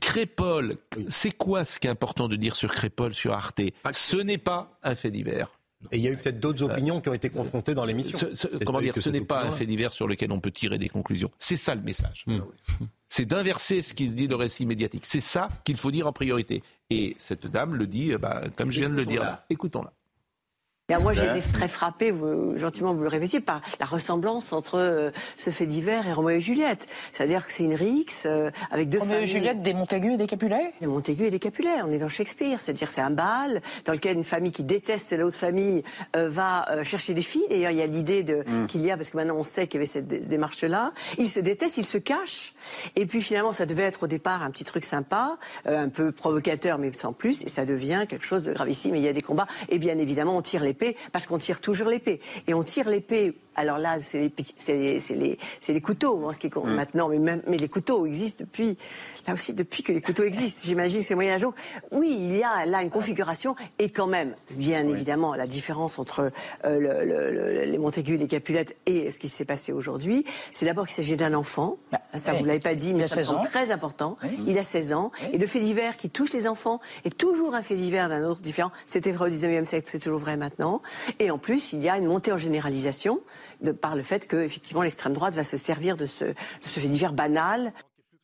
Crépol, 0.00 0.76
c'est 1.08 1.32
quoi 1.32 1.64
ce 1.64 1.78
qui 1.78 1.86
est 1.86 1.90
important 1.90 2.28
de 2.28 2.36
dire 2.36 2.56
sur 2.56 2.72
Crépol, 2.72 3.14
sur 3.14 3.32
Arte 3.32 3.60
Ce 3.92 4.16
n'est 4.16 4.38
pas 4.38 4.78
un 4.82 4.94
fait 4.94 5.10
divers. 5.10 5.48
Et 5.92 5.98
il 5.98 6.02
y 6.02 6.08
a 6.08 6.10
eu 6.10 6.16
peut-être 6.16 6.40
d'autres 6.40 6.62
opinions 6.62 7.00
qui 7.00 7.08
ont 7.08 7.14
été 7.14 7.28
confrontées 7.28 7.74
dans 7.74 7.84
l'émission. 7.84 8.18
comment 8.64 8.80
dire 8.80 8.94
Ce 8.96 9.10
n'est 9.10 9.20
pas 9.20 9.44
un 9.44 9.52
fait 9.52 9.66
divers 9.66 9.92
sur 9.92 10.08
lequel 10.08 10.32
on 10.32 10.40
peut 10.40 10.50
tirer 10.50 10.78
des 10.78 10.88
conclusions. 10.88 11.30
C'est 11.38 11.56
ça 11.56 11.74
le 11.74 11.82
message. 11.82 12.24
Hmm. 12.26 12.40
C'est 13.08 13.24
d'inverser 13.24 13.82
ce 13.82 13.94
qui 13.94 14.08
se 14.08 14.14
dit 14.14 14.26
de 14.26 14.34
récit 14.34 14.66
médiatique. 14.66 15.06
C'est 15.06 15.20
ça 15.20 15.48
qu'il 15.64 15.76
faut 15.76 15.92
dire 15.92 16.08
en 16.08 16.12
priorité. 16.12 16.62
Et 16.90 17.14
cette 17.18 17.46
dame 17.46 17.76
le 17.76 17.86
dit, 17.86 18.14
bah, 18.16 18.42
comme 18.56 18.70
je 18.70 18.80
viens 18.80 18.90
de 18.90 18.96
le 18.96 19.06
dire 19.06 19.22
là. 19.22 19.46
Écoutons-la 19.48 19.92
moi, 20.88 21.12
j'ai 21.12 21.26
été 21.26 21.40
très 21.52 21.66
frappée, 21.66 22.12
vous, 22.12 22.56
gentiment 22.56 22.94
vous 22.94 23.02
le 23.02 23.08
répétiez, 23.08 23.40
par 23.40 23.60
la 23.80 23.86
ressemblance 23.86 24.52
entre 24.52 24.78
euh, 24.78 25.10
ce 25.36 25.50
fait 25.50 25.66
divers 25.66 26.06
et 26.06 26.12
Roméo 26.12 26.36
et 26.36 26.40
Juliette. 26.40 26.86
C'est-à-dire 27.12 27.44
que 27.44 27.52
c'est 27.52 27.64
une 27.64 27.74
rixe 27.74 28.24
euh, 28.26 28.50
avec 28.70 28.88
deux 28.88 29.00
Roméo 29.00 29.18
et 29.18 29.26
Juliette, 29.26 29.62
des 29.62 29.74
Montaigu 29.74 30.12
et 30.12 30.16
des 30.16 30.28
Capulet 30.28 30.74
Des 30.80 30.86
Montaigu 30.86 31.24
et 31.24 31.30
des 31.30 31.40
Capulet, 31.40 31.82
on 31.84 31.90
est 31.90 31.98
dans 31.98 32.08
Shakespeare. 32.08 32.60
C'est-à-dire 32.60 32.88
c'est 32.88 33.00
un 33.00 33.10
bal 33.10 33.62
dans 33.84 33.94
lequel 33.94 34.16
une 34.16 34.22
famille 34.22 34.52
qui 34.52 34.62
déteste 34.62 35.12
l'autre 35.18 35.36
famille 35.36 35.82
euh, 36.14 36.30
va 36.30 36.64
chercher 36.84 37.14
des 37.14 37.22
filles. 37.22 37.46
D'ailleurs, 37.50 37.72
il 37.72 37.78
y 37.78 37.82
a 37.82 37.86
l'idée 37.86 38.22
de 38.22 38.44
mm. 38.46 38.66
qu'il 38.68 38.82
y 38.82 38.90
a, 38.92 38.96
parce 38.96 39.10
que 39.10 39.16
maintenant 39.16 39.38
on 39.38 39.44
sait 39.44 39.66
qu'il 39.66 39.78
y 39.78 39.80
avait 39.80 39.86
cette 39.86 40.06
démarche-là. 40.06 40.92
Ils 41.18 41.28
se 41.28 41.40
détestent, 41.40 41.78
ils 41.78 41.84
se 41.84 41.98
cachent. 41.98 42.54
Et 42.94 43.06
puis 43.06 43.22
finalement, 43.22 43.50
ça 43.50 43.66
devait 43.66 43.82
être 43.82 44.04
au 44.04 44.06
départ 44.06 44.44
un 44.44 44.52
petit 44.52 44.64
truc 44.64 44.84
sympa, 44.84 45.36
un 45.64 45.88
peu 45.88 46.12
provocateur, 46.12 46.78
mais 46.78 46.92
sans 46.92 47.12
plus. 47.12 47.42
Et 47.42 47.48
ça 47.48 47.64
devient 47.64 48.06
quelque 48.08 48.24
chose 48.24 48.44
de 48.44 48.52
gravissime. 48.52 48.94
Et 48.94 48.98
il 48.98 49.04
y 49.04 49.08
a 49.08 49.12
des 49.12 49.22
combats. 49.22 49.48
Et 49.68 49.78
bien 49.78 49.98
évidemment, 49.98 50.36
on 50.36 50.42
tire 50.42 50.62
les 50.62 50.75
parce 51.12 51.26
qu'on 51.26 51.38
tire 51.38 51.60
toujours 51.60 51.88
l'épée. 51.88 52.20
Et 52.46 52.54
on 52.54 52.62
tire 52.62 52.88
l'épée 52.88 53.34
alors 53.56 53.78
là, 53.78 53.98
c'est 54.00 54.30
les, 54.68 54.98
les, 55.10 55.38
les, 55.68 55.80
couteaux, 55.80 56.28
hein, 56.28 56.32
ce 56.32 56.38
qui 56.38 56.50
compte 56.50 56.66
mm. 56.66 56.74
maintenant, 56.74 57.08
mais, 57.08 57.18
même, 57.18 57.42
mais 57.46 57.56
les 57.56 57.68
couteaux 57.68 58.06
existent 58.06 58.44
depuis, 58.44 58.76
là 59.26 59.34
aussi, 59.34 59.54
depuis 59.54 59.82
que 59.82 59.92
les 59.92 60.00
couteaux 60.00 60.24
existent. 60.24 60.62
J'imagine 60.64 61.02
c'est 61.02 61.14
moyen 61.14 61.36
jour. 61.38 61.54
Oui, 61.90 62.16
il 62.18 62.36
y 62.36 62.42
a 62.42 62.66
là 62.66 62.82
une 62.82 62.90
configuration, 62.90 63.56
et 63.78 63.88
quand 63.88 64.06
même, 64.06 64.34
bien 64.56 64.86
évidemment, 64.86 65.34
la 65.34 65.46
différence 65.46 65.98
entre 65.98 66.30
euh, 66.64 67.04
le, 67.04 67.64
les 67.64 67.78
Montaigu, 67.78 68.16
les 68.16 68.26
Capulettes 68.26 68.76
et 68.86 69.10
ce 69.10 69.18
qui 69.18 69.28
s'est 69.28 69.44
passé 69.44 69.72
aujourd'hui, 69.72 70.24
c'est 70.52 70.66
d'abord 70.66 70.86
qu'il 70.86 70.94
s'agit 70.94 71.16
d'un 71.16 71.34
enfant. 71.34 71.76
Bah, 71.90 72.00
ça, 72.16 72.34
vous 72.34 72.44
l'avez 72.44 72.60
pas 72.60 72.74
dit, 72.74 72.94
mais 72.94 73.08
c'est 73.08 73.24
très 73.42 73.70
important. 73.70 74.16
Il 74.46 74.58
a 74.58 74.64
16 74.64 74.92
ans, 74.92 75.12
et 75.32 75.38
le 75.38 75.46
fait 75.46 75.60
divers 75.60 75.96
qui 75.96 76.10
touche 76.10 76.32
les 76.32 76.46
enfants 76.46 76.80
est 77.04 77.16
toujours 77.16 77.54
un 77.54 77.62
fait 77.62 77.74
divers 77.74 78.08
d'un 78.08 78.24
autre 78.24 78.42
différent. 78.42 78.70
C'était 78.84 79.12
vrai 79.12 79.30
au 79.30 79.32
19e 79.32 79.64
siècle, 79.64 79.88
c'est 79.90 79.98
toujours 79.98 80.20
vrai 80.20 80.36
maintenant. 80.36 80.82
Et 81.18 81.30
en 81.30 81.38
plus, 81.38 81.72
il 81.72 81.82
y 81.82 81.88
a 81.88 81.96
une 81.96 82.06
montée 82.06 82.32
en 82.32 82.38
généralisation 82.38 83.20
de, 83.60 83.72
par 83.72 83.96
le 83.96 84.02
fait 84.02 84.26
que 84.26 84.36
effectivement 84.36 84.82
l'extrême 84.82 85.14
droite 85.14 85.34
va 85.34 85.44
se 85.44 85.56
servir 85.56 85.96
de 85.96 86.06
ce, 86.06 86.24
de 86.24 86.34
ce 86.60 86.80
fait 86.80 86.88
divers 86.88 87.12
banal. 87.12 87.72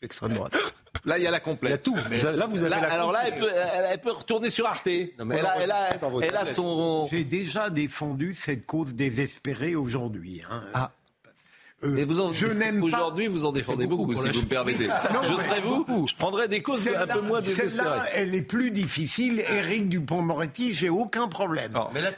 Extrême 0.02 0.32
droite. 0.32 0.54
Là, 1.04 1.18
il 1.18 1.24
y 1.24 1.26
a 1.26 1.30
la 1.30 1.40
complète. 1.40 1.86
Il 1.86 1.92
y 1.92 1.96
a 1.96 2.02
tout. 2.02 2.08
Mais 2.10 2.18
là, 2.18 2.46
vous 2.46 2.62
avez 2.62 2.74
alors 2.74 3.10
là, 3.10 3.22
elle 3.26 3.40
peut, 3.40 3.50
elle, 3.90 4.00
peut, 4.00 4.12
retourner 4.12 4.50
sur 4.50 4.66
Arte. 4.66 4.86
Non, 5.18 5.24
mais 5.24 5.38
elle, 5.38 5.46
a, 5.46 5.56
elle, 5.58 5.70
a, 5.70 5.88
elle 6.22 6.36
a 6.36 6.52
son. 6.52 7.08
J'ai 7.10 7.24
déjà 7.24 7.70
défendu 7.70 8.34
cette 8.34 8.66
cause 8.66 8.94
désespérée 8.94 9.74
aujourd'hui. 9.74 10.42
Hein. 10.48 10.62
Ah. 10.74 10.92
Euh, 11.84 12.04
vous 12.06 12.20
en, 12.20 12.32
je 12.32 12.46
n'aime 12.46 12.82
Aujourd'hui, 12.82 13.26
vous 13.26 13.44
en 13.44 13.50
défendez 13.50 13.86
beaucoup, 13.86 14.14
si 14.14 14.30
vous 14.30 14.42
me 14.42 14.46
permettez. 14.46 14.88
je 15.22 15.42
serais 15.42 15.60
vous, 15.60 16.06
je 16.06 16.14
prendrais 16.14 16.46
des 16.46 16.62
causes 16.62 16.88
un 16.88 17.06
peu 17.06 17.20
moins 17.20 17.40
désespérées. 17.40 17.70
Celle-là, 17.70 18.04
elle 18.14 18.34
est 18.34 18.42
plus 18.42 18.70
difficile. 18.70 19.40
Éric 19.40 19.88
Dupont-Moretti, 19.88 20.74
j'ai 20.74 20.88
aucun 20.88 21.28
problème. 21.28 21.72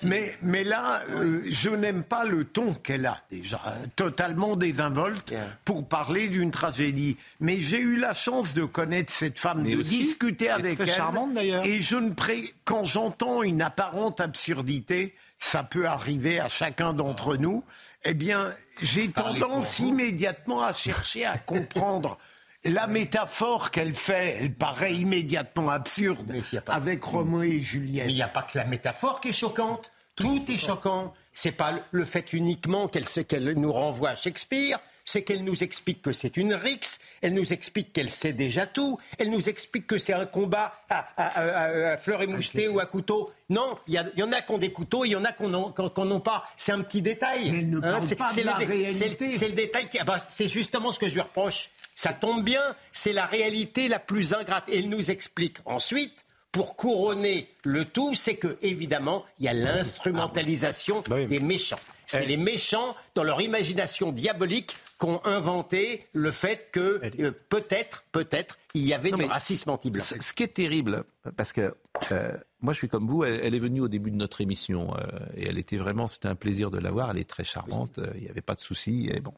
mais, 0.04 0.34
mais, 0.42 0.64
là, 0.64 1.02
euh, 1.10 1.40
je 1.48 1.70
n'aime 1.70 2.02
pas 2.02 2.24
le 2.24 2.44
ton 2.44 2.74
qu'elle 2.74 3.06
a 3.06 3.18
déjà, 3.30 3.60
totalement 3.96 4.56
désinvolte 4.56 5.34
pour 5.64 5.86
parler 5.86 6.28
d'une 6.28 6.50
tragédie. 6.50 7.16
Mais 7.40 7.60
j'ai 7.60 7.80
eu 7.80 7.96
la 7.96 8.12
chance 8.12 8.54
de 8.54 8.64
connaître 8.64 9.12
cette 9.12 9.38
femme, 9.38 9.64
de 9.64 9.82
discuter 9.82 10.50
avec 10.50 10.80
elle. 10.80 10.90
charmante 10.90 11.32
d'ailleurs. 11.34 11.64
Et 11.64 11.80
je 11.80 11.96
ne 11.96 12.10
pré... 12.10 12.54
quand 12.64 12.84
j'entends 12.84 13.42
une 13.42 13.62
apparente 13.62 14.20
absurdité, 14.20 15.14
ça 15.38 15.62
peut 15.62 15.86
arriver 15.86 16.38
à 16.38 16.48
chacun 16.48 16.92
d'entre 16.92 17.36
nous 17.36 17.64
eh 18.04 18.14
bien, 18.14 18.52
j'ai 18.80 19.10
tendance 19.10 19.78
immédiatement 19.78 20.62
à 20.62 20.72
chercher 20.72 21.24
à 21.24 21.38
comprendre. 21.38 22.18
La 22.64 22.86
métaphore 22.86 23.70
qu'elle 23.70 23.94
fait, 23.94 24.38
elle 24.40 24.54
paraît 24.54 24.94
immédiatement 24.94 25.68
absurde 25.68 26.32
avec 26.68 27.04
Roméo 27.04 27.42
et 27.42 27.60
Juliette. 27.60 28.06
Mais 28.06 28.12
il 28.12 28.16
n'y 28.16 28.22
a 28.22 28.28
pas 28.28 28.42
que 28.42 28.56
la 28.56 28.64
métaphore 28.64 29.20
qui 29.20 29.28
est 29.28 29.34
choquante. 29.34 29.92
Tout, 30.16 30.44
est 30.48 30.58
choquant. 30.58 31.12
C'est 31.34 31.52
pas 31.52 31.74
le 31.90 32.04
fait 32.04 32.32
uniquement 32.32 32.88
qu'elle 32.88 33.52
nous 33.54 33.72
renvoie 33.72 34.10
à 34.10 34.16
Shakespeare, 34.16 34.78
c'est 35.04 35.22
qu'elle 35.22 35.44
nous 35.44 35.62
explique 35.62 36.02
que 36.02 36.12
c'est 36.12 36.36
une 36.36 36.54
rixe, 36.54 37.00
elle 37.22 37.34
nous 37.34 37.52
explique 37.52 37.92
qu'elle 37.92 38.10
sait 38.10 38.32
déjà 38.32 38.66
tout, 38.66 38.98
elle 39.18 39.30
nous 39.30 39.48
explique 39.48 39.86
que 39.86 39.98
c'est 39.98 40.14
un 40.14 40.26
combat 40.26 40.72
à, 40.88 41.96
fleur 41.96 42.22
et 42.22 42.26
moucheté 42.26 42.68
ou 42.68 42.80
à 42.80 42.86
couteau. 42.86 43.30
Non, 43.50 43.78
il 43.86 43.94
y, 43.94 44.22
en 44.22 44.32
a 44.32 44.40
qui 44.40 44.52
ont 44.52 44.58
des 44.58 44.72
couteaux, 44.72 45.04
il 45.04 45.10
y 45.10 45.16
en 45.16 45.24
a 45.24 45.32
qui 45.32 45.44
n'en 45.44 45.74
ont 45.74 46.20
pas. 46.20 46.48
C'est 46.56 46.72
un 46.72 46.80
petit 46.80 47.02
détail. 47.02 47.50
Mais 47.50 47.62
ne 47.62 47.78
hein, 47.82 48.00
c'est, 48.00 48.16
pas 48.16 48.32
de 48.32 48.42
la 48.42 48.54
réalité. 48.54 49.36
C'est 49.36 49.48
le 49.48 49.54
détail 49.54 49.88
qui. 49.88 49.98
Ah 49.98 50.04
bah, 50.04 50.20
c'est 50.28 50.48
justement 50.48 50.92
ce 50.92 50.98
que 50.98 51.08
je 51.08 51.14
lui 51.14 51.20
reproche. 51.20 51.70
Ça 51.94 52.12
tombe 52.12 52.42
bien, 52.42 52.74
c'est 52.92 53.12
la 53.12 53.26
réalité 53.26 53.88
la 53.88 53.98
plus 53.98 54.34
ingrate. 54.34 54.68
Et 54.68 54.78
elle 54.78 54.88
nous 54.88 55.10
explique 55.10 55.58
ensuite 55.64 56.24
pour 56.54 56.76
couronner 56.76 57.48
le 57.64 57.84
tout, 57.84 58.14
c'est 58.14 58.36
que 58.36 58.58
évidemment, 58.62 59.24
il 59.40 59.46
y 59.46 59.48
a 59.48 59.52
l'instrumentalisation 59.52 61.02
ah 61.10 61.24
des 61.24 61.40
méchants. 61.40 61.80
C'est 62.06 62.22
eh. 62.22 62.26
les 62.26 62.36
méchants, 62.36 62.94
dans 63.16 63.24
leur 63.24 63.40
imagination 63.40 64.12
diabolique, 64.12 64.76
qu'ont 64.98 65.20
inventé 65.24 66.06
le 66.12 66.30
fait 66.30 66.68
que 66.70 67.00
euh, 67.18 67.32
peut-être, 67.48 68.04
peut-être, 68.12 68.56
il 68.74 68.84
y 68.84 68.94
avait 68.94 69.10
du 69.10 69.24
racisme 69.24 69.70
anti-blanc. 69.70 70.04
Ce 70.04 70.32
qui 70.32 70.44
est 70.44 70.54
terrible, 70.54 71.02
parce 71.36 71.52
que 71.52 71.74
euh, 72.12 72.36
moi 72.60 72.72
je 72.72 72.78
suis 72.78 72.88
comme 72.88 73.08
vous, 73.08 73.24
elle, 73.24 73.52
est 73.52 73.58
venue 73.58 73.80
au 73.80 73.88
début 73.88 74.12
de 74.12 74.16
notre 74.16 74.40
émission 74.40 74.96
euh, 74.96 75.02
et 75.36 75.48
elle 75.48 75.58
était 75.58 75.76
vraiment, 75.76 76.06
c'était 76.06 76.28
un 76.28 76.36
plaisir 76.36 76.70
de 76.70 76.78
la 76.78 76.92
voir. 76.92 77.10
Elle 77.10 77.18
est 77.18 77.28
très 77.28 77.44
charmante, 77.44 77.98
il 78.14 78.22
n'y 78.22 78.28
avait 78.28 78.42
pas 78.42 78.54
de 78.54 78.60
souci. 78.60 79.10
Bon. 79.24 79.34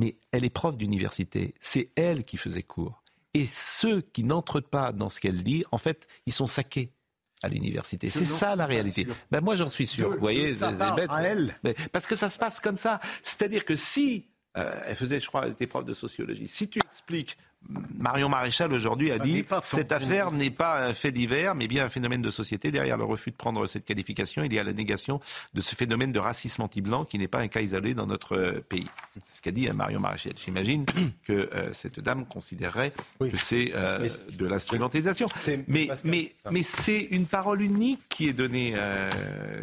Mais 0.00 0.16
elle 0.32 0.44
est 0.44 0.50
prof 0.50 0.76
d'université. 0.76 1.54
C'est 1.60 1.90
elle 1.94 2.24
qui 2.24 2.36
faisait 2.36 2.64
cours. 2.64 3.04
Et 3.36 3.46
ceux 3.46 4.00
qui 4.00 4.24
n'entrent 4.24 4.62
pas 4.62 4.92
dans 4.92 5.10
ce 5.10 5.20
qu'elle 5.20 5.44
dit, 5.44 5.62
en 5.70 5.76
fait, 5.76 6.06
ils 6.24 6.32
sont 6.32 6.46
saqués 6.46 6.94
à 7.42 7.48
l'université. 7.48 8.08
C'est 8.08 8.24
ça 8.24 8.56
la 8.56 8.64
réalité. 8.64 9.06
Ben 9.30 9.42
moi 9.42 9.56
j'en 9.56 9.68
suis 9.68 9.86
sûr. 9.86 10.10
Vous 10.10 10.18
voyez, 10.18 10.54
c'est 10.54 10.94
bête. 10.94 11.10
Elle. 11.20 11.54
parce 11.92 12.06
que 12.06 12.16
ça 12.16 12.30
se 12.30 12.38
passe 12.38 12.60
comme 12.60 12.78
ça. 12.78 12.98
C'est-à-dire 13.22 13.66
que 13.66 13.76
si 13.76 14.30
euh, 14.56 14.80
elle 14.86 14.96
faisait, 14.96 15.20
je 15.20 15.28
crois, 15.28 15.42
elle 15.44 15.52
était 15.52 15.66
prof 15.66 15.84
de 15.84 15.92
sociologie. 15.92 16.48
Si 16.48 16.66
tu 16.70 16.78
expliques 16.78 17.36
Marion 17.98 18.28
Maréchal 18.28 18.72
aujourd'hui 18.72 19.10
a 19.10 19.18
dit 19.18 19.44
cette 19.62 19.92
affaire 19.92 20.30
n'est 20.30 20.50
pas 20.50 20.86
un 20.86 20.94
fait 20.94 21.10
divers, 21.10 21.54
mais 21.54 21.66
bien 21.66 21.84
un 21.84 21.88
phénomène 21.88 22.22
de 22.22 22.30
société. 22.30 22.70
Derrière 22.70 22.96
le 22.96 23.04
refus 23.04 23.30
de 23.30 23.36
prendre 23.36 23.66
cette 23.66 23.84
qualification, 23.84 24.42
il 24.44 24.52
y 24.52 24.58
a 24.58 24.62
la 24.62 24.72
négation 24.72 25.20
de 25.54 25.60
ce 25.60 25.74
phénomène 25.74 26.12
de 26.12 26.18
racisme 26.18 26.62
anti-blanc 26.62 27.04
qui 27.04 27.18
n'est 27.18 27.28
pas 27.28 27.40
un 27.40 27.48
cas 27.48 27.60
isolé 27.60 27.94
dans 27.94 28.06
notre 28.06 28.36
euh, 28.36 28.64
pays. 28.68 28.86
C'est 29.20 29.38
ce 29.38 29.42
qu'a 29.42 29.50
dit 29.50 29.68
hein, 29.68 29.72
Marion 29.72 30.00
Maréchal. 30.00 30.34
J'imagine 30.42 30.84
que 31.24 31.32
euh, 31.32 31.72
cette 31.72 32.00
dame 32.00 32.26
considérerait 32.26 32.92
que 33.18 33.36
c'est 33.36 33.72
euh, 33.74 34.08
de 34.32 34.46
l'instrumentalisation. 34.46 35.26
Mais, 35.66 35.88
mais, 36.04 36.32
mais 36.50 36.62
c'est 36.62 37.00
une 37.00 37.26
parole 37.26 37.62
unique 37.62 38.00
qui 38.08 38.28
est 38.28 38.32
donnée 38.32 38.74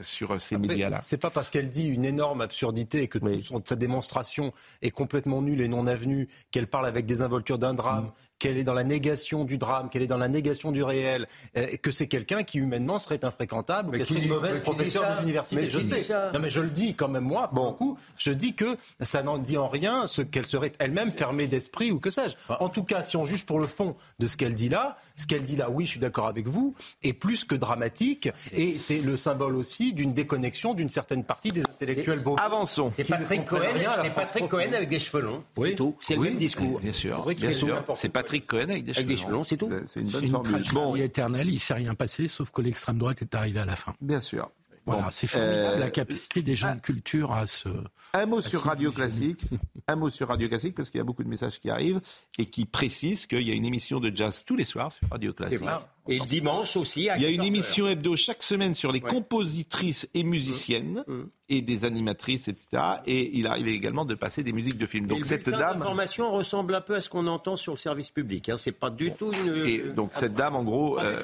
sur 0.02 0.40
ces 0.42 0.58
médias-là. 0.58 1.00
C'est 1.02 1.18
pas 1.18 1.30
parce 1.30 1.50
qu'elle 1.50 1.70
dit 1.70 1.88
une 1.88 2.06
énorme 2.06 2.42
absurdité 2.42 3.04
et 3.04 3.08
que 3.08 3.20
sa 3.64 3.76
démonstration 3.76 4.54
est 4.82 4.92
complètement 4.92 5.42
nulle 5.42 5.62
et 5.62 5.68
non 5.68 5.88
avenue 5.88 6.28
qu'elle 6.52 6.68
parle 6.68 6.88
avec 6.88 7.06
des 7.06 7.22
involtures 7.22 7.58
d'un 7.58 7.74
drame 7.84 7.98
um, 7.98 8.14
qu'elle 8.40 8.58
est 8.58 8.64
dans 8.64 8.74
la 8.74 8.84
négation 8.84 9.46
du 9.46 9.58
drame, 9.58 9.90
qu'elle 9.90 10.02
est 10.02 10.08
dans 10.08 10.18
la 10.18 10.28
négation 10.28 10.72
du 10.72 10.84
réel, 10.84 11.28
euh, 11.56 11.78
que 11.82 11.92
c'est 11.92 12.08
quelqu'un 12.08 12.44
qui 12.44 12.58
humainement 12.58 13.00
serait 13.00 13.24
infréquentable, 13.24 13.98
qu'elle 13.98 14.06
serait 14.06 14.22
une 14.22 14.30
mauvaise 14.30 14.60
professeure 14.60 15.20
d'université. 15.20 15.70
Je 15.70 15.80
sais. 15.80 16.14
Non, 16.34 16.40
mais 16.42 16.50
je 16.50 16.60
le 16.60 16.68
dis 16.68 16.94
quand 16.94 17.08
même 17.08 17.24
moi, 17.24 17.50
bon. 17.54 17.70
beaucoup. 17.70 17.98
Je 18.18 18.32
dis 18.32 18.54
que 18.54 18.76
ça 19.00 19.24
n'en 19.24 19.38
dit 19.38 19.58
en 19.58 19.70
rien 19.70 20.08
ce 20.08 20.22
qu'elle 20.22 20.46
serait 20.46 20.74
elle-même 20.80 21.12
fermée 21.12 21.48
d'esprit 21.48 21.92
ou 21.92 22.00
que 22.00 22.10
sais-je. 22.10 22.36
En 22.60 22.68
tout 22.68 22.84
cas, 22.84 23.02
si 23.02 23.16
on 23.16 23.26
juge 23.26 23.46
pour 23.46 23.60
le 23.60 23.68
fond 23.68 23.96
de 24.20 24.28
ce 24.28 24.36
qu'elle 24.36 24.56
dit 24.56 24.70
là, 24.70 24.98
ce 25.16 25.26
qu'elle 25.26 25.44
dit 25.44 25.56
là, 25.56 25.70
oui, 25.70 25.86
je 25.86 25.92
suis 25.92 26.00
d'accord 26.00 26.28
avec 26.28 26.48
vous, 26.48 26.76
est 27.02 27.14
plus 27.14 27.46
que 27.46 27.56
dramatique 27.56 28.30
et 28.52 28.78
c'est 28.78 29.00
le 29.00 29.16
symbole 29.16 29.56
aussi 29.56 29.94
d'une 29.94 30.14
déconnexion 30.14 30.74
d'une 30.74 30.90
certaine 30.90 31.24
partie 31.24 31.50
des 31.50 31.62
intellectuels 31.62 32.20
beaux. 32.20 32.36
Avançons. 32.40 32.92
C'est 32.94 33.06
Patrick 33.06 33.46
Cohen, 33.46 33.62
c'est 34.02 34.14
Patrick 34.14 34.50
Cohen 34.50 34.74
avec 34.74 34.90
des 34.90 35.00
cheveux 35.00 35.24
longs. 35.24 35.44
Oui, 35.56 35.78
c'est 36.02 36.16
le 36.16 36.22
même 36.22 36.38
discours. 36.38 36.80
Bien 36.80 36.94
sûr. 36.94 37.26
Bien 37.26 37.54
sûr. 37.54 37.84
C'est 37.96 38.10
Patrick 38.10 38.23
Patrick 38.24 38.46
Cohen 38.48 38.70
avec 38.70 38.84
des 38.84 38.94
cheveux. 38.94 39.44
c'est 39.44 39.58
tout. 39.58 39.70
C'est 39.88 40.02
une 40.02 40.10
bonne 40.10 40.28
formule. 40.30 40.64
Bon. 40.74 40.96
éternelle, 40.96 41.50
il 41.50 41.56
ne 41.56 41.60
s'est 41.60 41.74
rien 41.74 41.94
passé, 41.94 42.28
sauf 42.28 42.52
que 42.52 42.62
l'extrême 42.62 42.98
droite 42.98 43.22
est 43.22 43.36
arrivée 43.36 43.60
à 43.60 43.66
la 43.66 43.76
fin. 43.76 43.94
Bien 44.02 44.20
sûr. 44.20 44.50
Voilà, 44.86 45.12
c'est 45.12 45.28
formidable 45.28 45.80
la 45.80 45.86
euh, 45.86 45.90
capacité 45.90 46.42
des 46.42 46.56
gens 46.56 46.76
de 46.76 46.82
culture 46.82 47.32
à 47.32 47.48
se. 47.48 47.70
Un 48.14 48.26
mot 48.26 48.42
sur 48.42 48.64
Radio 48.64 48.92
Classique, 48.92 49.42
un 49.88 49.96
mot 49.96 50.10
sur 50.10 50.28
Radio 50.28 50.50
Classique 50.50 50.76
parce 50.76 50.90
qu'il 50.90 50.98
y 50.98 51.02
a 51.02 51.06
beaucoup 51.06 51.24
de 51.24 51.30
messages 51.30 51.60
qui 51.60 51.70
arrivent 51.70 52.02
et 52.38 52.48
qui 52.48 52.66
précisent 52.66 53.26
qu'il 53.26 53.44
y 53.44 53.52
a 53.52 53.54
une 53.54 53.66
émission 53.66 54.02
de 54.02 54.12
jazz 54.14 54.44
tous 54.46 54.58
les 54.58 54.66
soirs 54.66 54.92
sur 54.92 55.10
Radio 55.10 55.32
Classique 55.32 55.62
Et 56.08 56.20
le 56.20 56.26
dimanche 56.26 56.76
aussi. 56.76 57.10
À 57.10 57.16
Il 57.18 57.24
y 57.24 57.26
a 57.26 57.30
une 57.30 57.38
14 57.38 57.48
émission 57.48 57.88
hebdo 57.88 58.16
chaque 58.16 58.44
semaine 58.44 58.74
sur 58.74 58.92
les 58.92 59.02
Ouais. 59.02 59.10
compositrices 59.10 60.08
et 60.14 60.24
musiciennes 60.24 61.04
Mmh. 61.08 61.22
et 61.50 61.62
des 61.62 61.86
animatrices, 61.86 62.48
etc. 62.50 62.82
Et 63.06 63.38
il 63.38 63.48
arrive 63.48 63.68
également 63.70 64.04
de 64.04 64.14
passer 64.16 64.44
des 64.44 64.52
musiques 64.52 64.78
de 64.78 64.86
films. 64.86 65.08
Donc 65.08 65.24
cette 65.24 65.50
dame, 65.50 65.80
d'information 65.80 66.32
ressemble 66.32 66.76
un 66.76 66.82
peu 66.82 66.96
à 66.96 67.02
ce 67.02 67.10
qu'on 67.10 67.26
entend 67.28 67.56
sur 67.56 67.74
le 67.74 67.78
service 67.78 68.10
public. 68.10 68.50
Hein. 68.50 68.58
C'est 68.58 68.72
pas 68.74 68.90
du 68.90 69.12
tout 69.12 69.32
une. 69.32 69.66
et 69.66 69.78
donc 69.96 70.12
cette 70.14 70.34
dame, 70.36 70.56
en 70.56 70.64
gros, 70.64 71.00
euh, 71.00 71.22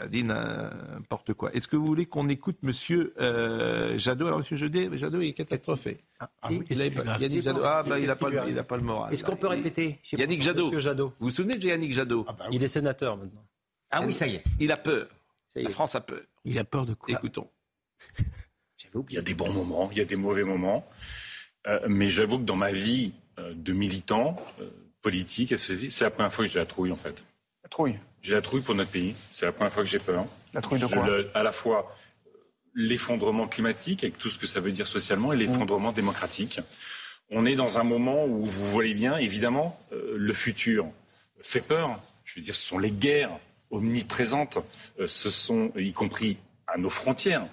a 0.00 0.06
dit 0.06 0.22
n'importe 0.22 1.34
quoi. 1.34 1.52
Est-ce 1.52 1.66
que 1.68 1.76
vous 1.76 1.86
voulez 1.86 2.06
qu'on 2.06 2.28
écoute 2.28 2.58
Monsieur 2.62 3.14
euh, 3.20 3.98
Jadot? 3.98 4.26
Alors 4.26 4.38
Monsieur 4.38 4.56
Jadot, 4.56 4.96
Jadot 4.96 5.20
il 5.20 5.28
est 5.28 5.32
catastrophé. 5.32 5.98
Si. 6.48 6.60
Il 6.70 6.80
a, 6.80 6.86
Yannick 7.18 7.42
Jadot. 7.42 7.62
Ah 7.64 7.82
bah 7.82 7.98
il 7.98 8.06
n'a 8.06 8.14
pas, 8.16 8.30
le- 8.30 8.40
il 8.48 8.56
a 8.58 8.62
pas 8.62 8.76
le 8.76 8.82
moral. 8.84 9.12
Est-ce 9.12 9.24
qu'on 9.24 9.34
peut 9.36 9.48
répéter? 9.48 9.98
Yannick 10.12 10.42
Jadot. 10.42 10.70
Vous 10.70 11.12
vous 11.20 11.30
souvenez 11.30 11.56
de 11.56 11.66
Yannick 11.66 11.94
Jadot? 11.94 12.24
Il 12.52 12.62
est 12.62 12.68
sénateur 12.68 13.16
maintenant. 13.16 13.42
Ah 13.92 14.02
oui, 14.02 14.12
ça 14.12 14.26
y 14.26 14.36
est. 14.36 14.42
Il 14.58 14.72
a 14.72 14.76
peur. 14.76 15.06
Ça 15.52 15.60
y 15.60 15.64
La. 15.64 15.70
France 15.70 15.94
a 15.94 16.00
peur. 16.00 16.22
Il 16.44 16.58
a 16.58 16.64
peur 16.64 16.86
de 16.86 16.94
quoi? 16.94 17.14
Écoutons. 17.14 17.48
Il 19.08 19.14
y 19.14 19.18
a 19.18 19.22
des 19.22 19.32
bons 19.32 19.50
moments, 19.52 19.88
il 19.90 19.96
y 19.96 20.00
a 20.02 20.04
des 20.04 20.16
mauvais 20.16 20.44
moments. 20.44 20.86
Euh, 21.66 21.80
mais 21.88 22.10
j'avoue 22.10 22.36
que 22.38 22.42
dans 22.44 22.56
ma 22.56 22.72
vie 22.72 23.12
euh, 23.38 23.54
de 23.54 23.72
militant 23.72 24.36
euh, 24.60 24.68
politique, 25.00 25.56
c'est 25.56 26.00
la 26.02 26.10
première 26.10 26.30
fois 26.34 26.44
que 26.44 26.50
j'ai 26.50 26.58
la 26.58 26.66
trouille 26.66 26.92
en 26.92 26.96
fait. 26.96 27.24
La 27.62 27.70
trouille? 27.70 27.98
J'ai 28.20 28.34
la 28.34 28.42
trouille 28.42 28.60
pour 28.60 28.74
notre 28.74 28.90
pays. 28.90 29.14
C'est 29.30 29.46
la 29.46 29.52
première 29.52 29.72
fois 29.72 29.82
que 29.82 29.88
j'ai 29.88 29.98
peur. 29.98 30.26
La 30.52 30.60
trouille 30.60 30.78
de 30.80 30.86
quoi? 30.86 31.06
le- 31.06 31.30
À 31.34 31.42
la 31.42 31.52
fois 31.52 31.96
l'effondrement 32.74 33.48
climatique, 33.48 34.04
avec 34.04 34.18
tout 34.18 34.28
ce 34.28 34.38
que 34.38 34.46
ça 34.46 34.60
veut 34.60 34.72
dire 34.72 34.86
socialement, 34.86 35.32
et 35.32 35.36
l'effondrement 35.36 35.92
démocratique. 35.92 36.60
On 37.30 37.46
est 37.46 37.54
dans 37.54 37.78
un 37.78 37.84
moment 37.84 38.26
où 38.26 38.44
vous 38.44 38.70
voyez 38.72 38.92
bien, 38.94 39.16
évidemment, 39.16 39.80
euh, 39.92 40.16
le 40.18 40.32
futur 40.34 40.86
fait 41.40 41.62
peur. 41.62 41.98
Je 42.26 42.34
veux 42.40 42.44
dire, 42.44 42.54
ce 42.54 42.62
sont 42.66 42.78
les 42.78 42.90
guerres 42.90 43.38
omniprésentes, 43.72 44.58
euh, 45.00 45.06
ce 45.08 45.30
sont, 45.30 45.72
y 45.76 45.92
compris 45.92 46.36
à 46.68 46.78
nos 46.78 46.90
frontières, 46.90 47.46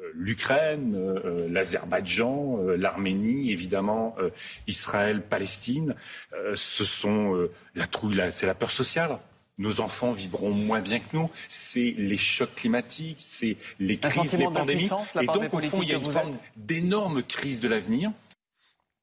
euh, 0.00 0.10
l'Ukraine, 0.14 0.94
euh, 0.94 1.20
euh, 1.24 1.48
l'Azerbaïdjan, 1.48 2.58
euh, 2.58 2.76
l'Arménie, 2.76 3.52
évidemment, 3.52 4.14
euh, 4.18 4.30
Israël, 4.66 5.22
Palestine. 5.22 5.94
Euh, 6.34 6.52
ce 6.54 6.84
sont 6.84 7.34
euh, 7.34 7.50
la 7.74 7.86
trouille, 7.86 8.20
c'est 8.30 8.46
la 8.46 8.54
peur 8.54 8.70
sociale. 8.70 9.18
Nos 9.58 9.80
enfants 9.80 10.12
vivront 10.12 10.52
moins 10.52 10.80
bien 10.80 11.00
que 11.00 11.14
nous. 11.14 11.30
C'est 11.48 11.94
les 11.98 12.16
chocs 12.16 12.54
climatiques, 12.54 13.20
c'est 13.20 13.56
les 13.78 13.98
crises, 13.98 14.36
les 14.36 14.44
pandémies. 14.44 14.88
Et 15.20 15.26
donc, 15.26 15.52
au 15.52 15.60
fond, 15.60 15.82
il 15.82 15.88
y 15.88 15.92
a 15.92 15.98
une 15.98 16.04
forme 16.10 16.32
d'énorme 16.56 17.22
crise 17.22 17.60
de 17.60 17.68
l'avenir. 17.68 18.10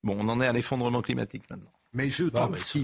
Bon, 0.03 0.15
on 0.19 0.27
en 0.29 0.41
est 0.41 0.47
à 0.47 0.53
l'effondrement 0.53 1.03
climatique 1.03 1.43
maintenant. 1.49 1.71
Mais 1.97 2.11
je 2.11 2.25
Bah, 2.25 2.41
trouve 2.43 2.57
c'est 2.57 2.79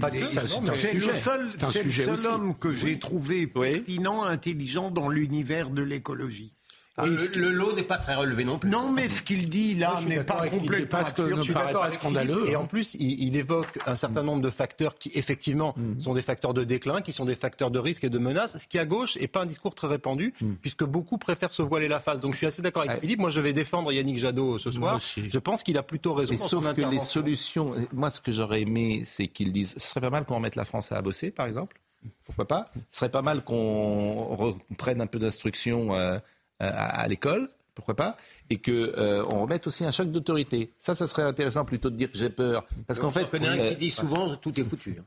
c'est 0.74 0.92
le 0.94 1.00
seul, 1.14 1.48
un 1.62 1.70
sujet 1.70 2.26
homme 2.26 2.54
que 2.58 2.74
j'ai 2.74 2.98
trouvé 2.98 3.46
pertinent, 3.46 4.24
intelligent 4.24 4.90
dans 4.90 5.08
l'univers 5.08 5.70
de 5.70 5.82
l'écologie. 5.82 6.52
Ah, 6.96 7.06
le, 7.06 7.50
lot 7.50 7.74
n'est 7.74 7.82
pas 7.82 7.98
très 7.98 8.14
relevé 8.14 8.44
non 8.44 8.58
plus. 8.58 8.70
Non, 8.70 8.92
mais 8.92 9.08
ce 9.08 9.20
qu'il 9.22 9.50
dit 9.50 9.74
là 9.74 9.98
n'est 10.06 10.22
pas 10.22 10.48
complètement 10.48 10.86
parce 10.90 11.12
que 11.12 11.36
je 11.36 11.42
suis 11.42 11.54
d'accord 11.54 11.82
avec 11.82 11.94
scandaleux. 11.94 12.48
Et 12.48 12.54
hein. 12.54 12.60
en 12.60 12.66
plus, 12.66 12.94
il, 12.94 13.20
il 13.20 13.36
évoque 13.36 13.78
un 13.86 13.96
certain 13.96 14.22
nombre 14.22 14.42
de 14.42 14.50
facteurs 14.50 14.94
qui, 14.94 15.10
effectivement, 15.14 15.74
sont 15.98 16.14
des 16.14 16.22
facteurs 16.22 16.54
de 16.54 16.62
déclin, 16.62 17.02
qui 17.02 17.12
sont 17.12 17.24
des 17.24 17.34
facteurs 17.34 17.70
de 17.70 17.78
risque 17.78 18.04
et 18.04 18.10
de 18.10 18.18
menace, 18.18 18.56
ce 18.58 18.68
qui, 18.68 18.78
à 18.78 18.84
gauche, 18.84 19.16
n'est 19.16 19.26
pas 19.26 19.42
un 19.42 19.46
discours 19.46 19.74
très 19.74 19.88
répandu, 19.88 20.34
puisque 20.60 20.84
beaucoup 20.84 21.18
préfèrent 21.18 21.52
se 21.52 21.62
voiler 21.62 21.88
la 21.88 21.98
face. 21.98 22.20
Donc, 22.20 22.32
je 22.32 22.38
suis 22.38 22.46
assez 22.46 22.62
d'accord 22.62 22.82
avec 22.82 23.00
Philippe. 23.00 23.18
Moi, 23.18 23.30
je 23.30 23.40
vais 23.40 23.52
défendre 23.52 23.92
Yannick 23.92 24.18
Jadot 24.18 24.58
ce 24.58 24.70
soir. 24.70 25.00
Je 25.00 25.38
pense 25.38 25.62
qu'il 25.62 25.78
a 25.78 25.82
plutôt 25.82 26.14
raison 26.14 26.32
Mais 26.32 26.38
sauf 26.38 26.72
que 26.74 26.82
les 26.82 27.00
solutions, 27.00 27.74
moi 27.92 28.10
ce 28.10 28.20
que 28.20 28.32
j'aurais 28.32 28.62
aimé, 28.62 29.02
c'est 29.06 29.26
qu'ils 29.26 29.52
disent, 29.52 29.74
ce 29.76 29.88
serait 29.88 30.00
pas 30.00 30.10
mal 30.10 30.24
qu'on 30.24 30.36
remette 30.36 30.56
la 30.56 30.64
France 30.64 30.92
à 30.92 31.00
bosser, 31.02 31.30
par 31.30 31.46
exemple. 31.46 31.80
Pourquoi 32.24 32.46
pas? 32.46 32.70
Ce 32.90 32.98
serait 32.98 33.10
pas 33.10 33.22
mal 33.22 33.42
qu'on 33.42 34.36
reprenne 34.36 35.00
un 35.00 35.06
peu 35.06 35.18
d'instruction 35.18 35.94
euh, 35.94 36.18
à, 36.60 37.00
à 37.00 37.08
l'école. 37.08 37.48
Pourquoi 37.74 37.96
pas 37.96 38.16
Et 38.50 38.58
que 38.58 38.70
euh, 38.96 39.24
on 39.28 39.40
remette 39.42 39.66
aussi 39.66 39.84
un 39.84 39.90
choc 39.90 40.10
d'autorité. 40.12 40.70
Ça, 40.78 40.94
ça 40.94 41.06
serait 41.08 41.24
intéressant 41.24 41.64
plutôt 41.64 41.90
de 41.90 41.96
dire 41.96 42.08
j'ai 42.14 42.30
peur, 42.30 42.64
parce 42.86 43.00
qu'en 43.00 43.10
fait, 43.10 43.24
On 43.24 43.28
connaît 43.28 43.48
un 43.48 43.58
euh, 43.58 43.70
qui 43.70 43.76
dit 43.78 43.90
souvent 43.90 44.36
tout 44.36 44.58
est 44.60 44.64
foutu. 44.64 44.96
hein. 45.00 45.04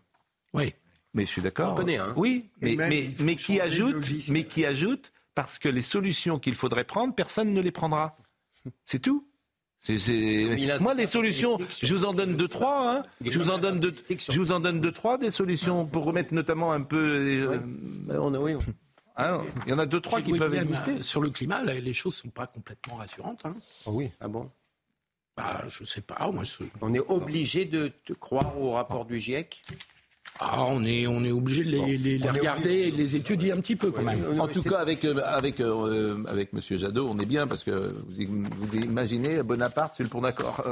oui, 0.54 0.74
mais 1.14 1.26
je 1.26 1.30
suis 1.32 1.42
d'accord. 1.42 1.72
On 1.72 1.76
connaît 1.76 1.98
un. 1.98 2.14
Oui, 2.18 2.50
mais, 2.62 2.76
même, 2.76 2.90
mais, 2.90 3.10
mais 3.22 3.36
qui 3.38 3.62
ajoute, 3.62 3.96
mais 4.30 4.44
qui 4.46 4.66
ajoute, 4.66 5.14
parce 5.34 5.60
que 5.60 5.70
les 5.70 5.82
solutions 5.82 6.40
qu'il 6.40 6.56
faudrait 6.56 6.84
prendre, 6.84 7.16
personne 7.16 7.54
ne 7.54 7.62
les 7.62 7.72
prendra. 7.72 8.18
C'est 8.84 9.00
tout. 9.00 9.26
C'est- 9.80 10.00
c'est- 10.00 10.80
Moi, 10.82 10.94
les 10.96 11.06
solutions, 11.06 11.58
je 11.70 11.94
vous 11.96 12.04
en 12.04 12.12
donne 12.14 12.36
deux, 12.36 12.48
trois. 12.50 12.98
Hein. 12.98 13.04
Je 13.24 13.40
vous 13.40 13.50
en 13.50 13.60
donne 13.60 13.80
deux, 13.80 13.96
je 14.10 14.40
vous 14.42 14.52
en 14.52 14.60
donne 14.60 14.82
deux, 14.82 14.92
trois 14.92 15.18
des 15.18 15.30
solutions 15.30 15.86
pour 15.86 16.04
remettre 16.04 16.34
notamment 16.34 16.74
un 16.74 16.82
peu. 16.82 16.98
euh, 16.98 17.60
hein, 19.18 19.44
Il 19.66 19.70
y 19.72 19.74
en 19.74 19.80
a 19.80 19.86
deux, 19.86 20.00
trois 20.02 20.22
qui 20.22 20.32
Oui, 20.32 20.40
peuvent 20.40 20.54
exister. 20.56 20.92
euh, 20.92 21.02
Sur 21.02 21.22
le 21.22 21.30
climat, 21.30 21.64
là, 21.64 21.74
les 21.74 21.94
choses 21.94 22.16
sont 22.16 22.30
pas 22.30 22.48
complètement 22.48 22.96
rassurantes. 22.96 23.42
Hein. 23.46 23.56
oui. 23.88 24.10
Ah 24.20 24.28
bon? 24.28 24.50
Bah, 25.36 25.62
Je 25.68 25.84
sais 25.84 26.02
pas. 26.02 26.30
Moi, 26.32 26.44
je- 26.44 26.64
On 26.82 26.94
est 26.94 27.00
obligé 27.00 27.66
de, 27.66 27.92
croire 28.20 28.60
au 28.60 28.72
rapport 28.72 29.06
du 29.06 29.20
GIEC 29.20 29.62
Ah, 30.40 30.64
on 30.68 30.84
est, 30.84 31.08
on 31.08 31.24
est 31.24 31.32
obligé 31.32 31.64
de 31.64 31.70
les, 31.72 32.18
regarder 32.30 32.74
et 32.88 32.92
de 32.92 32.98
les 32.98 33.16
étudier 33.16 33.52
un 33.52 33.58
petit 33.60 33.76
peu 33.76 33.92
quand 33.92 34.02
même. 34.04 34.40
En 34.40 34.48
tout 34.48 34.62
cas, 34.64 34.78
avec 34.80 35.04
euh, 35.06 35.20
avec 35.26 35.60
euh, 35.60 36.24
avec 36.28 36.54
Monsieur 36.54 36.78
Jadot, 36.78 37.08
on 37.10 37.18
est 37.20 37.26
bien 37.26 37.48
parce 37.48 37.64
que 37.64 37.72
vous, 37.72 38.22
im- 38.22 38.48
vous 38.56 38.76
imaginez 38.78 39.42
Bonaparte 39.42 39.94
sur 39.96 40.04
le 40.04 40.10
pont 40.10 40.22
d'accord. 40.22 40.64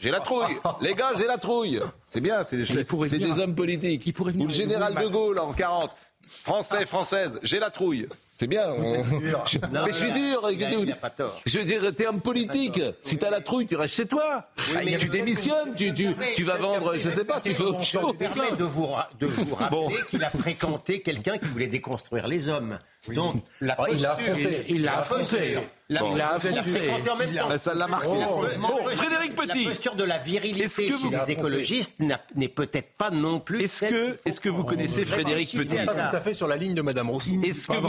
J'ai 0.00 0.10
la 0.10 0.20
trouille, 0.20 0.56
les 0.82 0.94
gars, 0.94 1.12
j'ai 1.18 1.26
la 1.26 1.36
trouille. 1.36 1.80
C'est 2.06 2.20
bien, 2.22 2.42
c'est 2.42 2.58
il 2.62 2.84
pourrait 2.86 3.08
c'est 3.10 3.18
venir- 3.18 3.34
des 3.34 3.40
hommes 3.42 3.54
politiques. 3.54 4.14
Ou 4.18 4.46
le 4.46 4.52
général 4.52 4.94
de 4.94 5.08
Gaulle 5.08 5.38
en 5.40 5.52
40. 5.52 5.90
Français, 6.26 6.86
française, 6.86 7.38
j'ai 7.42 7.58
la 7.58 7.70
trouille. 7.70 8.08
C'est 8.38 8.46
bien. 8.46 8.70
on- 8.70 8.82
Je- 9.46 9.58
Non, 9.72 9.86
mais 9.86 9.92
je 9.92 9.96
suis 9.96 10.12
dur. 10.12 10.46
il 10.52 10.62
a- 10.64 10.70
il 10.70 10.92
a 10.92 10.96
pas 10.96 11.08
tort. 11.10 11.40
Je 11.46 11.58
veux 11.58 11.64
dire, 11.64 11.80
t'es 11.96 12.06
homme 12.06 12.20
politique. 12.20 12.80
Si 13.00 13.16
t'as 13.16 13.30
la 13.30 13.40
trouille, 13.40 13.64
tu 13.66 13.76
restes 13.76 13.94
chez 13.94 14.06
toi. 14.06 14.48
mais- 14.84 14.98
tu 14.98 15.08
démissionnes, 15.08 15.74
tu, 15.74 15.94
tu, 15.94 16.14
tu 16.34 16.44
vas 16.44 16.56
vendre, 16.56 16.94
je 16.96 17.08
sais 17.08 17.24
pas, 17.24 17.40
tu 17.40 17.54
fais 17.54 17.62
autre 17.62 17.82
Je 17.82 17.98
chose. 17.98 18.12
permets 18.18 18.56
de 18.58 18.64
vous, 18.64 18.88
de 19.18 19.26
vous 19.26 19.54
rappeler 19.54 19.70
Bon. 19.78 19.88
qu'il 20.08 20.22
a 20.22 20.28
fréquenté 20.30 21.00
quelqu'un 21.00 21.38
qui 21.38 21.46
voulait 21.48 21.66
déconstruire 21.68 22.28
les 22.28 22.48
hommes. 22.50 22.78
Donc, 23.14 23.42
la 23.60 23.76
Oh, 23.78 23.84
il 23.90 24.00
l'a 24.02 24.10
posture- 24.10 24.32
affronté. 24.32 24.64
Il 24.68 24.82
l'a 24.82 24.98
affronté. 24.98 25.22
posture- 25.22 25.62
La, 25.88 26.00
Bon. 26.00 26.10
Il 26.12 26.18
l'a 26.18 26.24
l'a 26.24 26.34
affronté. 26.34 26.62
fréquenté 26.70 27.10
en 27.10 27.16
même 27.16 27.34
temps. 27.36 27.48
Ça 27.62 27.72
l'a 27.74 27.86
marqué. 27.86 28.08
Oh. 28.10 28.44
Bon, 28.58 28.88
Frédéric 28.96 29.36
Petit. 29.36 29.62
La 29.64 29.70
posture 29.70 29.94
de 29.94 30.02
la 30.02 30.18
virilité 30.18 30.64
Est-ce 30.64 30.76
que 30.78 30.82
chez 30.88 30.92
vous- 30.94 31.10
les 31.12 31.30
écologistes 31.30 32.00
n'est 32.34 32.48
peut-être 32.48 32.88
pas 32.98 33.10
non 33.10 33.38
plus. 33.38 33.62
Est-ce 33.64 34.40
que, 34.40 34.48
vous 34.48 34.64
connaissez 34.64 35.04
Frédéric 35.04 35.56
Petit 35.56 35.78
à 35.78 35.84
ça. 35.86 35.92
tout 36.10 36.16
à 36.16 36.20
fait 36.20 36.34
sur 36.34 36.48
la 36.48 36.56
ligne 36.56 36.74
de 36.74 36.82
Madame 36.82 37.08
Rossi. 37.10 37.38
Est-ce 37.44 37.68
que, 37.68 37.74
Pas 37.74 37.78
vous 37.78 37.88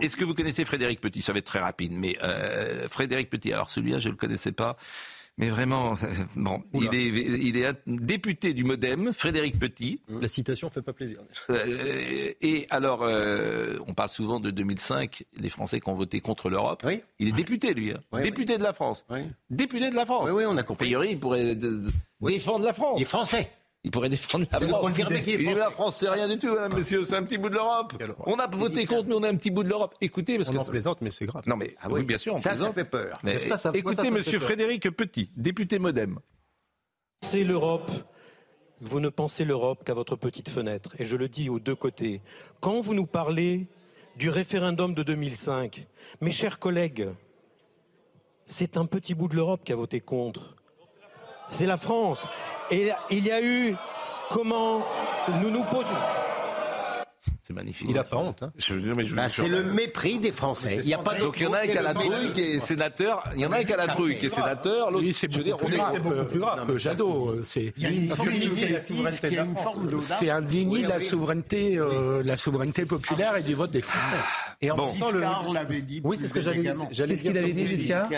est-ce 0.00 0.16
que 0.16 0.24
vous 0.24 0.34
connaissez 0.34 0.64
Frédéric 0.64 1.00
Petit? 1.00 1.22
Ça 1.22 1.32
va 1.32 1.38
être 1.38 1.46
très 1.46 1.60
rapide, 1.60 1.92
mais 1.92 2.16
euh, 2.22 2.88
Frédéric 2.88 3.30
Petit, 3.30 3.52
alors 3.52 3.70
celui-là, 3.70 3.98
je 3.98 4.08
ne 4.08 4.12
le 4.12 4.18
connaissais 4.18 4.52
pas. 4.52 4.76
Mais 5.36 5.48
vraiment, 5.48 5.94
euh, 5.94 6.06
bon, 6.36 6.62
il 6.74 6.94
est, 6.94 7.06
il 7.08 7.56
est 7.56 7.66
un 7.66 7.74
député 7.88 8.52
du 8.52 8.62
MoDem, 8.62 9.12
Frédéric 9.12 9.58
Petit. 9.58 10.00
La 10.20 10.28
citation 10.28 10.68
fait 10.70 10.80
pas 10.80 10.92
plaisir. 10.92 11.18
Euh, 11.50 12.32
et 12.40 12.66
alors, 12.70 13.02
euh, 13.02 13.76
on 13.88 13.94
parle 13.94 14.10
souvent 14.10 14.38
de 14.38 14.52
2005, 14.52 15.24
les 15.40 15.48
Français 15.48 15.80
qui 15.80 15.88
ont 15.88 15.94
voté 15.94 16.20
contre 16.20 16.48
l'Europe. 16.50 16.86
Il 17.18 17.26
est 17.28 17.32
député, 17.32 17.74
lui. 17.74 17.90
hein. 17.90 17.98
Oui, 18.12 18.22
député 18.22 18.58
de 18.58 18.62
la 18.62 18.72
France. 18.72 19.04
Oui. 19.10 19.22
Député 19.50 19.90
de 19.90 19.96
la 19.96 20.06
France. 20.06 20.28
Oui, 20.30 20.30
oui, 20.36 20.44
on 20.46 20.56
a 20.56 20.62
compris. 20.62 20.84
A 20.84 20.86
priori, 20.86 21.08
il 21.10 21.18
pourrait 21.18 21.56
défendre 22.20 22.64
la 22.64 22.72
France. 22.72 22.94
Il 22.98 23.02
est 23.02 23.06
français. 23.06 23.50
Il 23.86 23.90
pourrait 23.90 24.08
défendre 24.08 24.46
la 24.50 24.58
Vous 24.58 24.68
France. 24.68 24.80
confirmez 24.80 25.22
qu'il 25.22 25.34
est 25.40 25.44
français. 25.44 25.58
la 25.58 25.70
France, 25.70 25.96
c'est 25.98 26.08
rien 26.08 26.26
du 26.26 26.38
tout, 26.38 26.48
hein, 26.58 26.68
monsieur, 26.70 27.04
c'est 27.04 27.14
un 27.16 27.22
petit 27.22 27.36
bout 27.36 27.50
de 27.50 27.54
l'Europe. 27.54 27.92
On 28.26 28.36
a 28.36 28.46
voté 28.46 28.86
contre, 28.86 29.08
mais 29.08 29.14
on 29.14 29.22
est 29.22 29.28
un 29.28 29.36
petit 29.36 29.50
bout 29.50 29.62
de 29.62 29.68
l'Europe. 29.68 29.94
Écoutez, 30.00 30.36
parce 30.38 30.48
On 30.48 30.52
que... 30.52 30.58
en 30.58 30.64
plaisante, 30.64 31.02
mais 31.02 31.10
c'est 31.10 31.26
grave. 31.26 31.44
Non, 31.46 31.56
mais 31.56 31.74
Ah 31.82 31.88
oui, 31.90 32.00
oui. 32.00 32.06
bien 32.06 32.16
sûr, 32.16 32.34
on 32.34 32.38
Ça, 32.38 32.50
ça 32.50 32.56
plaisante. 32.56 32.74
fait 32.74 32.84
peur. 32.84 33.20
Mais, 33.22 33.34
Mais 33.34 33.40
ça, 33.48 33.58
ça- 33.58 33.70
écoutez, 33.74 33.96
ça, 33.96 34.04
ça 34.04 34.10
monsieur 34.10 34.38
fait. 34.38 34.44
Frédéric 34.46 34.88
Petit, 34.90 35.30
député 35.36 35.78
MoDem. 35.78 36.18
C'est 37.22 37.44
l'Europe. 37.44 37.90
Vous 38.80 39.00
ne 39.00 39.08
pensez 39.10 39.44
l'Europe 39.44 39.84
qu'à 39.84 39.94
votre 39.94 40.16
petite 40.16 40.48
fenêtre. 40.48 40.94
Et 40.98 41.04
je 41.04 41.16
le 41.16 41.28
dis 41.28 41.48
aux 41.50 41.60
deux 41.60 41.74
côtés. 41.76 42.22
Quand 42.60 42.80
vous 42.80 42.94
nous 42.94 43.06
parlez 43.06 43.66
du 44.16 44.30
référendum 44.30 44.94
de 44.94 45.02
2005, 45.02 45.86
mes 46.22 46.30
chers 46.30 46.58
collègues, 46.58 47.08
c'est 48.46 48.76
un 48.78 48.86
petit 48.86 49.14
bout 49.14 49.28
de 49.28 49.36
l'Europe 49.36 49.60
qui 49.64 49.72
a 49.72 49.76
voté 49.76 50.00
contre. 50.00 50.53
C'est 51.50 51.66
la 51.66 51.76
France. 51.76 52.26
Et 52.70 52.90
il 53.10 53.24
y 53.26 53.30
a 53.30 53.42
eu 53.42 53.74
comment 54.30 54.82
nous 55.42 55.50
nous 55.50 55.64
posions. 55.64 55.94
C'est 57.46 57.52
magnifique. 57.52 57.88
Il 57.90 57.98
a 57.98 58.04
pas 58.04 58.16
honte. 58.16 58.42
Hein. 58.42 58.52
Bah, 59.14 59.28
c'est 59.28 59.48
le 59.48 59.62
mépris 59.64 60.18
des 60.18 60.32
Français. 60.32 60.78
Il 60.82 60.88
y 60.88 60.94
a 60.94 60.98
pas 60.98 61.14
Donc 61.18 61.36
il 61.38 61.42
y 61.42 61.46
en 61.46 61.52
a 61.52 61.58
un 61.60 61.66
qui 61.66 61.76
a 61.76 61.82
la 61.82 61.92
trouille 61.92 62.32
qui 62.32 62.40
est 62.40 62.58
sénateur. 62.58 63.22
Il 63.34 63.42
y 63.42 63.46
en 63.46 63.52
a 63.52 63.58
un 63.58 63.64
qui 63.64 63.72
a 63.74 63.76
la 63.76 63.88
trouille 63.88 64.18
qui 64.18 64.26
est 64.26 64.30
sénateur. 64.30 64.90
L'autre, 64.90 65.04
Oui, 65.04 65.12
c'est 65.12 65.28
beaucoup, 65.28 65.66
plus 65.66 65.76
grave, 65.76 65.92
que, 66.02 66.38
grave 66.38 66.66
que 66.66 66.78
Jadot. 66.78 67.28
euh, 67.30 67.42
C'est 67.42 67.72
que 67.72 68.28
lui, 68.30 68.48
c'est- 70.00 70.30
indigné 70.30 70.82
de 70.84 70.88
la 70.88 71.00
souveraineté, 71.00 71.76
euh, 71.76 72.22
la 72.24 72.36
souveraineté 72.38 72.86
populaire 72.86 73.36
et 73.36 73.42
du 73.42 73.54
vote 73.54 73.70
des 73.70 73.82
Français. 73.82 74.22
Et 74.60 74.70
en 74.70 74.76
Bon. 74.76 74.86
même 74.86 74.98
temps, 74.98 75.10
le- 75.10 75.20
Giscard 75.20 75.52
l'avait 75.52 75.80
dit. 75.82 76.00
Oui, 76.04 76.16
c'est 76.18 76.28
ce 76.28 76.34
que 76.34 76.38
élégamment. 76.40 76.88
j'allais 76.90 77.12
Qu'est-ce 77.14 77.22
qu'il 77.24 77.38
avait 77.38 77.52
dit, 77.52 77.66
Giscard 77.66 78.08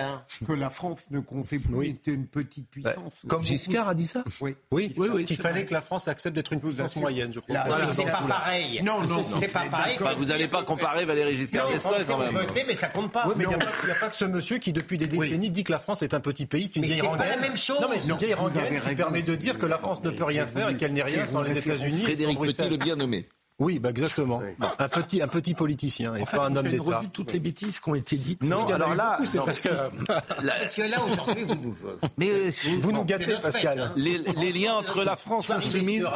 Que 0.47 0.53
la 0.53 0.70
France 0.70 1.07
ne 1.11 1.20
comptait 1.20 1.59
plus, 1.59 1.87
était 1.89 2.12
une 2.12 2.26
petite 2.26 2.68
puissance. 2.70 3.12
Comme 3.28 3.43
Giscard 3.43 3.89
a 3.89 3.95
dit 3.95 4.07
ça 4.07 4.22
Oui. 4.41 4.55
Oui, 4.70 4.93
Oui, 4.97 5.09
oui, 5.12 5.24
qu'il 5.24 5.37
fallait 5.37 5.55
vrai. 5.61 5.66
que 5.66 5.74
la 5.74 5.80
France 5.80 6.09
accepte 6.09 6.34
d'être 6.34 6.53
une 6.53 6.61
puissance 6.61 6.97
moyenne, 6.97 7.32
je 7.32 7.41
crois. 7.41 7.55
Là, 7.55 7.64
Voilà, 7.66 7.87
c'est 7.89 8.05
pas 8.05 8.22
pareil. 8.28 8.80
Non, 8.82 9.01
non, 9.03 9.22
c'est 9.22 9.34
non, 9.34 9.41
pas 9.41 9.64
pareil. 9.70 9.97
Bah, 10.01 10.14
vous 10.16 10.26
n'allez 10.26 10.49
pas 10.49 10.62
comparer 10.62 11.05
Valéry 11.05 11.37
Giscard 11.37 11.66
Non, 11.68 11.72
d'Estaing 11.74 12.05
quand 12.07 12.18
même. 12.18 12.32
voté, 12.47 12.64
mais 12.66 12.74
ça 12.74 12.89
compte 12.89 13.12
pas. 13.12 13.26
Oui, 13.26 13.34
mais 13.37 13.45
il 13.45 13.49
n'y 13.49 13.55
a, 13.55 13.59
a 13.97 13.99
pas 14.01 14.09
que 14.09 14.16
ce 14.16 14.24
monsieur 14.24 14.59
qui, 14.59 14.72
depuis 14.72 14.99
des 14.99 15.07
décennies, 15.07 15.51
dit 15.51 15.64
que 15.64 15.72
la 15.72 15.78
France 15.78 16.03
est 16.03 16.14
un 16.14 16.20
petit 16.20 16.47
pays, 16.47 16.64
c'est 16.66 16.76
une 16.76 16.82
Mais 16.82 16.89
vieille 16.89 16.99
c'est 17.01 17.07
pas 17.07 17.12
rengaine. 17.12 17.28
la 17.28 17.37
même 17.39 17.57
chose. 17.57 17.80
Non, 17.80 17.89
mais 17.91 17.99
c'est 17.99 18.05
une 18.05 18.11
Non, 18.11 18.16
vieille 18.16 18.34
rengaine 18.34 18.80
qui 18.80 18.95
permet 18.95 19.22
de 19.22 19.34
dire 19.34 19.59
que 19.59 19.66
la 19.66 19.78
France 19.78 20.03
ne 20.03 20.11
peut 20.11 20.24
rien 20.24 20.47
faire 20.47 20.68
et 20.68 20.76
qu'elle 20.76 20.93
n'est 20.93 21.03
rien 21.03 21.26
sans 21.26 21.43
les 21.43 21.57
États-Unis. 21.57 22.03
Frédéric 22.03 22.39
Petit, 22.39 22.68
le 22.68 22.76
bien 22.76 22.97
nommé. 22.97 23.28
Oui, 23.59 23.78
bah 23.78 23.88
exactement. 23.90 24.42
Un 24.78 24.88
petit, 24.88 25.22
un 25.22 25.28
petit 25.28 25.54
politicien 25.54 26.14
et 26.14 26.22
En 26.22 26.26
fait, 26.26 26.36
pas 26.36 26.44
un 26.46 26.57
homme 26.57 26.66
fait 26.66 26.76
une 26.76 26.84
d'État. 26.84 26.98
revue 26.98 27.07
de 27.07 27.12
toutes 27.12 27.32
les 27.32 27.38
bêtises 27.40 27.80
qui 27.80 27.88
ont 27.88 27.94
été 27.94 28.16
dites. 28.16 28.42
Non, 28.42 28.66
alors 28.68 28.94
là, 28.94 29.16
beaucoup, 29.18 29.36
non, 29.36 29.44
parce 29.46 29.61
si. 29.61 29.68
que 29.68 29.74
Parce 30.07 30.74
que 30.74 30.82
là, 30.82 31.02
aujourd'hui, 31.02 31.42
vous 31.44 31.54
nous. 31.54 31.76
Mais 32.18 32.28
euh, 32.28 32.50
Vous 32.80 32.92
nous 32.92 33.04
gâtez, 33.04 33.34
Pascal. 33.42 33.80
hein. 33.80 33.92
les, 33.96 34.18
les 34.18 34.52
liens 34.52 34.74
entre 34.74 35.02
la 35.04 35.16
France 35.16 35.48
insoumise, 35.48 36.07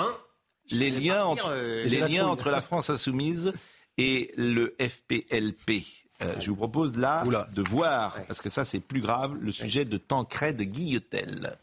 les 0.71 0.91
liens 0.91 1.25
entre, 1.25 1.49
euh, 1.53 1.85
les 1.87 2.01
liens 2.01 2.27
entre 2.27 2.51
la 2.51 2.61
France 2.61 2.91
insoumise 2.91 3.53
et 3.97 4.33
le 4.37 4.77
FPLP. 4.79 5.85
Euh, 6.23 6.35
je 6.39 6.51
vous 6.51 6.57
propose 6.57 6.99
là 6.99 7.25
Oula. 7.27 7.49
de 7.55 7.63
voir, 7.63 8.19
parce 8.29 8.43
que 8.43 8.51
ça 8.51 8.63
c'est 8.65 8.81
plus 8.81 9.01
grave, 9.01 9.35
le 9.41 9.51
sujet 9.53 9.87
de 9.87 9.97
Tancred 9.97 10.61
Guillotel. 10.61 11.57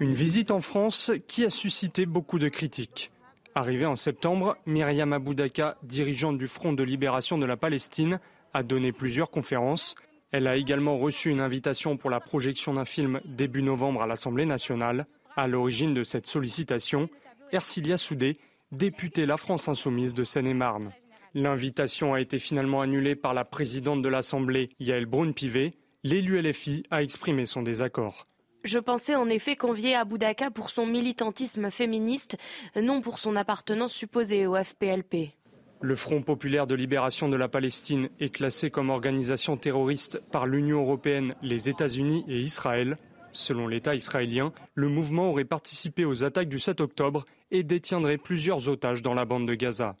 Une 0.00 0.14
visite 0.14 0.50
en 0.50 0.62
France 0.62 1.10
qui 1.28 1.44
a 1.44 1.50
suscité 1.50 2.06
beaucoup 2.06 2.38
de 2.38 2.48
critiques. 2.48 3.10
Arrivée 3.54 3.86
en 3.86 3.96
septembre, 3.96 4.56
Myriam 4.64 5.12
Aboudaka, 5.12 5.76
dirigeante 5.82 6.38
du 6.38 6.46
Front 6.46 6.72
de 6.72 6.84
libération 6.84 7.36
de 7.36 7.46
la 7.46 7.56
Palestine, 7.56 8.20
a 8.54 8.62
donné 8.62 8.92
plusieurs 8.92 9.30
conférences. 9.30 9.96
Elle 10.30 10.46
a 10.46 10.56
également 10.56 10.96
reçu 10.96 11.30
une 11.30 11.40
invitation 11.40 11.96
pour 11.96 12.10
la 12.10 12.20
projection 12.20 12.74
d'un 12.74 12.84
film 12.84 13.20
début 13.24 13.62
novembre 13.62 14.02
à 14.02 14.06
l'Assemblée 14.06 14.46
nationale. 14.46 15.06
À 15.36 15.48
l'origine 15.48 15.94
de 15.94 16.04
cette 16.04 16.26
sollicitation, 16.26 17.08
Ercilia 17.50 17.98
Soudé, 17.98 18.36
députée 18.70 19.26
La 19.26 19.36
France 19.36 19.68
Insoumise 19.68 20.14
de 20.14 20.22
Seine-et-Marne. 20.22 20.92
L'invitation 21.34 22.14
a 22.14 22.20
été 22.20 22.38
finalement 22.38 22.80
annulée 22.82 23.16
par 23.16 23.34
la 23.34 23.44
présidente 23.44 24.02
de 24.02 24.08
l'Assemblée, 24.08 24.70
Yael 24.78 25.06
Braun-Pivet. 25.06 25.72
L'élu 26.04 26.40
LFI 26.40 26.84
a 26.90 27.02
exprimé 27.02 27.46
son 27.46 27.62
désaccord. 27.62 28.28
Je 28.62 28.78
pensais 28.78 29.14
en 29.14 29.28
effet 29.28 29.56
convier 29.56 29.94
Aboudaka 29.94 30.50
pour 30.50 30.68
son 30.70 30.84
militantisme 30.84 31.70
féministe, 31.70 32.36
non 32.76 33.00
pour 33.00 33.18
son 33.18 33.34
appartenance 33.36 33.94
supposée 33.94 34.46
au 34.46 34.54
FPLP. 34.54 35.32
Le 35.80 35.96
Front 35.96 36.20
populaire 36.20 36.66
de 36.66 36.74
libération 36.74 37.30
de 37.30 37.36
la 37.36 37.48
Palestine 37.48 38.10
est 38.20 38.28
classé 38.28 38.70
comme 38.70 38.90
organisation 38.90 39.56
terroriste 39.56 40.20
par 40.30 40.46
l'Union 40.46 40.82
européenne, 40.82 41.32
les 41.42 41.70
États-Unis 41.70 42.22
et 42.28 42.38
Israël. 42.38 42.98
Selon 43.32 43.66
l'État 43.66 43.94
israélien, 43.94 44.52
le 44.74 44.88
mouvement 44.88 45.30
aurait 45.30 45.46
participé 45.46 46.04
aux 46.04 46.22
attaques 46.22 46.50
du 46.50 46.58
7 46.58 46.82
octobre 46.82 47.24
et 47.50 47.62
détiendrait 47.62 48.18
plusieurs 48.18 48.68
otages 48.68 49.00
dans 49.00 49.14
la 49.14 49.24
bande 49.24 49.48
de 49.48 49.54
Gaza. 49.54 49.96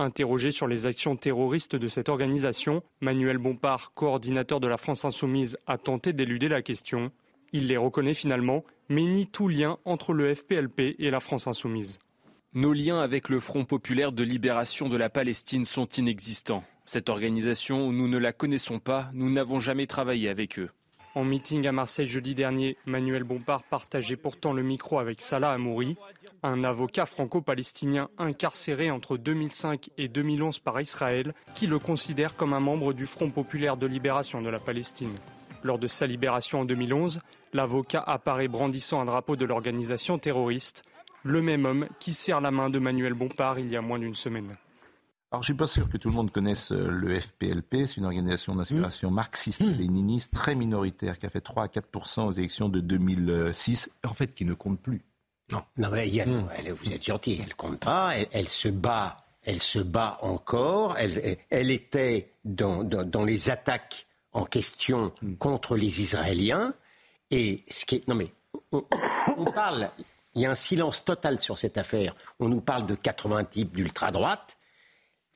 Interrogé 0.00 0.50
sur 0.50 0.66
les 0.66 0.86
actions 0.86 1.14
terroristes 1.14 1.76
de 1.76 1.86
cette 1.86 2.08
organisation, 2.08 2.82
Manuel 3.00 3.38
Bompard, 3.38 3.92
coordinateur 3.94 4.58
de 4.58 4.66
la 4.66 4.78
France 4.78 5.04
insoumise, 5.04 5.58
a 5.68 5.78
tenté 5.78 6.12
d'éluder 6.12 6.48
la 6.48 6.62
question. 6.62 7.12
Il 7.52 7.66
les 7.68 7.76
reconnaît 7.76 8.14
finalement, 8.14 8.64
mais 8.88 9.04
nie 9.04 9.26
tout 9.26 9.48
lien 9.48 9.78
entre 9.84 10.12
le 10.12 10.34
FPLP 10.34 10.96
et 10.98 11.10
la 11.10 11.20
France 11.20 11.46
insoumise. 11.46 11.98
Nos 12.52 12.72
liens 12.72 13.00
avec 13.00 13.28
le 13.28 13.38
Front 13.38 13.64
populaire 13.64 14.12
de 14.12 14.24
libération 14.24 14.88
de 14.88 14.96
la 14.96 15.08
Palestine 15.08 15.64
sont 15.64 15.86
inexistants. 15.86 16.64
Cette 16.84 17.08
organisation, 17.08 17.92
nous 17.92 18.08
ne 18.08 18.18
la 18.18 18.32
connaissons 18.32 18.80
pas, 18.80 19.10
nous 19.14 19.30
n'avons 19.30 19.60
jamais 19.60 19.86
travaillé 19.86 20.28
avec 20.28 20.58
eux. 20.58 20.70
En 21.14 21.24
meeting 21.24 21.66
à 21.66 21.72
Marseille 21.72 22.06
jeudi 22.06 22.36
dernier, 22.36 22.76
Manuel 22.86 23.24
Bompard 23.24 23.64
partageait 23.64 24.16
pourtant 24.16 24.52
le 24.52 24.62
micro 24.62 25.00
avec 25.00 25.20
Salah 25.20 25.52
Amouri, 25.52 25.96
un 26.44 26.62
avocat 26.62 27.06
franco-palestinien 27.06 28.08
incarcéré 28.16 28.90
entre 28.90 29.16
2005 29.16 29.90
et 29.98 30.08
2011 30.08 30.60
par 30.60 30.80
Israël, 30.80 31.34
qui 31.54 31.66
le 31.66 31.80
considère 31.80 32.36
comme 32.36 32.52
un 32.52 32.60
membre 32.60 32.92
du 32.92 33.06
Front 33.06 33.30
populaire 33.30 33.76
de 33.76 33.86
libération 33.86 34.40
de 34.40 34.48
la 34.48 34.60
Palestine. 34.60 35.14
Lors 35.62 35.78
de 35.78 35.88
sa 35.88 36.06
libération 36.06 36.60
en 36.60 36.64
2011, 36.64 37.20
l'avocat 37.52 38.02
apparaît 38.06 38.48
brandissant 38.48 39.00
un 39.00 39.04
drapeau 39.04 39.36
de 39.36 39.44
l'organisation 39.44 40.18
terroriste, 40.18 40.82
le 41.22 41.42
même 41.42 41.64
homme 41.66 41.86
qui 41.98 42.14
serre 42.14 42.40
la 42.40 42.50
main 42.50 42.70
de 42.70 42.78
Manuel 42.78 43.14
Bompard 43.14 43.58
il 43.58 43.70
y 43.70 43.76
a 43.76 43.82
moins 43.82 43.98
d'une 43.98 44.14
semaine. 44.14 44.56
Alors, 45.32 45.42
je 45.44 45.46
suis 45.52 45.54
pas 45.56 45.68
sûr 45.68 45.88
que 45.88 45.96
tout 45.96 46.08
le 46.08 46.14
monde 46.14 46.32
connaisse 46.32 46.72
euh, 46.72 46.88
le 46.90 47.14
FPLP. 47.20 47.86
C'est 47.86 47.98
une 47.98 48.04
organisation 48.04 48.56
d'inspiration 48.56 49.12
marxiste-léniniste 49.12 50.32
très 50.32 50.56
minoritaire 50.56 51.18
qui 51.20 51.26
a 51.26 51.30
fait 51.30 51.40
3 51.40 51.64
à 51.64 51.66
4% 51.68 52.26
aux 52.26 52.32
élections 52.32 52.68
de 52.68 52.80
2006, 52.80 53.90
en 54.04 54.12
fait, 54.12 54.34
qui 54.34 54.44
ne 54.44 54.54
compte 54.54 54.80
plus. 54.80 55.02
Non. 55.52 55.62
Non, 55.76 55.88
mais 55.92 56.08
il 56.08 56.14
y 56.16 56.20
a- 56.20 56.26
elle- 56.58 56.72
vous 56.72 56.92
êtes 56.92 57.04
gentil, 57.04 57.40
elle 57.44 57.54
compte 57.54 57.78
pas, 57.78 58.10
elle, 58.16 58.26
elle 58.32 58.48
se 58.48 58.68
bat, 58.68 59.18
elle 59.44 59.60
se 59.60 59.78
bat 59.78 60.18
encore, 60.22 60.96
elle, 60.98 61.20
elle- 61.22 61.38
elle 61.50 61.70
était 61.70 62.32
dans, 62.44 62.82
dans- 62.82 63.04
dans 63.04 63.24
les 63.24 63.50
attaques 63.50 64.06
en 64.32 64.44
question 64.44 65.12
contre 65.38 65.76
les 65.76 66.00
Israéliens, 66.02 66.74
et 67.30 67.62
ce 67.68 67.84
qui 67.86 68.02
non 68.08 68.14
mais, 68.14 68.32
on, 68.72 68.82
parle, 69.54 69.90
il 70.34 70.42
y 70.42 70.46
a 70.46 70.50
un 70.50 70.54
silence 70.54 71.04
total 71.04 71.40
sur 71.40 71.58
cette 71.58 71.78
affaire, 71.78 72.14
on 72.38 72.48
nous 72.48 72.60
parle 72.60 72.86
de 72.86 72.94
80 72.94 73.44
types 73.44 73.74
d'ultra-droite, 73.74 74.56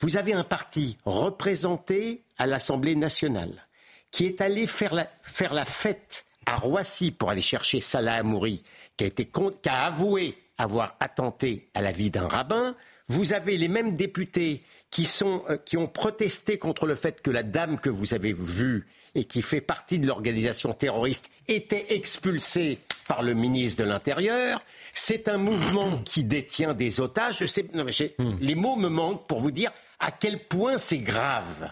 vous 0.00 0.16
avez 0.16 0.34
un 0.34 0.44
parti 0.44 0.98
représenté 1.04 2.22
à 2.38 2.46
l'Assemblée 2.46 2.96
nationale 2.96 3.66
qui 4.10 4.26
est 4.26 4.40
allé 4.40 4.66
faire 4.66 4.94
la, 4.94 5.08
faire 5.22 5.54
la 5.54 5.64
fête 5.64 6.24
à 6.46 6.56
Roissy 6.56 7.10
pour 7.10 7.30
aller 7.30 7.42
chercher 7.42 7.80
Salah 7.80 8.14
Amouri, 8.14 8.62
qui 8.96 9.04
a, 9.04 9.06
été, 9.06 9.26
qui 9.26 9.68
a 9.68 9.84
avoué 9.86 10.38
avoir 10.58 10.94
attenté 11.00 11.68
à 11.74 11.82
la 11.82 11.90
vie 11.90 12.10
d'un 12.10 12.28
rabbin. 12.28 12.76
Vous 13.08 13.32
avez 13.32 13.58
les 13.58 13.68
mêmes 13.68 13.94
députés 13.96 14.62
qui, 14.90 15.04
sont, 15.04 15.42
euh, 15.50 15.56
qui 15.58 15.76
ont 15.76 15.86
protesté 15.88 16.58
contre 16.58 16.86
le 16.86 16.94
fait 16.94 17.20
que 17.20 17.30
la 17.30 17.42
dame 17.42 17.78
que 17.78 17.90
vous 17.90 18.14
avez 18.14 18.32
vue 18.32 18.86
et 19.14 19.24
qui 19.24 19.42
fait 19.42 19.60
partie 19.60 19.98
de 19.98 20.06
l'organisation 20.06 20.72
terroriste 20.72 21.30
était 21.46 21.94
expulsée 21.94 22.78
par 23.06 23.22
le 23.22 23.34
ministre 23.34 23.82
de 23.84 23.88
l'Intérieur. 23.88 24.64
C'est 24.92 25.28
un 25.28 25.36
mouvement 25.38 25.98
qui 26.04 26.24
détient 26.24 26.74
des 26.74 27.00
otages. 27.00 27.38
Je 27.40 27.46
sais, 27.46 27.66
non, 27.74 27.84
mais 27.84 27.92
j'ai- 27.92 28.16
Les 28.40 28.54
mots 28.54 28.76
me 28.76 28.88
manquent 28.88 29.26
pour 29.26 29.40
vous 29.40 29.50
dire 29.52 29.70
à 30.00 30.10
quel 30.10 30.44
point 30.48 30.78
c'est 30.78 30.98
grave. 30.98 31.70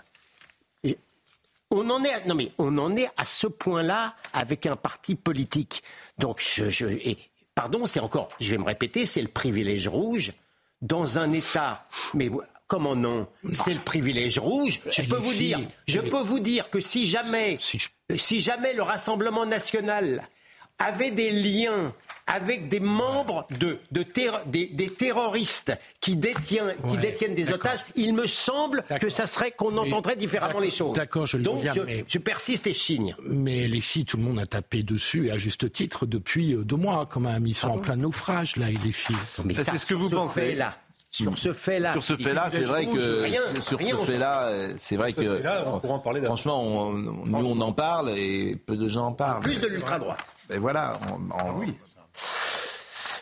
On 1.74 1.88
en 1.88 2.04
est, 2.04 2.12
à- 2.12 2.24
non 2.26 2.34
mais 2.34 2.52
on 2.58 2.76
en 2.76 2.94
est 2.96 3.08
à 3.16 3.24
ce 3.24 3.46
point-là 3.46 4.14
avec 4.34 4.66
un 4.66 4.76
parti 4.76 5.14
politique. 5.14 5.82
Donc 6.18 6.40
je, 6.40 6.68
je- 6.68 6.86
et, 6.86 7.16
pardon, 7.54 7.86
c'est 7.86 8.00
encore, 8.00 8.28
je 8.40 8.50
vais 8.50 8.58
me 8.58 8.64
répéter, 8.64 9.06
c'est 9.06 9.22
le 9.22 9.28
privilège 9.28 9.88
rouge 9.88 10.32
dans 10.82 11.18
un 11.18 11.32
État. 11.32 11.86
Mais 12.12 12.30
comment 12.66 12.94
non 12.94 13.26
C'est 13.52 13.72
le 13.72 13.80
privilège 13.80 14.38
rouge. 14.38 14.80
Je 14.90 15.02
vous 15.18 15.32
dire, 15.32 15.60
peux 16.00 16.20
vous 16.20 16.40
dire 16.40 16.68
que 16.68 16.80
si 16.80 17.06
jamais, 17.06 17.56
si 18.14 18.40
jamais 18.40 18.74
le 18.74 18.82
Rassemblement 18.82 19.46
national 19.46 20.22
avait 20.78 21.10
des 21.10 21.30
liens 21.30 21.94
avec 22.26 22.68
des 22.68 22.80
membres 22.80 23.46
de, 23.58 23.78
de 23.90 24.02
terro- 24.02 24.38
des, 24.46 24.66
des 24.66 24.88
terroristes 24.90 25.72
qui, 26.00 26.16
détient- 26.16 26.74
qui 26.88 26.94
Ouais, 26.96 27.00
détiennent 27.00 27.34
des 27.34 27.50
otages, 27.50 27.80
il 27.96 28.14
me 28.14 28.26
semble 28.26 28.84
que 29.00 29.08
ça 29.08 29.26
serait 29.26 29.50
qu'on 29.50 29.76
entendrait 29.76 30.16
différemment 30.16 30.60
les 30.60 30.70
choses. 30.70 30.94
D'accord, 30.96 31.26
je 31.26 31.36
le 31.36 31.42
Donc 31.42 31.56
dis 31.56 31.62
bien, 31.62 31.74
je, 31.74 31.80
mais- 31.80 32.04
je 32.06 32.18
persiste 32.18 32.66
et 32.66 32.74
chigne. 32.74 33.14
Mais 33.26 33.66
les 33.68 33.80
filles, 33.80 34.04
tout 34.04 34.16
le 34.16 34.22
monde 34.22 34.38
a 34.38 34.46
tapé 34.46 34.82
dessus, 34.82 35.28
et 35.28 35.30
à 35.32 35.38
juste 35.38 35.70
titre, 35.72 36.06
depuis 36.06 36.54
euh, 36.54 36.64
deux 36.64 36.76
mois 36.76 37.06
quand 37.10 37.20
même. 37.20 37.46
Ils 37.46 37.54
sont 37.54 37.68
en 37.68 37.78
plein 37.78 37.96
naufrage, 37.96 38.56
là, 38.56 38.70
et 38.70 38.76
les 38.84 38.92
filles. 38.92 39.16
Mais 39.44 39.54
ça, 39.54 39.64
sur 39.76 39.80
ce 40.08 40.28
fait-là, 40.28 40.74
sur 41.10 41.36
ce 41.38 41.52
fait-là, 41.52 41.92
Sur 41.92 42.02
ce 42.02 42.16
fait-là, 42.16 42.48
c'est 42.50 42.60
vrai 42.64 42.86
que 42.86 43.00
sur 43.60 43.78
rien, 43.78 43.96
ce 43.98 44.04
fait-là, 44.04 44.50
c'est 44.78 44.96
vrai 44.96 45.12
que 45.12 45.36
fait-là, 45.36 45.64
on 45.66 45.78
pourra 45.80 45.94
en 45.94 45.98
parler 45.98 46.20
d'abord. 46.20 46.38
franchement, 46.38 46.62
on- 46.62 46.88
on- 46.94 47.26
nous 47.26 47.46
on 47.46 47.60
en 47.60 47.72
parle 47.72 48.10
et 48.16 48.56
peu 48.56 48.76
de 48.76 48.88
gens 48.88 49.08
en 49.08 49.12
parlent. 49.12 49.42
plus 49.42 49.60
de 49.60 49.66
l'ultra-droite. 49.66 50.20
Et 50.50 50.56
voilà. 50.58 50.98
on- 51.10 51.44
on- 51.44 51.64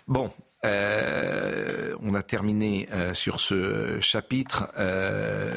Bon. 0.08 0.30
euh, 0.64 1.94
on 2.02 2.14
a 2.14 2.22
terminé 2.22 2.88
euh, 2.92 3.14
sur 3.14 3.40
ce 3.40 3.98
chapitre. 4.00 4.68
Euh, 4.78 5.54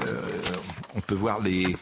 on 0.95 1.01
peut 1.01 1.15
voir 1.15 1.41
les 1.41 1.75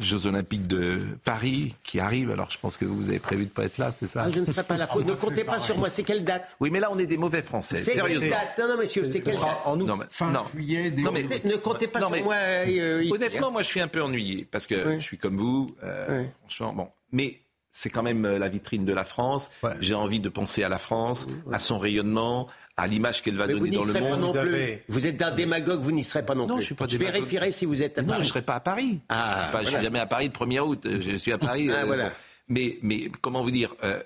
Jeux 0.00 0.26
Olympiques 0.26 0.66
de 0.66 0.98
Paris 1.24 1.74
qui 1.84 2.00
arrivent. 2.00 2.30
Alors, 2.32 2.50
je 2.50 2.58
pense 2.58 2.76
que 2.76 2.84
vous 2.84 3.08
avez 3.08 3.18
prévu 3.18 3.44
de 3.44 3.50
pas 3.50 3.64
être 3.64 3.78
là, 3.78 3.92
c'est 3.92 4.06
ça 4.06 4.24
Ah, 4.26 4.30
je 4.30 4.40
ne 4.40 4.44
serai 4.44 4.62
pas 4.64 4.76
là. 4.76 4.86
Faut- 4.86 5.02
ne 5.02 5.12
comptez 5.14 5.44
pas 5.44 5.58
sur 5.60 5.78
moi. 5.78 5.88
C'est 5.88 6.02
quelle 6.02 6.24
date? 6.24 6.56
Oui, 6.60 6.70
mais 6.70 6.80
là, 6.80 6.88
on 6.92 6.98
est 6.98 7.06
des 7.06 7.16
mauvais 7.16 7.42
Français. 7.42 7.80
C'est 7.80 7.92
quelle 7.92 8.02
Sérieusement. 8.02 8.30
date? 8.36 8.58
Non, 8.58 8.68
non, 8.68 8.76
monsieur, 8.78 9.08
c'est 9.10 9.20
quelle 9.20 9.34
date? 9.38 9.66
Non, 9.66 9.96
mais, 9.96 10.04
Fin 10.10 10.30
non. 10.32 10.42
juillet, 10.52 10.90
des- 10.90 11.02
Non, 11.02 11.12
mais- 11.12 11.22
Ne 11.44 11.56
comptez 11.56 11.86
pas 11.86 12.00
Non, 12.00 12.08
sur 12.08 12.16
mais- 12.16 12.22
moi. 12.22 12.34
euh, 12.34 13.02
ici, 13.04 13.12
Honnêtement, 13.12 13.48
hein. 13.48 13.50
moi, 13.52 13.62
je 13.62 13.68
suis 13.68 13.80
un 13.80 13.88
peu 13.88 14.02
ennuyé 14.02 14.46
parce 14.50 14.66
que 14.66 14.98
je 14.98 15.04
suis 15.04 15.18
comme 15.18 15.36
vous. 15.36 15.68
euh, 15.84 16.24
franchement, 16.40 16.72
bon, 16.74 16.88
mais 17.12 17.40
c'est 17.78 17.90
quand 17.90 18.02
même 18.02 18.24
euh, 18.24 18.38
la 18.38 18.48
vitrine 18.48 18.86
de 18.86 18.92
la 18.94 19.04
France. 19.04 19.50
J'ai 19.80 19.94
envie 19.94 20.18
de 20.18 20.30
penser 20.30 20.62
à 20.64 20.70
la 20.70 20.78
France, 20.78 21.26
à 21.52 21.58
son 21.58 21.78
rayonnement, 21.78 22.48
à 22.78 22.86
l'image 22.86 23.20
qu'elle 23.20 23.36
va 23.36 23.46
Mais 23.46 23.52
donner 23.52 23.70
dans 23.70 23.84
le 23.84 23.88
serez 23.92 24.00
pas 24.00 24.16
monde. 24.16 24.20
non 24.20 24.32
plus. 24.32 24.78
Vous 24.88 25.06
êtes 25.06 25.20
un 25.20 25.30
démagogue, 25.30 25.80
vous 25.80 25.92
n'y 25.92 26.02
serez 26.02 26.24
pas 26.24 26.34
non, 26.34 26.46
Non, 26.46 26.54
plus. 26.54 26.62
je 26.62 26.66
suis 26.66 26.74
pas 26.74 26.86
Je 26.88 26.96
démagogue. 26.96 27.14
vérifierai 27.16 27.52
si 27.52 27.66
vous 27.66 27.82
êtes 27.82 27.98
à 27.98 28.02
Non, 28.02 28.08
Paris. 28.08 28.20
je 28.22 28.24
ne 28.24 28.30
serai 28.30 28.42
pas 28.42 28.54
à 28.54 28.60
Paris. 28.60 29.00
Ah, 29.10 29.48
Pas- 29.52 29.58
Je 29.58 29.64
voilà. 29.64 29.78
suis 29.78 29.84
jamais 29.84 29.98
à 29.98 30.06
Paris 30.06 30.26
le 30.26 30.32
1er 30.32 30.60
août. 30.60 30.88
Je 30.90 31.16
suis 31.18 31.32
à 31.32 31.38
Paris. 31.38 31.68
Ah, 31.70 31.82
euh, 31.82 31.84
voilà. 31.84 32.04
bon. 32.06 32.10
Mais, 32.48 32.78
mais 32.80 33.10
comment 33.20 33.42
vous 33.42 33.50
dire 33.50 33.74
euh, 33.84 34.00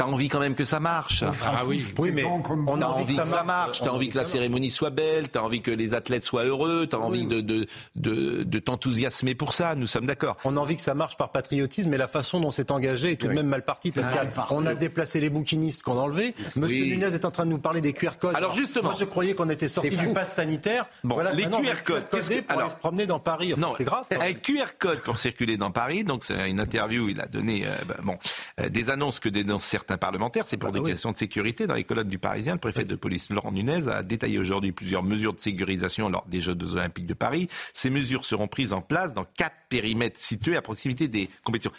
T'as 0.00 0.06
envie 0.06 0.30
quand 0.30 0.40
même 0.40 0.54
que 0.54 0.64
ça 0.64 0.80
marche. 0.80 1.22
On 1.22 1.30
Ah 1.44 1.62
oui. 1.66 1.84
Oui, 1.98 2.10
mais 2.10 2.24
on 2.24 2.80
a 2.80 2.86
envie 2.86 3.16
que 3.16 3.24
ça 3.26 3.44
marche, 3.44 3.82
t'as 3.82 3.90
envie 3.90 4.08
que 4.08 4.16
la 4.16 4.24
cérémonie 4.24 4.70
soit 4.70 4.88
belle, 4.88 5.28
t'as 5.28 5.40
envie 5.40 5.60
que 5.60 5.70
les 5.70 5.92
athlètes 5.92 6.24
soient 6.24 6.44
heureux, 6.44 6.86
t'as 6.88 6.96
envie 6.96 7.26
de, 7.26 7.42
de, 7.42 7.66
de, 7.96 8.42
de 8.44 8.58
t'enthousiasmer 8.58 9.34
pour 9.34 9.52
ça, 9.52 9.74
nous 9.74 9.86
sommes 9.86 10.06
d'accord. 10.06 10.38
On 10.44 10.56
a 10.56 10.58
envie 10.58 10.76
que 10.76 10.80
ça 10.80 10.94
marche 10.94 11.18
par 11.18 11.32
patriotisme, 11.32 11.90
mais 11.90 11.98
la 11.98 12.08
façon 12.08 12.40
dont 12.40 12.50
c'est 12.50 12.70
engagé 12.70 13.12
est 13.12 13.16
tout 13.16 13.26
de 13.28 13.34
même 13.34 13.46
mal 13.46 13.62
partie. 13.62 13.90
Parce 13.90 14.10
Mal 14.14 14.30
parti. 14.30 14.54
qu'on 14.54 14.64
a 14.64 14.74
déplacé 14.74 15.20
les 15.20 15.28
bouquinistes 15.28 15.82
qu'on 15.82 15.98
a 15.98 16.02
enlevés. 16.02 16.34
Monsieur 16.56 16.82
Oui. 16.82 16.90
Nunez 16.92 17.14
est 17.14 17.26
en 17.26 17.30
train 17.30 17.44
de 17.44 17.50
nous 17.50 17.58
parler 17.58 17.82
des 17.82 17.92
QR 17.92 18.12
codes. 18.18 18.34
Alors, 18.36 18.54
justement. 18.54 18.90
moi 18.90 18.96
je 18.98 19.04
croyais 19.04 19.34
qu'on 19.34 19.50
était 19.50 19.68
sorti 19.68 19.94
du 19.94 20.08
pass 20.14 20.32
sanitaire. 20.34 20.86
Bon, 21.04 21.16
voilà, 21.16 21.32
les 21.32 21.46
on 21.46 21.50
va 21.50 21.60
QR 21.60 21.82
codes, 21.84 22.04
qu'est-ce 22.10 22.30
que- 22.30 22.40
pour 22.40 22.70
se 22.70 22.76
promener 22.76 23.04
dans 23.06 23.18
Paris. 23.20 23.52
Enfin, 23.52 23.60
Non, 23.60 23.74
c'est 23.76 23.84
grave. 23.84 24.06
un. 24.12 24.32
QR 24.32 24.78
code 24.78 25.00
pour 25.02 25.18
circuler 25.18 25.58
dans 25.58 25.70
Paris. 25.70 26.04
Donc 26.04 26.24
c'est 26.24 26.48
une 26.48 26.58
interview. 26.60 27.04
où 27.04 27.08
Il 27.10 27.20
a 27.20 27.26
donné 27.26 27.66
euh, 27.66 27.70
bah, 27.86 27.96
bon 28.02 28.16
euh, 28.60 28.70
des 28.70 28.88
annonces 28.88 29.20
que 29.20 29.28
dénoncent 29.28 29.64
certains 29.66 29.89
parlementaires. 29.98 30.46
C'est 30.46 30.56
pour 30.56 30.68
Ah 30.68 30.72
bah 30.72 30.78
des 30.78 30.84
oui. 30.84 30.90
questions 30.92 31.12
de 31.12 31.16
sécurité. 31.16 31.66
Dans 31.66 31.74
les 31.74 31.84
colonnes 31.84 32.08
du 32.08 32.18
Parisien, 32.18 32.54
le 32.54 32.58
préfet 32.60 32.84
de 32.84 32.94
police 32.96 33.30
Laurent 33.30 33.52
Nunez 33.52 33.88
a 33.88 34.02
détaillé 34.02 34.38
aujourd'hui 34.38 34.72
plusieurs 34.72 35.02
mesures 35.02 35.34
de 35.34 35.40
sécurisation 35.40 36.08
lors 36.08 36.26
des 36.26 36.40
Jeux 36.40 36.56
Olympiques 36.72 37.06
de 37.06 37.14
Paris. 37.14 37.48
Ces 37.72 37.90
mesures 37.90 38.24
seront 38.24 38.48
prises 38.48 38.72
en 38.72 38.80
place 38.82 39.14
dans 39.14 39.24
quatre 39.24 39.56
périmètres 39.68 40.18
situés 40.18 40.56
à 40.56 40.62
proximité 40.62 41.08
des 41.08 41.28
compétitions. 41.44 41.72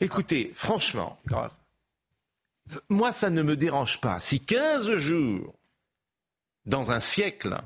Écoutez, 0.00 0.52
franchement, 0.54 1.18
moi 2.88 3.12
ça 3.12 3.30
ne 3.30 3.42
me 3.42 3.56
dérange 3.56 4.00
pas. 4.00 4.20
Si 4.20 4.40
15 4.40 4.96
jours 4.96 5.54
dans 6.66 6.90
un 6.92 7.00
siècle 7.00 7.56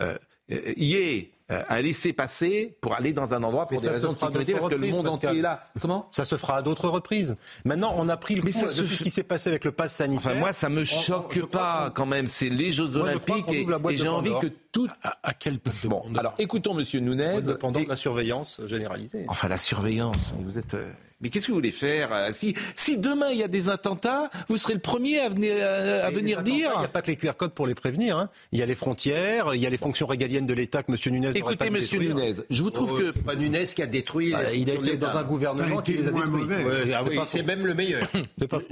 euh, 0.00 0.16
euh, 0.50 0.72
y 0.76 0.94
ait 0.94 1.33
euh, 1.50 1.62
un 1.68 1.80
laisser-passer 1.82 2.76
pour 2.80 2.94
aller 2.94 3.12
dans 3.12 3.34
un 3.34 3.42
endroit 3.42 3.66
pour 3.66 3.76
Mais 3.76 3.82
des 3.82 3.88
raisons 3.90 4.12
de 4.12 4.16
à 4.16 4.18
sécurité, 4.18 4.52
parce 4.52 4.68
que 4.68 4.74
le 4.74 4.86
monde 4.88 5.08
entier 5.08 5.28
est 5.28 5.42
là. 5.42 5.64
Comment? 5.80 6.08
Ça 6.10 6.24
se 6.24 6.36
fera 6.36 6.56
à 6.56 6.62
d'autres 6.62 6.88
reprises. 6.88 7.36
Maintenant, 7.64 7.94
on 7.98 8.08
a 8.08 8.16
pris 8.16 8.34
le 8.34 8.42
Mais 8.42 8.52
coup 8.52 8.60
ça 8.66 8.82
de 8.82 8.86
ce 8.86 9.02
qui 9.02 9.10
s'est 9.10 9.22
passé 9.24 9.50
avec 9.50 9.64
le 9.64 9.72
pass 9.72 9.92
sanitaire. 9.94 10.30
Enfin, 10.32 10.38
moi, 10.40 10.52
ça 10.52 10.68
me 10.68 10.78
On- 10.78 10.82
on- 10.82 10.84
choque 10.84 11.44
pas 11.46 11.90
quand 11.94 12.06
même. 12.06 12.26
C'est 12.26 12.48
les 12.48 12.72
Jeux 12.72 12.86
Moi, 12.96 13.02
Olympiques 13.02 13.44
et, 13.50 13.66
j'ai 13.96 14.08
envie 14.08 14.32
que 14.40 14.46
tout. 14.72 14.88
À, 15.02 15.18
à 15.22 15.34
quel 15.34 15.58
de 15.58 15.88
Bon, 15.88 16.02
alors 16.16 16.34
écoutons 16.38 16.74
Monsieur 16.74 17.00
Nunez. 17.00 17.36
Et- 17.80 17.84
de 17.84 17.88
la 17.88 17.96
surveillance 17.96 18.60
généralisée. 18.66 19.24
Enfin, 19.28 19.48
la 19.48 19.58
surveillance. 19.58 20.32
Vous 20.42 20.58
êtes. 20.58 20.74
euh, 20.74 20.90
Mais 21.24 21.30
qu'est-ce 21.30 21.46
que 21.46 21.52
vous 21.52 21.56
voulez 21.56 21.72
faire 21.72 22.12
euh, 22.12 22.28
si, 22.32 22.54
si 22.74 22.98
demain 22.98 23.30
il 23.30 23.38
y 23.38 23.42
a 23.42 23.48
des 23.48 23.70
attentats, 23.70 24.30
vous 24.50 24.58
serez 24.58 24.74
le 24.74 24.78
premier 24.80 25.20
à 25.20 25.30
venir, 25.30 25.54
euh, 25.56 26.04
à 26.06 26.10
Et 26.10 26.14
venir 26.14 26.42
dire. 26.42 26.70
Il 26.74 26.78
n'y 26.80 26.84
a 26.84 26.88
pas 26.88 27.00
que 27.00 27.06
les 27.10 27.16
QR 27.16 27.32
codes 27.38 27.54
pour 27.54 27.66
les 27.66 27.74
prévenir. 27.74 28.18
hein. 28.18 28.28
Il 28.52 28.58
y 28.58 28.62
a 28.62 28.66
les 28.66 28.74
frontières, 28.74 29.54
il 29.54 29.62
y 29.62 29.66
a 29.66 29.70
les 29.70 29.78
fonctions 29.78 30.06
régaliennes 30.06 30.44
de 30.46 30.52
l'État 30.52 30.82
que 30.82 30.92
M. 30.92 30.98
Nunez 31.14 31.30
Écoutez, 31.34 31.70
détruire. 31.70 32.14
Nunez, 32.14 32.32
je 32.50 32.62
vous 32.62 32.70
trouve 32.70 32.98
que. 33.00 33.18
Pas 33.20 33.34
Nunez 33.34 33.64
qui 33.64 33.80
a 33.80 33.86
détruit. 33.86 34.32
Bah, 34.32 34.42
les 34.50 34.58
il 34.58 34.70
a 34.70 34.74
été 34.74 34.98
dans 34.98 35.16
un 35.16 35.24
gouvernement 35.24 35.80
qui 35.80 35.94
les 35.94 36.08
a 36.08 36.12
détruits. 36.12 36.44
Ouais, 36.44 36.92
ah 36.92 37.02
C'est 37.26 37.40
oui, 37.40 37.46
même 37.46 37.66
le 37.66 37.72
meilleur. 37.74 38.02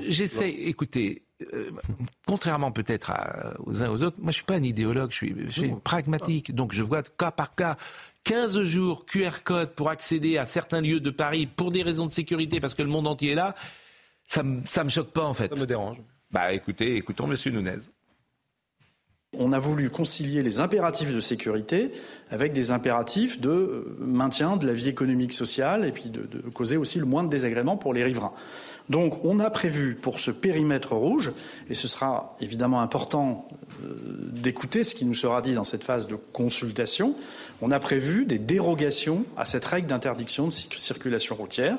J'essaie, 0.06 0.50
écoutez, 0.50 1.22
euh, 1.52 1.70
contrairement 2.26 2.70
peut-être 2.72 3.10
à- 3.10 3.54
aux 3.64 3.82
uns 3.82 3.90
aux 3.90 4.02
autres, 4.02 4.16
moi 4.20 4.30
je 4.30 4.36
suis 4.36 4.44
pas 4.44 4.54
un 4.54 4.62
idéologue, 4.62 5.10
je 5.10 5.16
suis, 5.16 5.34
je 5.46 5.50
suis 5.50 5.72
pragmatique, 5.84 6.54
donc 6.54 6.72
je 6.72 6.82
vois 6.82 7.02
cas 7.02 7.30
par 7.30 7.54
cas. 7.54 7.76
15 8.24 8.62
jours 8.62 9.04
QR 9.04 9.42
code 9.42 9.70
pour 9.70 9.90
accéder 9.90 10.38
à 10.38 10.46
certains 10.46 10.80
lieux 10.80 11.00
de 11.00 11.10
Paris 11.10 11.46
pour 11.46 11.72
des 11.72 11.82
raisons 11.82 12.06
de 12.06 12.12
sécurité 12.12 12.60
parce 12.60 12.74
que 12.74 12.82
le 12.82 12.88
monde 12.88 13.08
entier 13.08 13.32
est 13.32 13.34
là, 13.34 13.54
ça 14.26 14.42
me, 14.44 14.60
ça 14.68 14.84
me 14.84 14.88
choque 14.88 15.10
pas 15.10 15.24
en 15.24 15.34
fait. 15.34 15.52
Ça 15.52 15.60
me 15.60 15.66
dérange. 15.66 15.96
Bah 16.30 16.52
écoutez, 16.52 16.94
écoutons 16.96 17.26
Monsieur 17.26 17.50
Nunez. 17.50 17.78
On 19.38 19.52
a 19.52 19.58
voulu 19.58 19.88
concilier 19.88 20.42
les 20.42 20.60
impératifs 20.60 21.10
de 21.12 21.20
sécurité 21.20 21.90
avec 22.30 22.52
des 22.52 22.70
impératifs 22.70 23.40
de 23.40 23.48
euh, 23.48 23.96
maintien 23.98 24.56
de 24.58 24.66
la 24.66 24.74
vie 24.74 24.88
économique 24.88 25.32
sociale 25.32 25.86
et 25.86 25.90
puis 25.92 26.10
de, 26.10 26.22
de 26.26 26.48
causer 26.50 26.76
aussi 26.76 26.98
le 26.98 27.06
moins 27.06 27.24
de 27.24 27.30
désagréments 27.30 27.78
pour 27.78 27.94
les 27.94 28.04
riverains. 28.04 28.34
Donc 28.88 29.24
on 29.24 29.38
a 29.38 29.48
prévu 29.48 29.94
pour 29.94 30.18
ce 30.18 30.30
périmètre 30.30 30.94
rouge, 30.94 31.32
et 31.70 31.74
ce 31.74 31.86
sera 31.88 32.36
évidemment 32.40 32.80
important 32.80 33.46
euh, 33.82 33.94
d'écouter 34.32 34.84
ce 34.84 34.94
qui 34.94 35.04
nous 35.04 35.14
sera 35.14 35.40
dit 35.40 35.54
dans 35.54 35.64
cette 35.64 35.84
phase 35.84 36.08
de 36.08 36.16
consultation, 36.16 37.14
on 37.60 37.70
a 37.70 37.78
prévu 37.78 38.26
des 38.26 38.38
dérogations 38.38 39.24
à 39.36 39.44
cette 39.44 39.64
règle 39.64 39.86
d'interdiction 39.86 40.46
de 40.46 40.52
cir- 40.52 40.78
circulation 40.78 41.36
routière. 41.36 41.78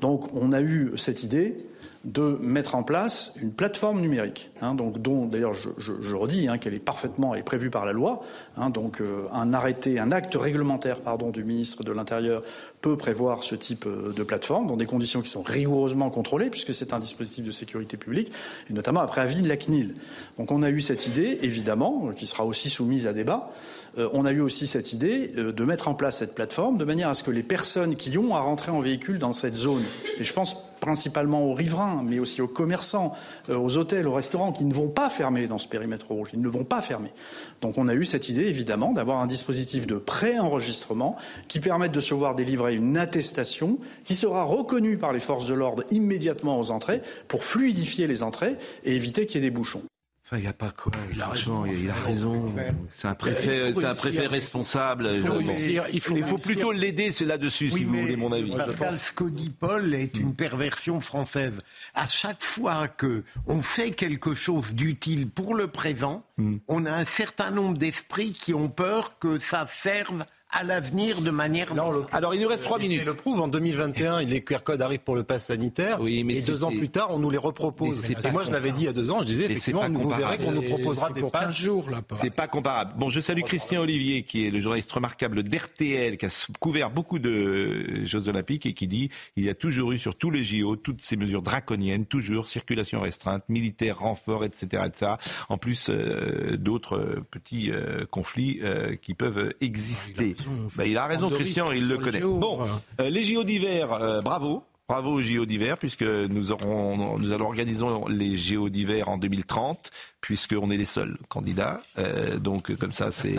Donc 0.00 0.34
on 0.34 0.52
a 0.52 0.62
eu 0.62 0.92
cette 0.96 1.22
idée 1.22 1.58
de 2.04 2.38
mettre 2.40 2.76
en 2.76 2.82
place 2.82 3.34
une 3.42 3.52
plateforme 3.52 4.00
numérique, 4.00 4.50
hein, 4.62 4.74
dont 4.74 5.26
d'ailleurs 5.26 5.52
je, 5.52 6.14
redis 6.14 6.48
hein, 6.48 6.56
qu'elle 6.56 6.72
est 6.72 6.78
parfaitement 6.78 7.34
prévue 7.44 7.68
par 7.68 7.84
la 7.84 7.92
loi, 7.92 8.22
hein, 8.56 8.70
donc 8.70 9.02
euh, 9.02 9.26
un 9.32 9.52
arrêté, 9.52 9.98
un 9.98 10.10
acte 10.10 10.34
réglementaire 10.34 11.00
du 11.30 11.44
ministre 11.44 11.84
de 11.84 11.92
l'Intérieur 11.92 12.40
peut 12.80 12.96
prévoir 12.96 13.44
ce 13.44 13.54
type 13.54 13.86
euh, 13.86 14.12
de 14.12 14.22
plateforme 14.22 14.66
dans 14.66 14.76
des 14.76 14.86
conditions 14.86 15.20
qui 15.20 15.30
sont 15.30 15.42
rigoureusement 15.42 16.10
contrôlées 16.10 16.50
puisque 16.50 16.72
c'est 16.72 16.92
un 16.92 16.98
dispositif 16.98 17.44
de 17.44 17.50
sécurité 17.50 17.96
publique 17.96 18.32
et 18.68 18.72
notamment 18.72 19.00
après 19.00 19.20
avis 19.20 19.42
de 19.42 19.48
la 19.48 19.56
CNIL. 19.56 19.94
Donc 20.38 20.50
on 20.50 20.62
a 20.62 20.70
eu 20.70 20.80
cette 20.80 21.06
idée 21.06 21.38
évidemment 21.42 22.08
euh, 22.08 22.12
qui 22.12 22.26
sera 22.26 22.44
aussi 22.44 22.70
soumise 22.70 23.06
à 23.06 23.12
débat. 23.12 23.50
Euh, 23.98 24.08
on 24.12 24.24
a 24.24 24.32
eu 24.32 24.40
aussi 24.40 24.66
cette 24.66 24.92
idée 24.92 25.28
de 25.28 25.64
mettre 25.64 25.88
en 25.88 25.94
place 25.94 26.18
cette 26.18 26.34
plateforme 26.34 26.78
de 26.78 26.84
manière 26.84 27.08
à 27.08 27.14
ce 27.14 27.22
que 27.22 27.30
les 27.30 27.42
personnes 27.42 27.96
qui 27.96 28.16
ont 28.16 28.34
à 28.34 28.40
rentrer 28.40 28.70
en 28.70 28.80
véhicule 28.80 29.18
dans 29.18 29.32
cette 29.32 29.56
zone, 29.56 29.82
et 30.18 30.24
je 30.24 30.32
pense 30.32 30.56
principalement 30.80 31.44
aux 31.44 31.54
riverains, 31.54 32.02
mais 32.04 32.18
aussi 32.18 32.40
aux 32.40 32.48
commerçants, 32.48 33.14
aux 33.48 33.76
hôtels, 33.76 34.06
aux 34.06 34.14
restaurants, 34.14 34.50
qui 34.50 34.64
ne 34.64 34.72
vont 34.72 34.88
pas 34.88 35.10
fermer 35.10 35.46
dans 35.46 35.58
ce 35.58 35.68
périmètre 35.68 36.08
rouge. 36.08 36.30
Ils 36.32 36.40
ne 36.40 36.48
vont 36.48 36.64
pas 36.64 36.80
fermer. 36.80 37.12
Donc 37.60 37.76
on 37.76 37.86
a 37.86 37.94
eu 37.94 38.06
cette 38.06 38.30
idée, 38.30 38.46
évidemment, 38.46 38.92
d'avoir 38.92 39.20
un 39.20 39.26
dispositif 39.26 39.86
de 39.86 39.96
pré-enregistrement 39.96 41.16
qui 41.48 41.60
permette 41.60 41.92
de 41.92 42.00
se 42.00 42.14
voir 42.14 42.34
délivrer 42.34 42.69
une 42.72 42.96
attestation 42.96 43.78
qui 44.04 44.14
sera 44.14 44.44
reconnue 44.44 44.96
par 44.98 45.12
les 45.12 45.20
forces 45.20 45.46
de 45.46 45.54
l'ordre 45.54 45.84
immédiatement 45.90 46.58
aux 46.58 46.70
entrées 46.70 47.02
pour 47.28 47.44
fluidifier 47.44 48.06
les 48.06 48.22
entrées 48.22 48.56
et 48.84 48.94
éviter 48.96 49.26
qu'il 49.26 49.40
y 49.42 49.44
ait 49.46 49.50
des 49.50 49.54
bouchons. 49.54 49.82
Enfin, 50.26 50.38
il 50.38 50.42
n'y 50.42 50.46
a 50.48 50.52
pas 50.52 50.70
quoi. 50.70 50.92
Franchement, 51.18 51.66
il, 51.66 51.82
il 51.86 51.90
a 51.90 51.94
raison. 51.94 52.54
C'est 52.92 53.08
un 53.08 53.16
préfet, 53.16 53.72
c'est 53.74 53.84
un 53.84 53.96
préfet 53.96 54.28
responsable. 54.28 55.10
Il 55.12 55.20
faut 55.22 55.32
Bon. 55.32 55.38
réussir, 55.48 55.84
il 55.92 56.00
faut 56.00 56.14
réussir. 56.14 56.36
plutôt 56.36 56.70
l'aider 56.70 57.10
c'est 57.10 57.24
là-dessus, 57.24 57.68
si 57.72 57.82
vous 57.82 57.94
voulez 58.00 58.14
mon 58.14 58.30
avis. 58.30 58.54
Pascal, 58.56 58.96
ce 58.96 59.10
que 59.10 59.24
dit 59.24 59.50
Paul 59.50 59.92
est 59.92 60.16
une 60.16 60.36
perversion 60.36 61.00
française. 61.00 61.58
À 61.94 62.06
chaque 62.06 62.44
fois 62.44 62.86
que 62.86 63.24
on 63.48 63.60
fait 63.60 63.90
quelque 63.90 64.34
chose 64.34 64.72
d'utile 64.74 65.28
pour 65.28 65.56
le 65.56 65.66
présent, 65.66 66.22
on 66.68 66.86
a 66.86 66.92
un 66.92 67.04
certain 67.06 67.50
nombre 67.50 67.76
d'esprits 67.76 68.32
qui 68.32 68.54
ont 68.54 68.68
peur 68.68 69.18
que 69.18 69.36
ça 69.36 69.66
serve 69.66 70.24
à 70.52 70.64
l'avenir 70.64 71.22
de 71.22 71.30
manière. 71.30 71.68
Alors, 72.12 72.34
il 72.34 72.42
nous 72.42 72.48
reste 72.48 72.64
trois 72.64 72.78
minutes. 72.78 73.02
Et 73.02 73.04
le 73.04 73.14
prouve, 73.14 73.40
en 73.40 73.48
2021, 73.48 74.22
les 74.22 74.40
QR 74.40 74.58
codes 74.64 74.82
arrivent 74.82 75.00
pour 75.00 75.16
le 75.16 75.22
pass 75.24 75.46
sanitaire. 75.46 76.00
Oui, 76.00 76.24
mais 76.24 76.34
et 76.34 76.42
deux 76.42 76.64
ans 76.64 76.70
plus 76.70 76.88
tard, 76.88 77.08
on 77.10 77.18
nous 77.18 77.30
les 77.30 77.38
repropose. 77.38 78.10
Et 78.10 78.14
moi, 78.32 78.42
pas 78.42 78.44
je 78.44 78.52
l'avais 78.52 78.72
dit 78.72 78.82
il 78.82 78.86
y 78.86 78.88
a 78.88 78.92
deux 78.92 79.10
ans, 79.10 79.22
je 79.22 79.26
disais, 79.26 79.42
Mais 79.48 79.56
c'est 79.56 79.72
effectivement, 79.72 79.80
pas 79.82 79.88
vous 79.88 80.00
comparable. 80.00 80.22
verrez 80.24 80.38
qu'on 80.44 80.52
nous 80.52 80.62
proposera 80.68 81.10
des 81.10 81.22
passes. 81.22 81.56
jours, 81.56 81.90
là. 81.90 82.02
C'est 82.14 82.30
pas 82.34 82.48
comparable. 82.48 82.92
Bon, 82.96 83.08
je 83.08 83.20
salue 83.20 83.42
Christian 83.42 83.82
Olivier, 83.82 84.22
qui 84.22 84.46
est 84.46 84.50
le 84.50 84.60
journaliste 84.60 84.90
remarquable 84.92 85.42
d'RTL, 85.42 86.16
qui 86.16 86.26
a 86.26 86.46
couvert 86.58 86.90
beaucoup 86.90 87.18
de 87.18 88.04
Jeux 88.04 88.28
Olympiques 88.28 88.66
et 88.66 88.74
qui 88.74 88.86
dit 88.86 89.10
il 89.36 89.44
y 89.44 89.48
a 89.48 89.54
toujours 89.54 89.92
eu 89.92 89.98
sur 89.98 90.16
tous 90.16 90.30
les 90.30 90.42
JO 90.42 90.76
toutes 90.76 91.00
ces 91.00 91.16
mesures 91.16 91.42
draconiennes, 91.42 92.06
toujours 92.06 92.48
circulation 92.48 93.00
restreinte, 93.00 93.44
militaire, 93.48 94.00
renfort, 94.00 94.44
etc., 94.44 94.82
etc. 94.86 95.12
En 95.48 95.58
plus 95.58 95.88
euh, 95.90 96.56
d'autres 96.56 96.96
euh, 96.96 97.24
petits 97.30 97.70
euh, 97.70 98.04
conflits 98.10 98.60
euh, 98.62 98.96
qui 98.96 99.14
peuvent 99.14 99.52
exister. 99.60 100.34
Bah, 100.76 100.86
il 100.86 100.96
a 100.96 101.06
raison, 101.06 101.30
Christian, 101.30 101.70
il 101.72 101.88
le 101.88 101.96
les 101.96 102.00
connaît. 102.00 102.20
Bon, 102.20 102.60
euh, 103.00 103.10
les 103.10 103.24
JO 103.24 103.44
d'hiver, 103.44 103.92
euh, 103.92 104.20
bravo. 104.20 104.62
Bravo 104.88 105.12
aux 105.12 105.22
JO 105.22 105.46
d'hiver, 105.46 105.78
puisque 105.78 106.02
nous, 106.02 106.50
aurons, 106.50 107.16
nous 107.16 107.30
allons 107.30 107.46
organiser 107.46 107.84
les 108.08 108.36
JO 108.36 108.68
d'hiver 108.68 109.08
en 109.08 109.18
2030, 109.18 109.88
puisqu'on 110.20 110.70
est 110.70 110.76
les 110.76 110.84
seuls 110.84 111.16
candidats. 111.28 111.80
Euh, 111.98 112.38
donc, 112.38 112.74
comme 112.76 112.92
ça, 112.92 113.10
c'est 113.12 113.36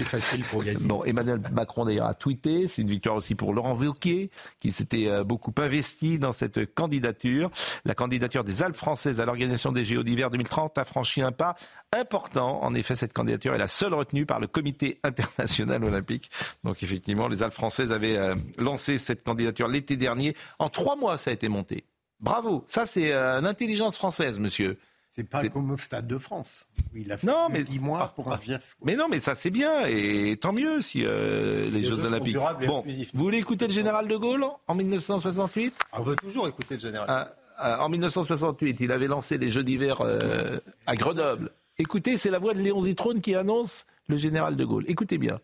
facile 0.00 0.44
pour 0.44 0.64
gagner. 0.64 0.78
Bon, 0.80 1.04
Emmanuel 1.04 1.40
Macron 1.52 1.84
d'ailleurs 1.84 2.06
a 2.06 2.14
tweeté. 2.14 2.68
C'est 2.68 2.82
une 2.82 2.88
victoire 2.88 3.16
aussi 3.16 3.34
pour 3.34 3.52
Laurent 3.52 3.74
Wauquiez, 3.74 4.30
qui 4.60 4.72
s'était 4.72 5.08
euh, 5.08 5.24
beaucoup 5.24 5.52
investi 5.58 6.18
dans 6.18 6.32
cette 6.32 6.74
candidature. 6.74 7.50
La 7.84 7.94
candidature 7.94 8.44
des 8.44 8.62
Alpes 8.62 8.76
françaises 8.76 9.20
à 9.20 9.24
l'organisation 9.24 9.72
des 9.72 9.84
JO 9.84 10.02
d'hiver 10.02 10.30
2030 10.30 10.78
a 10.78 10.84
franchi 10.84 11.22
un 11.22 11.32
pas 11.32 11.56
important. 11.92 12.62
En 12.62 12.74
effet, 12.74 12.96
cette 12.96 13.12
candidature 13.12 13.54
est 13.54 13.58
la 13.58 13.68
seule 13.68 13.94
retenue 13.94 14.26
par 14.26 14.40
le 14.40 14.46
Comité 14.46 15.00
international 15.04 15.84
olympique. 15.84 16.30
Donc, 16.64 16.82
effectivement, 16.82 17.28
les 17.28 17.42
Alpes 17.42 17.54
françaises 17.54 17.92
avaient 17.92 18.16
euh, 18.16 18.34
lancé 18.58 18.98
cette 18.98 19.22
candidature 19.22 19.68
l'été 19.68 19.96
dernier. 19.96 20.34
En 20.58 20.68
trois 20.68 20.96
mois, 20.96 21.18
ça 21.18 21.30
a 21.30 21.34
été 21.34 21.48
monté. 21.48 21.84
Bravo. 22.20 22.64
Ça, 22.66 22.86
c'est 22.86 23.12
euh, 23.12 23.38
une 23.38 23.46
intelligence 23.46 23.96
française, 23.96 24.38
monsieur. 24.38 24.78
C'est 25.12 25.28
pas 25.28 25.46
comme 25.48 25.70
au 25.72 25.76
Stade 25.76 26.06
de 26.06 26.18
France. 26.18 26.68
où 26.94 26.96
il 26.96 27.10
a 27.10 27.18
fait 27.18 27.26
Non, 27.26 27.48
mais- 27.50 27.58
de 27.58 27.64
10 27.64 27.80
mois 27.80 28.12
pour 28.14 28.32
un 28.32 28.38
fiasco. 28.38 28.78
Mais 28.84 28.94
non, 28.96 29.06
mais 29.10 29.18
ça 29.20 29.34
c'est 29.34 29.50
bien 29.50 29.84
et 29.86 30.36
tant 30.40 30.52
mieux 30.52 30.80
si 30.82 31.02
euh, 31.04 31.64
les 31.70 31.80
Les 31.80 31.88
Jeux 31.88 31.98
Olympiques. 32.04 32.32
durables 32.32 32.64
et 32.64 32.66
Bon, 32.68 32.78
inclusifs. 32.80 33.10
vous 33.12 33.24
voulez 33.24 33.38
écouter 33.38 33.66
le 33.66 33.72
général 33.72 34.06
de 34.06 34.16
Gaulle 34.16 34.44
en 34.68 34.74
1968 34.74 35.74
On 35.94 36.02
veut 36.02 36.16
toujours 36.16 36.46
écouter 36.48 36.74
le 36.74 36.80
général. 36.80 37.06
Ah, 37.08 37.32
ah, 37.58 37.84
En 37.84 37.88
1968, 37.88 38.78
il 38.80 38.92
avait 38.92 39.08
lancé 39.08 39.36
les 39.36 39.50
Jeux 39.50 39.64
d'hiver 39.64 40.00
euh, 40.00 40.58
à 40.86 40.94
Grenoble. 40.96 41.50
Écoutez, 41.78 42.16
c'est 42.16 42.30
la 42.30 42.38
voix 42.38 42.54
de 42.54 42.60
Léon 42.60 42.80
Zitrone 42.82 43.20
qui 43.20 43.34
annonce 43.34 43.86
le 44.06 44.16
général 44.16 44.54
de 44.56 44.64
Gaulle. 44.64 44.84
Écoutez 44.86 45.18
bien. 45.18 45.40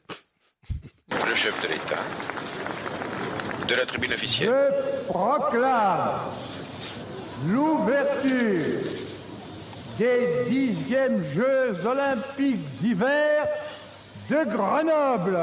Le 1.10 1.34
chef 1.34 1.54
de 1.62 1.68
l'État. 1.68 2.02
De 3.68 3.74
la 3.74 3.84
tribune 3.84 4.12
officielle. 4.12 4.48
Je 4.48 5.08
proclame 5.08 6.20
l'ouverture 7.48 8.80
des 9.98 10.44
dixièmes 10.46 11.22
Jeux 11.22 11.86
olympiques 11.86 12.76
d'hiver 12.76 13.48
de 14.28 14.44
Grenoble. 14.44 15.38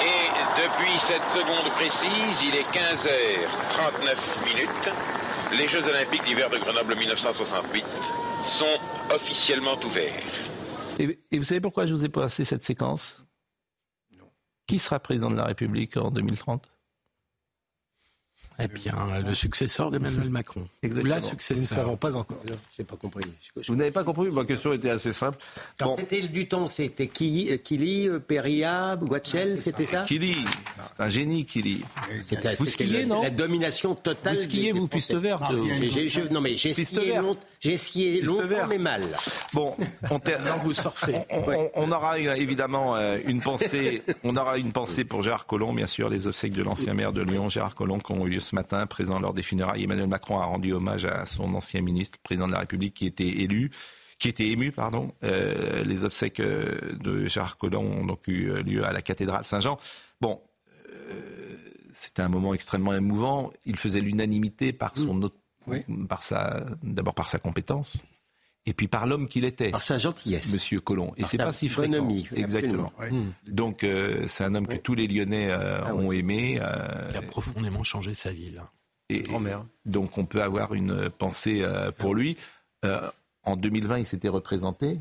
Et 0.00 0.60
depuis 0.60 0.98
cette 0.98 1.26
seconde 1.28 1.70
précise, 1.74 2.42
il 2.42 2.56
est 2.56 2.66
15h39 2.72 4.44
minutes. 4.44 4.90
Les 5.56 5.68
Jeux 5.68 5.86
olympiques 5.86 6.24
d'hiver 6.24 6.50
de 6.50 6.58
Grenoble 6.58 6.96
1968 6.96 7.84
sont 8.46 8.64
officiellement 9.14 9.76
ouverts. 9.84 10.12
Et, 10.98 11.18
et 11.30 11.38
vous 11.38 11.44
savez 11.44 11.60
pourquoi 11.60 11.86
je 11.86 11.94
vous 11.94 12.04
ai 12.04 12.08
passé 12.08 12.44
cette 12.44 12.64
séquence? 12.64 13.24
Qui 14.66 14.78
sera 14.78 14.98
président 14.98 15.30
de 15.30 15.36
la 15.36 15.44
République 15.44 15.96
en 15.96 16.10
2030 16.10 16.68
Eh 18.58 18.68
bien, 18.68 18.94
le 19.26 19.34
successeur 19.34 19.90
d'Emmanuel 19.90 20.28
Macron. 20.30 20.60
Ou 20.60 20.64
la 20.82 20.86
Exactement. 20.88 21.14
Nous 21.14 21.20
ne 21.20 21.20
successeur. 21.30 21.78
savons 21.78 21.96
pas 21.96 22.16
encore. 22.16 22.38
Je 22.46 22.52
n'ai 22.78 22.84
pas 22.86 22.96
compris. 22.96 23.24
Vous 23.68 23.76
n'avez 23.76 23.90
pas 23.90 24.04
compris 24.04 24.30
Ma 24.30 24.44
question 24.44 24.72
était 24.72 24.90
assez 24.90 25.12
simple. 25.12 25.38
C'était 25.98 26.22
du 26.22 26.48
temps, 26.48 26.68
c'était 26.70 27.06
Kili, 27.08 27.50
euh, 27.50 28.14
euh, 28.14 28.18
Peria, 28.20 28.96
Guachel, 29.00 29.60
c'était 29.62 29.86
ça 29.86 30.04
Kili, 30.06 30.36
c'est 30.96 31.02
un 31.02 31.08
génie, 31.08 31.44
Kili. 31.44 31.82
C'était 32.24 32.54
Vous 32.54 32.66
skiez, 32.66 33.00
la- 33.00 33.06
non 33.06 33.22
La 33.22 33.30
domination 33.30 33.94
totale. 33.94 34.36
Vous 34.36 34.42
skiez, 34.42 34.72
vous, 34.72 34.86
Français. 34.86 34.96
piste 34.96 35.14
verte 35.14 35.42
Non, 36.30 36.40
mais 36.40 36.56
j'ai 36.56 36.74
skié, 36.74 37.12
verte. 37.12 37.38
J'ai 37.62 37.72
Piste 38.20 38.24
longtemps, 38.24 38.66
mais 38.68 38.78
mal. 38.78 39.02
Bon, 39.52 39.74
on, 40.10 40.18
ter- 40.18 40.40
Non, 40.42 40.56
vous 40.62 40.72
surfez. 40.72 41.14
on- 41.30 41.44
on- 41.48 41.70
on 41.76 41.92
aura 41.92 42.16
euh, 42.16 42.34
évidemment 42.34 42.96
euh, 42.96 43.18
une 43.24 43.40
pensée. 43.40 44.02
On 44.24 44.36
aura 44.36 44.58
une 44.58 44.72
pensée 44.72 45.04
pour 45.04 45.22
Gérard 45.22 45.46
Collomb, 45.46 45.72
bien 45.72 45.86
sûr, 45.86 46.08
les 46.08 46.26
obsèques 46.26 46.54
de 46.54 46.62
l'ancien 46.62 46.92
maire 46.94 47.12
de 47.12 47.22
Lyon, 47.22 47.48
Gérard 47.48 47.74
Collomb, 47.76 47.98
qui 47.98 48.12
ont 48.12 48.26
eu 48.26 48.30
lieu 48.30 48.40
ce 48.40 48.54
matin, 48.56 48.84
présent 48.86 49.20
lors 49.20 49.32
des 49.32 49.42
funérailles. 49.42 49.84
Emmanuel 49.84 50.08
Macron 50.08 50.40
a 50.40 50.44
rendu 50.44 50.72
hommage 50.72 51.04
à 51.04 51.24
son 51.24 51.54
ancien 51.54 51.82
ministre, 51.82 52.18
le 52.18 52.22
président 52.24 52.46
de 52.48 52.52
la 52.52 52.58
République, 52.60 52.94
qui 52.94 53.06
était 53.06 53.28
élu, 53.28 53.70
qui 54.18 54.28
était 54.28 54.48
ému, 54.48 54.72
pardon. 54.72 55.12
Euh, 55.22 55.84
les 55.84 56.02
obsèques 56.04 56.40
de 56.42 57.26
Gérard 57.28 57.58
Collomb 57.58 57.84
ont 57.84 58.04
donc 58.06 58.26
eu 58.26 58.52
lieu 58.64 58.84
à 58.84 58.92
la 58.92 59.02
cathédrale 59.02 59.44
Saint-Jean. 59.44 59.78
Bon, 60.20 60.40
euh, 60.92 61.56
c'était 61.94 62.22
un 62.22 62.28
moment 62.28 62.54
extrêmement 62.54 62.94
émouvant. 62.94 63.52
Il 63.66 63.76
faisait 63.76 64.00
l'unanimité 64.00 64.72
par 64.72 64.96
son 64.96 65.22
par 66.08 66.22
sa, 66.22 66.64
d'abord 66.82 67.14
par 67.14 67.28
sa 67.28 67.38
compétence. 67.38 67.96
Et 68.64 68.74
puis 68.74 68.86
par 68.86 69.06
l'homme 69.06 69.26
qu'il 69.26 69.44
était. 69.44 69.70
Par 69.72 69.82
sa 69.82 69.98
gentillesse. 69.98 70.52
Monsieur 70.52 70.80
Colomb. 70.80 71.12
Et 71.16 71.22
Par 71.22 71.30
c'est 71.30 71.36
sa 71.36 71.44
pas 71.46 71.52
si 71.52 71.68
fréquent. 71.68 71.90
bonhomie, 71.94 72.28
Exactement. 72.36 72.92
absolument. 72.96 73.24
Mm. 73.46 73.50
Donc 73.52 73.82
euh, 73.82 74.28
c'est 74.28 74.44
un 74.44 74.54
homme 74.54 74.68
que 74.68 74.76
tous 74.76 74.94
les 74.94 75.08
Lyonnais 75.08 75.50
euh, 75.50 75.80
Ah 75.84 75.94
ont 75.96 76.12
aimé. 76.12 76.58
euh, 76.62 77.10
Qui 77.10 77.16
a 77.16 77.22
profondément 77.22 77.82
changé 77.82 78.14
sa 78.14 78.32
ville. 78.32 78.60
et, 79.08 79.24
donc 79.84 80.16
on 80.16 80.26
peut 80.26 80.42
avoir 80.42 80.74
une 80.74 81.10
pensée 81.10 81.62
euh, 81.62 81.90
pour 81.90 82.14
lui. 82.14 82.36
Euh, 82.84 83.00
en 83.42 83.56
2020, 83.56 83.98
il 83.98 84.06
s'était 84.06 84.28
représenté. 84.28 84.98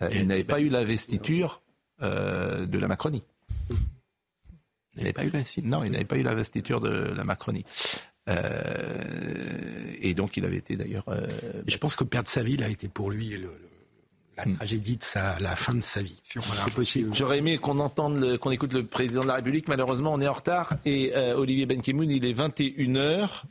Euh, 0.00 0.08
il 0.12 0.28
n'avait 0.28 0.44
pas 0.44 0.60
eu 0.60 0.68
l'investiture 0.68 1.62
euh, 2.00 2.64
de 2.64 2.78
la 2.78 2.86
Macronie. 2.86 3.24
Il 4.96 5.00
n'avait 5.02 5.12
pas 5.12 5.24
eu 5.24 5.30
l'investiture. 5.30 5.68
Non, 5.68 5.82
il 5.82 5.90
n'avait 5.90 6.04
pas 6.04 6.16
eu 6.16 6.22
l'investiture 6.22 6.80
de 6.80 6.90
la 6.90 7.24
Macronie. 7.24 7.64
Euh, 8.28 9.73
et 10.08 10.14
donc 10.14 10.36
il 10.36 10.44
avait 10.44 10.56
été 10.58 10.76
d'ailleurs. 10.76 11.04
euh, 11.08 11.26
je 11.66 11.76
pense 11.78 11.96
que 11.96 12.04
perdre 12.04 12.28
sa 12.28 12.42
ville 12.42 12.62
a 12.62 12.68
été 12.68 12.88
pour 12.88 13.10
lui 13.10 13.30
le- 13.30 13.38
le- 13.38 13.50
la 14.36 14.44
tragédie 14.56 14.96
de 14.96 15.02
sa, 15.04 15.38
la 15.40 15.54
fin 15.54 15.74
de 15.74 15.80
sa 15.80 16.02
vie. 16.02 16.20
Voilà. 16.34 16.62
C'est 16.66 16.74
possible. 16.74 17.14
J'aurais 17.14 17.38
aimé 17.38 17.56
qu'on 17.58 17.78
entende, 17.78 18.18
le- 18.18 18.36
qu'on 18.36 18.50
écoute 18.50 18.72
le 18.72 18.84
président 18.84 19.20
de 19.22 19.28
la 19.28 19.34
République. 19.34 19.68
Malheureusement, 19.68 20.12
on 20.12 20.20
est 20.20 20.26
en 20.26 20.32
retard. 20.32 20.74
Et 20.84 21.12
euh, 21.14 21.36
Olivier 21.36 21.66
Benkemoun, 21.66 22.10
il 22.10 22.24
est 22.26 22.32
21h. 22.32 23.44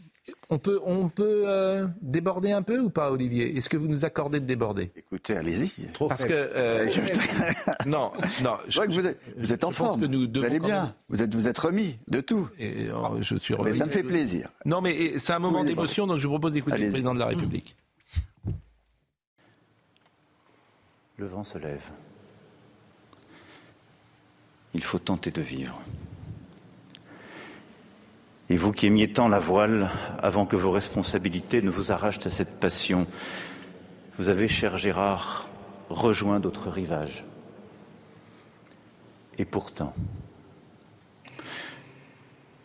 On 0.50 0.58
peut, 0.58 0.80
on 0.86 1.10
peut 1.10 1.44
euh, 1.48 1.88
déborder 2.02 2.52
un 2.54 2.62
peu 2.62 2.80
ou 2.80 2.90
pas, 2.90 3.12
Olivier? 3.12 3.58
Est-ce 3.58 3.68
que 3.68 3.76
vous 3.76 3.90
nous 3.90 4.06
accordez 4.06 4.40
de 4.40 4.46
déborder? 4.46 4.92
Écoutez, 4.96 5.36
allez-y. 5.36 5.70
Parce 6.08 6.24
que 6.24 6.32
euh, 6.32 6.88
non, 7.86 8.14
non. 8.42 8.58
Je 8.68 8.76
vois 8.76 8.88
que 8.88 8.94
vous 8.94 9.06
êtes, 9.06 9.20
vous 9.38 9.52
êtes 9.52 9.64
en 9.66 9.72
je 9.72 9.76
forme. 9.76 10.00
que 10.02 10.06
nous 10.06 10.26
vous 10.34 10.46
allez 10.46 10.60
bien. 10.60 10.84
même- 10.84 10.94
Vous 11.10 11.22
êtes, 11.22 11.36
vous 11.36 11.48
êtes 11.50 11.58
remis 11.58 11.98
de 12.08 12.22
tout. 12.22 12.48
Et, 12.58 12.88
euh, 12.88 13.22
je 13.22 13.36
suis 13.36 13.54
Mais 13.64 13.74
ça 13.74 13.86
me 13.86 13.92
fait 13.92 14.04
plaisir. 14.04 14.50
Non, 14.66 14.80
mais 14.80 15.20
c'est 15.20 15.34
un 15.34 15.40
moment 15.40 15.60
Oui, 15.62 15.66
d'émotion, 15.68 16.08
donc 16.08 16.20
je 16.20 16.28
vous 16.28 16.34
propose 16.34 16.54
d'écouter 16.54 16.78
le 16.78 16.90
président 16.90 17.14
de 17.14 17.20
la 17.20 17.26
République. 17.28 17.76
Le 21.18 21.28
vent 21.28 21.44
se 21.44 21.58
lève. 21.58 21.84
Il 24.74 24.84
faut 24.84 25.00
tenter 25.00 25.32
de 25.32 25.42
vivre. 25.42 25.80
Et 28.54 28.58
vous 28.58 28.72
qui 28.72 28.86
aimiez 28.86 29.08
tant 29.08 29.30
la 29.30 29.40
voile, 29.40 29.90
avant 30.22 30.46
que 30.46 30.56
vos 30.56 30.70
responsabilités 30.70 31.64
ne 31.64 31.72
vous 31.72 31.92
arrachent 31.92 32.24
à 32.28 32.30
cette 32.30 32.60
passion, 32.60 33.08
vous 34.20 34.30
avez, 34.30 34.48
cher 34.48 34.78
Gérard, 34.78 35.48
rejoint 35.90 36.40
d'autres 36.40 36.70
rivages. 36.70 37.26
Et 39.40 39.46
pourtant, 39.46 39.92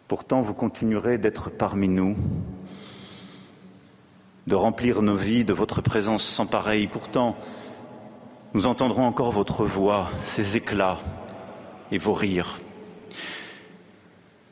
pourtant 0.08 0.42
vous 0.42 0.52
continuerez 0.52 1.16
d'être 1.16 1.48
parmi 1.48 1.88
nous, 1.88 2.18
de 4.46 4.54
remplir 4.56 5.00
nos 5.00 5.16
vies 5.16 5.46
de 5.46 5.54
votre 5.54 5.80
présence 5.80 6.22
sans 6.22 6.44
pareil. 6.44 6.86
Pourtant, 6.86 7.34
nous 8.52 8.66
entendrons 8.66 9.06
encore 9.06 9.32
votre 9.32 9.64
voix, 9.64 10.10
ses 10.22 10.54
éclats 10.54 10.98
et 11.90 11.96
vos 11.96 12.12
rires. 12.12 12.58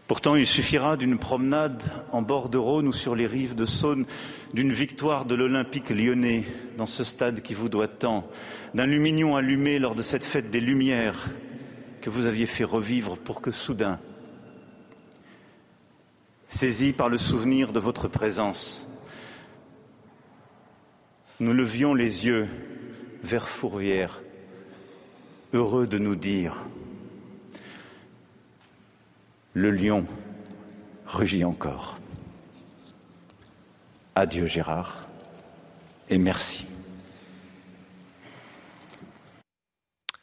Pourtant, 0.07 0.37
il 0.37 0.47
suffira 0.47 0.97
d'une 0.97 1.19
promenade 1.19 1.83
en 2.13 2.23
bord 2.23 2.49
de 2.49 2.59
Rhône 2.59 2.87
ou 2.87 2.93
sur 2.93 3.17
les 3.17 3.27
rives 3.27 3.57
de 3.57 3.65
Saône, 3.65 4.07
d'une 4.55 4.73
victoire 4.73 5.25
de 5.25 5.35
l'Olympique 5.35 5.91
lyonnais 5.91 6.45
dans 6.77 6.87
ce 6.87 7.03
stade 7.03 7.43
qui 7.43 7.55
vous 7.55 7.69
doit 7.69 7.89
tant, 7.89 8.29
d'un 8.73 8.87
lumignon 8.87 9.35
allumé 9.35 9.81
lors 9.81 9.97
de 9.97 10.03
cette 10.03 10.25
fête 10.25 10.49
des 10.49 10.61
Lumières 10.61 11.29
que 12.01 12.11
vous 12.11 12.27
aviez 12.27 12.47
fait 12.47 12.63
revivre 12.63 13.19
pour 13.19 13.41
que 13.41 13.51
soudain, 13.51 13.99
saisi 16.47 16.93
par 16.93 17.09
le 17.09 17.19
souvenir 17.19 17.73
de 17.73 17.81
votre 17.81 18.07
présence, 18.07 18.89
nous 21.41 21.53
levions 21.53 21.95
les 21.95 22.27
yeux 22.27 22.47
vers 23.25 23.49
Fourvière, 23.49 24.23
heureux 25.53 25.89
de 25.89 25.99
nous 25.99 26.15
dire 26.15 26.65
Le 29.57 29.71
lion 29.71 30.05
rugit 31.07 31.43
encore. 31.43 31.97
Adieu 34.15 34.45
Gérard 34.45 35.09
et 36.11 36.19
merci. 36.19 36.67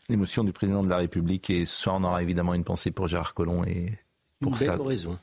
L'émotion 0.08 0.44
du 0.44 0.54
président 0.54 0.84
de 0.84 0.90
la 0.90 0.98
République 0.98 1.50
et 1.50 1.66
ce 1.66 1.82
soir 1.82 1.96
on 1.96 2.04
aura 2.04 2.22
évidemment 2.22 2.54
une 2.54 2.64
pensée 2.64 2.92
pour 2.92 3.08
Gérard 3.08 3.34
Collomb 3.34 3.64
et 3.64 3.98
pour 4.40 4.56
sa 4.56 4.80
oraison. 4.80 5.18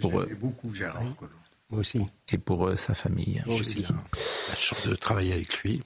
pour, 0.00 0.12
J'aimais 0.12 0.34
beaucoup 0.36 0.72
Gérard 0.72 1.02
Collomb. 1.16 1.34
Moi 1.70 1.80
aussi. 1.80 2.06
et 2.32 2.38
pour 2.38 2.68
euh, 2.68 2.76
sa 2.76 2.94
famille. 2.94 3.42
J'ai 3.48 3.80
eu 3.80 3.82
la, 3.82 3.88
la 3.88 4.54
chance 4.54 4.86
de 4.86 4.94
travailler 4.94 5.32
avec 5.32 5.58
lui. 5.64 5.82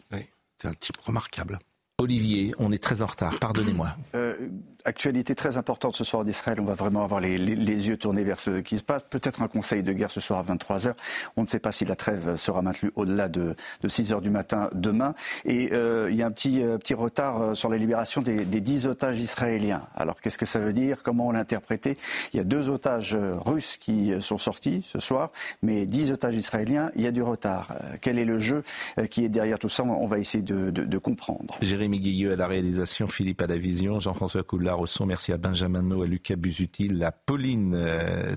C'est 0.58 0.68
un 0.68 0.74
type 0.74 0.98
remarquable. 0.98 1.58
Olivier, 2.00 2.54
on 2.58 2.72
est 2.72 2.82
très 2.82 3.02
en 3.02 3.06
retard, 3.06 3.38
pardonnez-moi. 3.38 3.94
Euh, 4.14 4.48
actualité 4.84 5.34
très 5.34 5.56
importante 5.56 5.96
ce 5.96 6.04
soir 6.04 6.24
d'Israël. 6.24 6.60
On 6.60 6.64
va 6.64 6.74
vraiment 6.74 7.04
avoir 7.04 7.20
les, 7.20 7.38
yeux 7.38 7.96
tournés 7.96 8.24
vers 8.24 8.40
ce 8.40 8.60
qui 8.60 8.78
se 8.78 8.84
passe. 8.84 9.04
Peut-être 9.08 9.42
un 9.42 9.48
conseil 9.48 9.82
de 9.82 9.92
guerre 9.92 10.10
ce 10.10 10.20
soir 10.20 10.40
à 10.40 10.54
23h. 10.54 10.94
On 11.36 11.42
ne 11.42 11.46
sait 11.46 11.58
pas 11.58 11.72
si 11.72 11.84
la 11.84 11.96
trêve 11.96 12.36
sera 12.36 12.62
maintenue 12.62 12.90
au-delà 12.94 13.28
de, 13.28 13.54
de 13.82 13.88
6h 13.88 14.20
du 14.20 14.30
matin 14.30 14.70
demain. 14.74 15.14
Et 15.44 15.70
euh, 15.72 16.08
il 16.10 16.16
y 16.16 16.22
a 16.22 16.26
un 16.26 16.30
petit, 16.30 16.62
euh, 16.62 16.78
petit 16.78 16.94
retard 16.94 17.42
euh, 17.42 17.54
sur 17.54 17.68
la 17.68 17.76
libération 17.76 18.22
des, 18.22 18.44
des 18.44 18.60
10 18.60 18.86
otages 18.86 19.20
israéliens. 19.20 19.82
Alors 19.94 20.20
qu'est-ce 20.20 20.38
que 20.38 20.46
ça 20.46 20.60
veut 20.60 20.72
dire? 20.72 21.02
Comment 21.02 21.28
on 21.28 21.32
l'interpréter 21.32 21.96
Il 22.32 22.36
y 22.36 22.40
a 22.40 22.44
deux 22.44 22.68
otages 22.68 23.16
russes 23.16 23.76
qui 23.76 24.12
sont 24.20 24.38
sortis 24.38 24.82
ce 24.86 24.98
soir, 24.98 25.30
mais 25.62 25.86
10 25.86 26.12
otages 26.12 26.36
israéliens, 26.36 26.90
il 26.94 27.02
y 27.02 27.06
a 27.06 27.12
du 27.12 27.22
retard. 27.22 27.74
Quel 28.00 28.18
est 28.18 28.24
le 28.24 28.38
jeu 28.38 28.62
qui 29.10 29.24
est 29.24 29.28
derrière 29.28 29.58
tout 29.58 29.68
ça? 29.68 29.82
On 29.84 30.06
va 30.06 30.18
essayer 30.18 30.42
de, 30.42 30.98
comprendre. 30.98 31.56
Jérémy 31.62 32.00
Guilleux 32.00 32.32
à 32.32 32.36
la 32.36 32.46
réalisation, 32.46 33.08
Philippe 33.08 33.40
à 33.40 33.46
la 33.46 33.56
vision, 33.56 34.00
Jean-François 34.00 34.30
François 34.30 34.44
Coulard 34.44 34.69
Merci 35.06 35.32
à 35.32 35.36
Benjamin 35.36 35.82
No, 35.82 36.02
à 36.02 36.06
Lucas 36.06 36.36
Busutil, 36.36 37.02
à 37.02 37.12
Pauline 37.12 37.74
euh, 37.74 38.36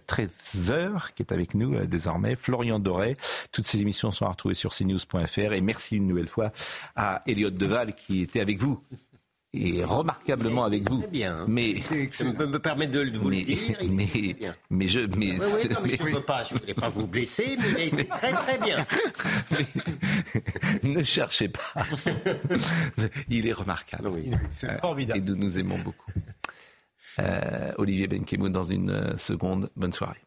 qui 1.16 1.24
est 1.24 1.32
avec 1.32 1.54
nous 1.54 1.76
euh, 1.76 1.86
désormais, 1.86 2.36
Florian 2.36 2.80
Doré. 2.80 3.18
Toutes 3.52 3.68
ces 3.68 3.82
émissions 3.82 4.12
sont 4.12 4.26
à 4.26 4.30
retrouver 4.30 4.56
sur 4.56 4.74
cnews.fr. 4.74 5.54
Et 5.54 5.62
merci 5.62 5.98
une 5.98 6.08
nouvelle 6.08 6.28
fois 6.28 6.52
à 6.96 7.22
Elliot 7.28 7.50
Deval, 7.50 7.94
qui 7.96 8.22
était 8.22 8.40
avec 8.40 8.60
vous 8.60 8.84
et 9.54 9.84
remarquablement 9.84 10.64
avec 10.64 10.90
vous. 10.90 11.00
Très 11.00 11.08
bien. 11.10 11.46
Mais 11.48 11.76
ça 12.12 12.24
me, 12.26 12.46
me 12.48 12.60
permet 12.60 12.88
de 12.88 13.18
vous 13.18 13.30
mais, 13.30 13.40
le 13.40 13.46
dire. 13.46 13.78
mais, 13.90 14.04
était 14.06 14.34
bien. 14.34 14.56
mais 14.70 14.88
je 14.88 15.00
mais, 15.02 15.08
Oui, 15.32 15.40
oui, 15.42 15.70
non, 15.70 15.78
mais 15.84 15.90
mais- 15.90 15.98
je 15.98 16.04
ne 16.04 16.10
veux 16.16 16.22
pas, 16.22 16.44
je 16.44 16.56
voulais 16.56 16.74
pas 16.74 16.90
vous 16.90 17.06
blesser, 17.08 17.58
mais 17.60 17.70
il 17.70 17.78
a 17.78 17.84
été 18.02 18.06
très 18.06 18.32
très 18.32 18.58
bien. 18.58 18.86
ne 20.84 21.04
cherchez 21.04 21.50
pas. 21.50 21.62
Il 23.30 23.48
est 23.48 23.54
remarquable. 23.54 24.12
c'est 24.52 24.80
formidable. 24.82 25.20
Et 25.20 25.22
nous 25.22 25.36
nous 25.36 25.58
aimons 25.58 25.78
beaucoup. 25.80 26.12
Euh, 27.20 27.72
Olivier 27.78 28.08
Benkemoun 28.08 28.52
dans 28.52 28.64
une 28.64 28.90
euh, 28.90 29.18
seconde. 29.18 29.70
Bonne 29.76 29.94
soirée. 29.94 30.20